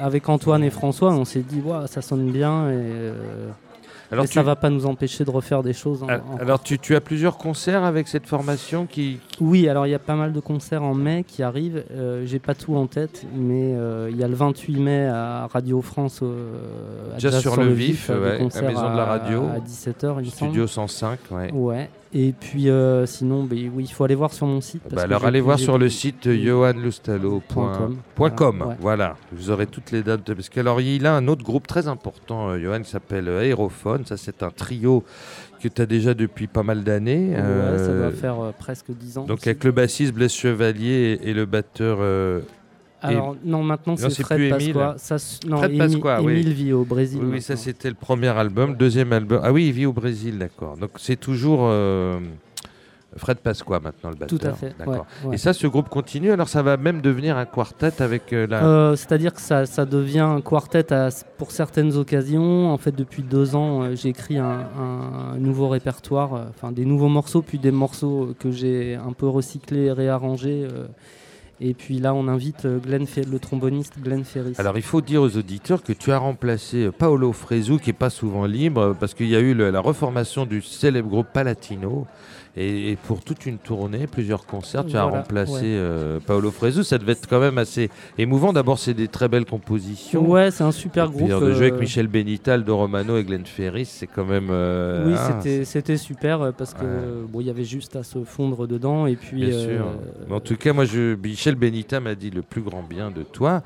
avec 0.00 0.28
Antoine 0.28 0.64
et 0.64 0.70
François. 0.70 1.12
On 1.12 1.24
s'est 1.24 1.44
dit, 1.48 1.62
ça 1.86 2.02
sonne 2.02 2.30
bien 2.30 2.68
et, 2.68 2.74
euh, 2.74 3.48
alors 4.12 4.26
ça 4.26 4.42
va 4.42 4.56
pas 4.56 4.70
nous 4.70 4.86
empêcher 4.86 5.24
de 5.24 5.30
refaire 5.30 5.62
des 5.62 5.72
choses. 5.72 6.04
alors, 6.40 6.60
tu, 6.60 6.80
tu, 6.80 6.96
as 6.96 7.00
plusieurs 7.00 7.38
concerts 7.38 7.84
avec 7.84 8.08
cette 8.08 8.26
formation 8.26 8.86
qui. 8.86 9.20
Oui, 9.40 9.68
alors 9.68 9.86
il 9.86 9.90
y 9.90 9.94
a 9.94 10.00
pas 10.00 10.16
mal 10.16 10.32
de 10.32 10.40
concerts 10.40 10.82
en 10.82 10.94
mai 10.94 11.24
qui 11.24 11.44
arrivent. 11.44 11.84
J'ai 12.24 12.40
pas 12.40 12.54
tout 12.54 12.74
en 12.74 12.86
tête, 12.86 13.24
mais 13.32 13.76
il 14.10 14.16
y 14.16 14.24
a 14.24 14.28
le 14.28 14.34
28 14.34 14.80
mai 14.80 15.06
à 15.06 15.46
Radio 15.46 15.80
France. 15.80 16.24
Déjà 17.14 17.30
sur, 17.40 17.56
le 17.56 17.72
vif, 17.72 18.10
à 18.10 18.62
Maison 18.62 18.90
de 18.90 18.96
la 18.96 19.04
Radio. 19.04 19.44
À 19.44 19.60
17h, 19.60 20.28
Studio 20.28 20.66
105, 20.66 21.18
ouais. 21.30 21.52
Ouais. 21.52 21.88
Et 22.12 22.32
puis 22.32 22.68
euh, 22.68 23.06
sinon, 23.06 23.44
bah, 23.44 23.54
oui, 23.54 23.84
il 23.84 23.92
faut 23.92 24.02
aller 24.02 24.16
voir 24.16 24.32
sur 24.32 24.44
mon 24.46 24.60
site. 24.60 24.82
Bah 24.90 25.02
alors 25.02 25.24
allez 25.24 25.40
voir 25.40 25.60
sur 25.60 25.78
le 25.78 25.88
site 25.88 26.28
johanlustalo.com. 26.28 28.74
Voilà, 28.80 29.14
vous 29.32 29.50
aurez 29.50 29.68
toutes 29.68 29.92
les 29.92 30.02
dates. 30.02 30.34
Parce 30.34 30.48
qu'alors 30.48 30.80
il 30.80 31.06
a 31.06 31.14
un 31.14 31.28
autre 31.28 31.44
groupe 31.44 31.68
très 31.68 31.86
important, 31.86 32.48
euh, 32.48 32.58
Johan, 32.58 32.82
qui 32.82 32.90
s'appelle 32.90 33.28
Aérophone. 33.28 34.04
Ça 34.06 34.16
c'est 34.16 34.42
un 34.42 34.50
trio 34.50 35.04
que 35.62 35.68
tu 35.68 35.80
as 35.80 35.86
déjà 35.86 36.14
depuis 36.14 36.48
pas 36.48 36.64
mal 36.64 36.82
d'années. 36.82 37.30
Ouais, 37.30 37.78
ça 37.78 37.86
doit 37.86 38.06
euh, 38.06 38.10
faire 38.10 38.52
presque 38.58 38.90
10 38.90 39.18
ans. 39.18 39.24
Donc 39.24 39.46
avec 39.46 39.62
le 39.62 39.70
bassiste 39.70 40.12
Blaise 40.12 40.32
Chevalier 40.32 41.20
et, 41.22 41.32
le 41.32 41.46
batteur 41.46 41.98
alors 43.02 43.36
non, 43.44 43.62
maintenant 43.62 43.96
c'est 43.96 44.22
Fred 44.22 44.50
Pasqua. 44.50 44.94
Ça, 44.98 45.16
non, 45.46 45.58
Fred 45.58 45.78
Pasqua, 45.78 46.22
oui. 46.22 46.42
vit 46.42 46.72
au 46.72 46.84
Brésil. 46.84 47.20
Oui, 47.22 47.40
ça 47.40 47.56
c'était 47.56 47.88
le 47.88 47.94
premier 47.94 48.28
album. 48.28 48.76
Deuxième 48.76 49.12
album. 49.12 49.40
Ah 49.42 49.52
oui, 49.52 49.68
il 49.68 49.72
vit 49.72 49.86
au 49.86 49.92
Brésil, 49.92 50.38
d'accord. 50.38 50.76
Donc 50.76 50.90
c'est 50.96 51.16
toujours 51.16 51.60
euh, 51.62 52.18
Fred 53.16 53.38
Pasqua 53.38 53.80
maintenant 53.80 54.10
le 54.10 54.16
batteur. 54.16 54.38
Tout 54.38 54.46
à 54.46 54.52
fait. 54.52 54.74
D'accord. 54.78 55.06
Et 55.32 55.38
ça, 55.38 55.52
ce 55.52 55.66
groupe 55.66 55.88
continue. 55.88 56.30
Alors 56.30 56.48
ça 56.48 56.62
va 56.62 56.76
même 56.76 57.00
devenir 57.00 57.36
un 57.36 57.46
quartet 57.46 58.02
avec 58.02 58.32
euh, 58.32 58.46
la. 58.46 58.64
Euh, 58.64 58.96
c'est-à-dire 58.96 59.32
que 59.32 59.40
ça, 59.40 59.66
ça, 59.66 59.86
devient 59.86 60.20
un 60.20 60.40
quartet 60.40 60.86
pour 61.38 61.52
certaines 61.52 61.96
occasions. 61.96 62.70
En 62.70 62.78
fait, 62.78 62.92
depuis 62.92 63.22
deux 63.22 63.56
ans, 63.56 63.94
j'ai 63.94 64.10
écrit 64.10 64.38
un, 64.38 64.68
un, 64.78 65.38
nouveau 65.38 65.68
répertoire, 65.68 66.48
enfin 66.50 66.72
des 66.72 66.84
nouveaux 66.84 67.08
morceaux, 67.08 67.42
puis 67.42 67.58
des 67.58 67.72
morceaux 67.72 68.34
que 68.38 68.50
j'ai 68.50 68.94
un 68.94 69.12
peu 69.12 69.26
recyclés, 69.26 69.90
réarrangés 69.90 70.68
et 71.62 71.74
puis 71.74 71.98
là, 71.98 72.14
on 72.14 72.26
invite 72.26 72.64
euh, 72.64 72.80
le 72.88 73.38
tromboniste 73.38 74.00
Glenn 74.02 74.24
Ferris. 74.24 74.54
Alors, 74.56 74.78
il 74.78 74.82
faut 74.82 75.02
dire 75.02 75.20
aux 75.20 75.36
auditeurs 75.36 75.82
que 75.82 75.92
tu 75.92 76.10
as 76.10 76.18
remplacé 76.18 76.84
euh, 76.84 76.92
Paolo 76.92 77.32
Fresu, 77.32 77.78
qui 77.78 77.90
n'est 77.90 77.94
pas 77.94 78.08
souvent 78.08 78.46
libre, 78.46 78.96
parce 78.98 79.12
qu'il 79.12 79.28
y 79.28 79.36
a 79.36 79.40
eu 79.40 79.54
la 79.54 79.80
reformation 79.80 80.46
du 80.46 80.62
célèbre 80.62 81.10
groupe 81.10 81.28
Palatino. 81.32 82.06
Et, 82.56 82.98
pour 83.06 83.22
toute 83.22 83.46
une 83.46 83.58
tournée, 83.58 84.08
plusieurs 84.08 84.44
concerts, 84.44 84.84
tu 84.84 84.96
as 84.96 85.04
remplacé 85.04 85.62
euh, 85.64 86.18
Paolo 86.26 86.50
Fresu. 86.50 86.82
Ça 86.82 86.98
devait 86.98 87.12
être 87.12 87.28
quand 87.28 87.38
même 87.38 87.58
assez 87.58 87.90
émouvant. 88.18 88.52
D'abord, 88.52 88.78
c'est 88.78 88.94
des 88.94 89.06
très 89.06 89.28
belles 89.28 89.44
compositions. 89.44 90.28
Ouais, 90.28 90.50
c'est 90.50 90.64
un 90.64 90.72
super 90.72 91.10
groupe. 91.10 91.28
de 91.28 91.52
jouer 91.52 91.66
avec 91.66 91.74
euh, 91.74 91.80
Michel 91.80 92.08
Benital, 92.08 92.64
Do 92.64 92.76
Romano 92.76 93.16
et 93.18 93.24
Glenn 93.24 93.46
Ferris, 93.46 93.84
c'est 93.84 94.08
quand 94.08 94.24
même. 94.24 94.48
Euh, 94.50 95.06
oui, 95.06 95.14
ah, 95.16 95.40
c'était 95.64 95.96
super 95.96 96.52
parce 96.52 96.74
que 96.74 97.24
bon, 97.28 97.40
il 97.40 97.46
y 97.46 97.50
avait 97.50 97.64
juste 97.64 97.94
à 97.94 98.02
se 98.02 98.18
fondre 98.24 98.66
dedans 98.66 99.06
et 99.06 99.14
puis. 99.14 99.46
Bien 99.46 99.58
sûr. 99.58 99.86
en 100.28 100.40
tout 100.40 100.56
cas, 100.56 100.72
moi, 100.72 100.84
je, 100.84 101.14
Michel 101.14 101.49
Benital 101.56 102.02
m'a 102.02 102.14
dit 102.14 102.30
le 102.30 102.42
plus 102.42 102.62
grand 102.62 102.82
bien 102.82 103.10
de 103.10 103.22
toi, 103.22 103.62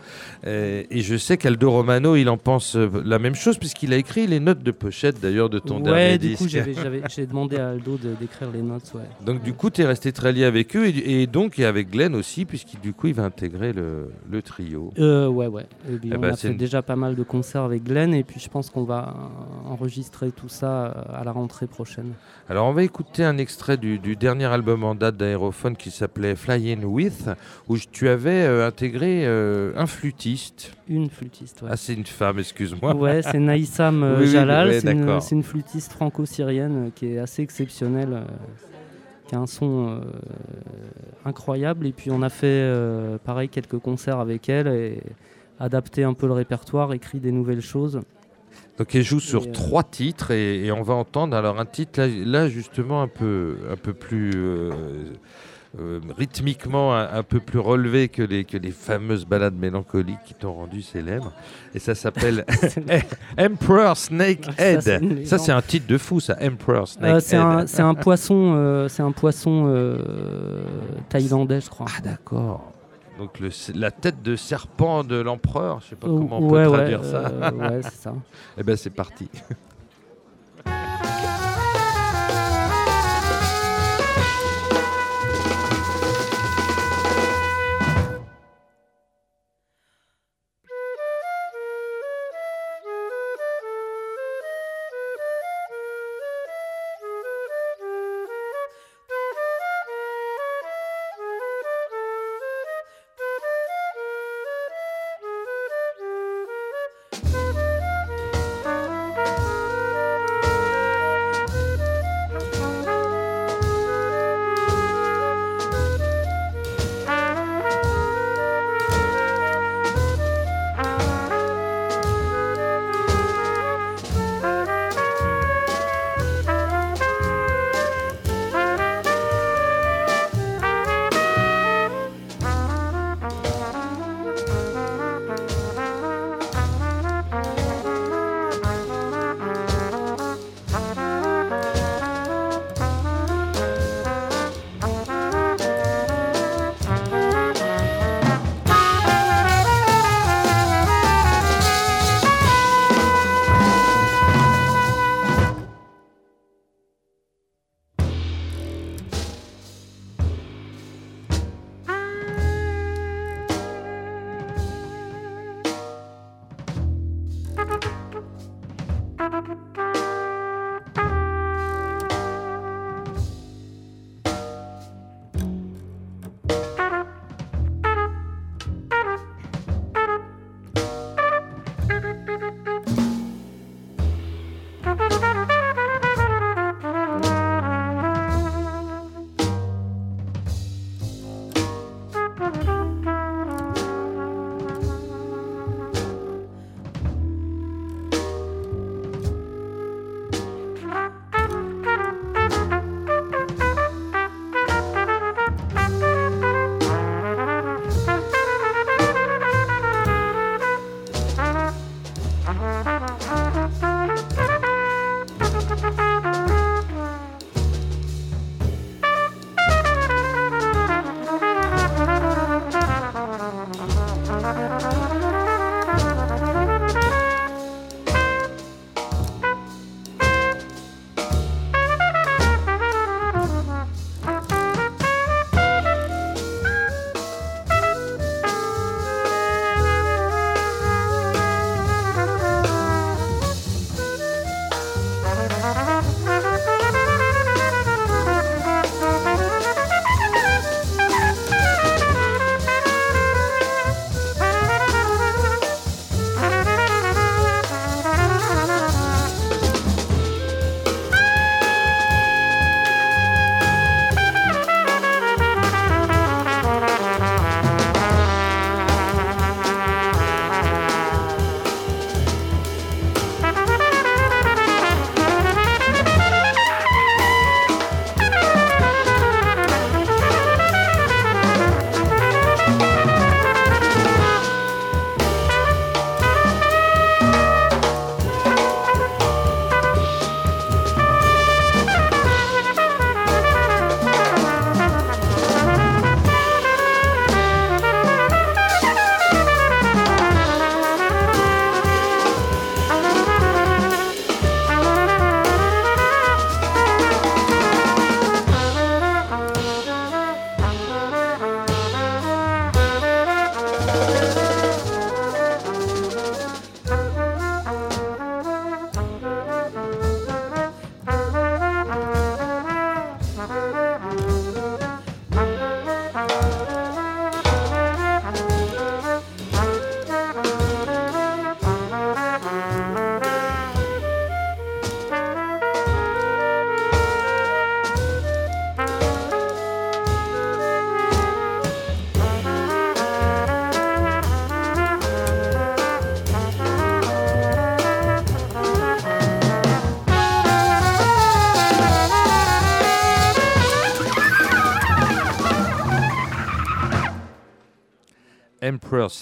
et 0.46 1.00
je 1.00 1.16
sais 1.16 1.36
qu'Aldo 1.36 1.70
Romano, 1.70 2.16
il 2.16 2.28
en 2.28 2.36
pense 2.36 2.76
la 2.76 3.18
même 3.18 3.34
chose 3.34 3.58
puisqu'il 3.58 3.92
a 3.92 3.96
écrit 3.96 4.26
les 4.26 4.40
notes 4.40 4.62
de 4.62 4.70
pochette 4.70 5.20
d'ailleurs 5.20 5.50
de 5.50 5.58
ton 5.58 5.80
dernier 5.80 6.18
disque. 6.18 6.42
Ouais, 6.42 6.62
du 6.62 6.74
coup, 6.74 7.08
j'ai 7.08 7.26
demandé 7.26 7.56
à 7.56 7.70
Aldo 7.70 7.98
d'écrire 8.20 8.50
les 8.52 8.62
notes. 8.62 8.92
Donc 9.24 9.42
du 9.42 9.52
coup, 9.52 9.70
tu 9.70 9.82
es 9.82 9.86
resté 9.86 10.12
très 10.12 10.32
lié 10.32 10.44
avec 10.44 10.76
eux 10.76 10.86
et, 10.86 11.26
donc 11.26 11.58
et 11.58 11.64
avec 11.64 11.90
Glenn 11.90 12.14
aussi, 12.14 12.44
puisqu'il 12.44 12.80
du 12.80 12.92
coup 12.92 13.08
il 13.08 13.14
va 13.14 13.24
intégrer 13.24 13.72
le, 13.72 14.10
le 14.30 14.42
trio. 14.42 14.92
Euh, 14.98 15.28
ouais, 15.28 15.46
ouais. 15.46 15.66
Eh 15.88 16.14
on 16.14 16.18
ben, 16.18 16.32
a 16.32 16.36
fait 16.36 16.54
déjà 16.54 16.82
pas 16.82 16.96
mal 16.96 17.14
de 17.14 17.22
concerts 17.22 17.62
avec 17.62 17.84
Glenn 17.84 18.14
et 18.14 18.24
puis 18.24 18.40
je 18.40 18.48
pense 18.48 18.70
qu'on 18.70 18.84
va 18.84 19.14
enregistrer 19.66 20.32
tout 20.32 20.48
ça 20.48 20.86
euh, 20.86 21.20
à 21.20 21.24
la 21.24 21.32
rentrée 21.32 21.66
prochaine. 21.66 22.12
Alors 22.48 22.66
on 22.66 22.72
va 22.72 22.82
écouter 22.82 23.24
un 23.24 23.38
extrait 23.38 23.76
du, 23.76 23.98
dernier 24.16 24.46
album 24.46 24.84
en 24.84 24.94
date 24.94 25.16
d'Aérophone 25.16 25.76
qui 25.76 25.90
s'appelait 25.90 26.36
Flying 26.36 26.84
With, 26.84 27.30
où 27.68 27.73
tu 27.90 28.08
avais 28.08 28.44
euh, 28.44 28.66
intégré 28.66 29.24
euh, 29.26 29.72
un 29.76 29.86
flûtiste. 29.86 30.76
Une 30.88 31.10
flûtiste, 31.10 31.62
ouais. 31.62 31.68
Ah, 31.72 31.76
c'est 31.76 31.94
une 31.94 32.06
femme, 32.06 32.38
excuse-moi. 32.38 32.94
Ouais, 32.94 33.22
c'est 33.22 33.38
Naïsam 33.38 34.24
Jalal, 34.24 34.80
c'est 34.80 34.92
une, 34.92 35.18
une, 35.30 35.42
flûtiste 35.42 35.92
franco-syrienne 35.92 36.90
qui 36.94 37.06
est 37.14 37.18
assez 37.18 37.42
exceptionnelle 37.42 38.24
qui 39.28 39.34
a 39.34 39.38
un 39.38 39.46
son 39.46 39.88
euh, 39.88 40.00
incroyable. 41.24 41.86
Et 41.86 41.92
puis 41.92 42.10
on 42.10 42.22
a 42.22 42.28
fait 42.28 42.46
euh, 42.46 43.18
pareil 43.18 43.48
quelques 43.48 43.78
concerts 43.78 44.20
avec 44.20 44.48
elle 44.48 44.68
et 44.68 45.02
adapté 45.58 46.04
un 46.04 46.14
peu 46.14 46.26
le 46.26 46.32
répertoire, 46.32 46.92
écrit 46.92 47.20
des 47.20 47.32
nouvelles 47.32 47.62
choses. 47.62 48.00
Donc 48.78 48.94
elle 48.94 49.02
joue 49.02 49.20
sur 49.20 49.44
euh, 49.44 49.52
trois 49.52 49.84
titres 49.84 50.30
et, 50.30 50.70
on 50.72 50.82
va 50.82 50.94
entendre 50.94 51.36
alors 51.36 51.60
un 51.60 51.66
titre 51.66 52.02
là, 52.02 52.48
justement 52.48 53.02
un 53.02 53.08
peu 53.08 53.56
un 53.70 53.76
peu 53.76 53.94
plus 53.94 54.32
euh, 54.34 54.70
rythmiquement 56.16 56.94
un, 56.94 57.22
peu 57.22 57.40
plus 57.40 57.58
relevé 57.58 58.08
que 58.08 58.22
les, 58.22 58.44
que 58.44 58.56
les 58.56 58.70
fameuses 58.70 59.26
balades 59.26 59.56
mélancoliques 59.56 60.22
qui 60.24 60.34
t'ont 60.34 60.52
rendu 60.52 60.82
célèbre. 60.82 61.32
Et 61.74 61.78
ça 61.78 61.94
s'appelle 61.94 62.44
Emperor 63.38 63.96
Snake 63.96 64.46
Head. 64.58 65.26
Ça, 65.26 65.38
c'est 65.38 65.52
un 65.52 65.62
titre 65.62 65.86
de 65.86 65.98
fou, 65.98 66.20
ça, 66.20 66.36
Emperor 66.40 66.86
Snake 66.86 67.14
euh, 67.14 67.64
C'est 67.66 67.80
un, 67.82 67.94
poisson, 67.94 68.86
c'est 68.88 69.02
un 69.02 69.12
poisson 69.12 69.64
euh, 69.66 69.98
thaïlandais, 71.08 71.60
je 71.60 71.70
crois. 71.70 71.86
Ah, 71.88 72.00
d'accord. 72.00 72.72
Donc 73.18 73.38
le, 73.38 73.50
la 73.74 73.90
tête 73.90 74.22
de 74.22 74.34
serpent 74.34 75.04
de 75.04 75.16
l'empereur, 75.16 75.80
je 75.80 75.90
sais 75.90 75.96
pas 75.96 76.08
comment 76.08 76.38
on 76.38 76.48
peut 76.48 76.64
traduire 76.64 77.04
ça. 77.04 77.30
ouais, 77.54 77.80
c'est 77.82 77.94
ça. 77.94 78.14
Eh 78.58 78.62
ben 78.62 78.76
c'est 78.76 78.90
parti. 78.90 79.28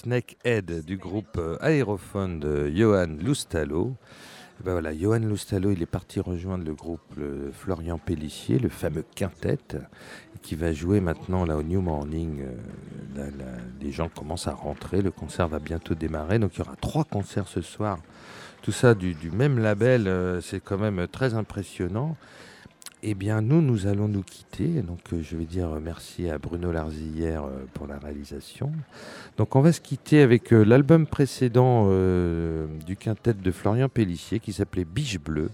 Snakehead 0.03 0.83
du 0.83 0.97
groupe 0.97 1.37
euh, 1.37 1.55
Aérophone 1.61 2.39
de 2.39 2.69
Johan 2.69 3.07
Loustalo. 3.23 3.95
Ben 4.61 4.73
voilà, 4.73 4.93
Johan 4.93 5.19
Loustalo, 5.19 5.71
il 5.71 5.81
est 5.81 5.85
parti 5.85 6.19
rejoindre 6.19 6.65
le 6.65 6.73
groupe 6.73 7.01
Florian 7.53 7.97
Pellissier, 7.97 8.59
le 8.59 8.69
fameux 8.69 9.05
quintet, 9.15 9.57
qui 10.41 10.55
va 10.55 10.73
jouer 10.73 10.99
maintenant 10.99 11.45
là 11.45 11.57
au 11.57 11.63
New 11.63 11.81
Morning. 11.81 12.43
Euh, 13.17 13.29
les 13.81 13.91
gens 13.91 14.09
commencent 14.09 14.47
à 14.47 14.53
rentrer, 14.53 15.01
le 15.01 15.11
concert 15.11 15.47
va 15.47 15.59
bientôt 15.59 15.95
démarrer, 15.95 16.37
donc 16.37 16.55
il 16.55 16.59
y 16.59 16.61
aura 16.61 16.75
trois 16.75 17.05
concerts 17.05 17.47
ce 17.47 17.61
soir. 17.61 17.97
Tout 18.61 18.73
ça 18.73 18.95
du, 18.95 19.15
même 19.31 19.57
label, 19.57 20.07
euh, 20.07 20.41
c'est 20.41 20.61
quand 20.61 20.77
même 20.77 21.07
très 21.07 21.33
impressionnant. 21.33 22.17
Eh 23.05 23.15
bien, 23.15 23.41
nous, 23.41 23.61
nous 23.61 23.85
allons 23.85 24.07
nous 24.07 24.23
quitter. 24.23 24.81
Donc, 24.81 24.99
euh, 25.11 25.21
je 25.21 25.35
vais 25.35 25.43
dire 25.43 25.67
merci 25.81 26.29
à 26.29 26.37
Bruno 26.37 26.71
Larzillière 26.71 27.43
euh, 27.43 27.65
pour 27.73 27.85
la 27.85 27.99
réalisation. 27.99 28.71
Donc, 29.35 29.57
on 29.57 29.61
va 29.61 29.73
se 29.73 29.81
quitter 29.81 30.21
avec 30.21 30.53
euh, 30.53 30.63
l'album 30.63 31.05
précédent 31.05 31.89
du 32.85 32.95
quintet 32.95 33.33
de 33.33 33.51
Florian 33.51 33.89
Pellissier 33.89 34.39
qui 34.39 34.53
s'appelait 34.53 34.85
Biche 34.85 35.19
Bleue. 35.19 35.51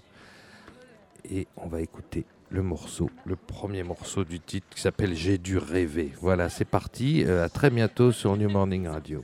Et 1.32 1.48
on 1.58 1.68
va 1.68 1.82
écouter 1.82 2.26
le 2.52 2.62
morceau, 2.62 3.10
le 3.26 3.36
premier 3.36 3.82
morceau 3.82 4.24
du 4.24 4.40
titre 4.40 4.68
qui 4.70 4.80
s'appelle 4.82 5.16
J'ai 5.16 5.40
dû 5.40 5.58
rêver. 5.58 6.12
Voilà, 6.22 6.50
c'est 6.50 6.66
parti. 6.66 7.24
à 7.24 7.50
très 7.50 7.72
bientôt 7.72 8.12
sur 8.12 8.38
New 8.38 8.50
Morning 8.50 8.88
Radio. 8.88 9.24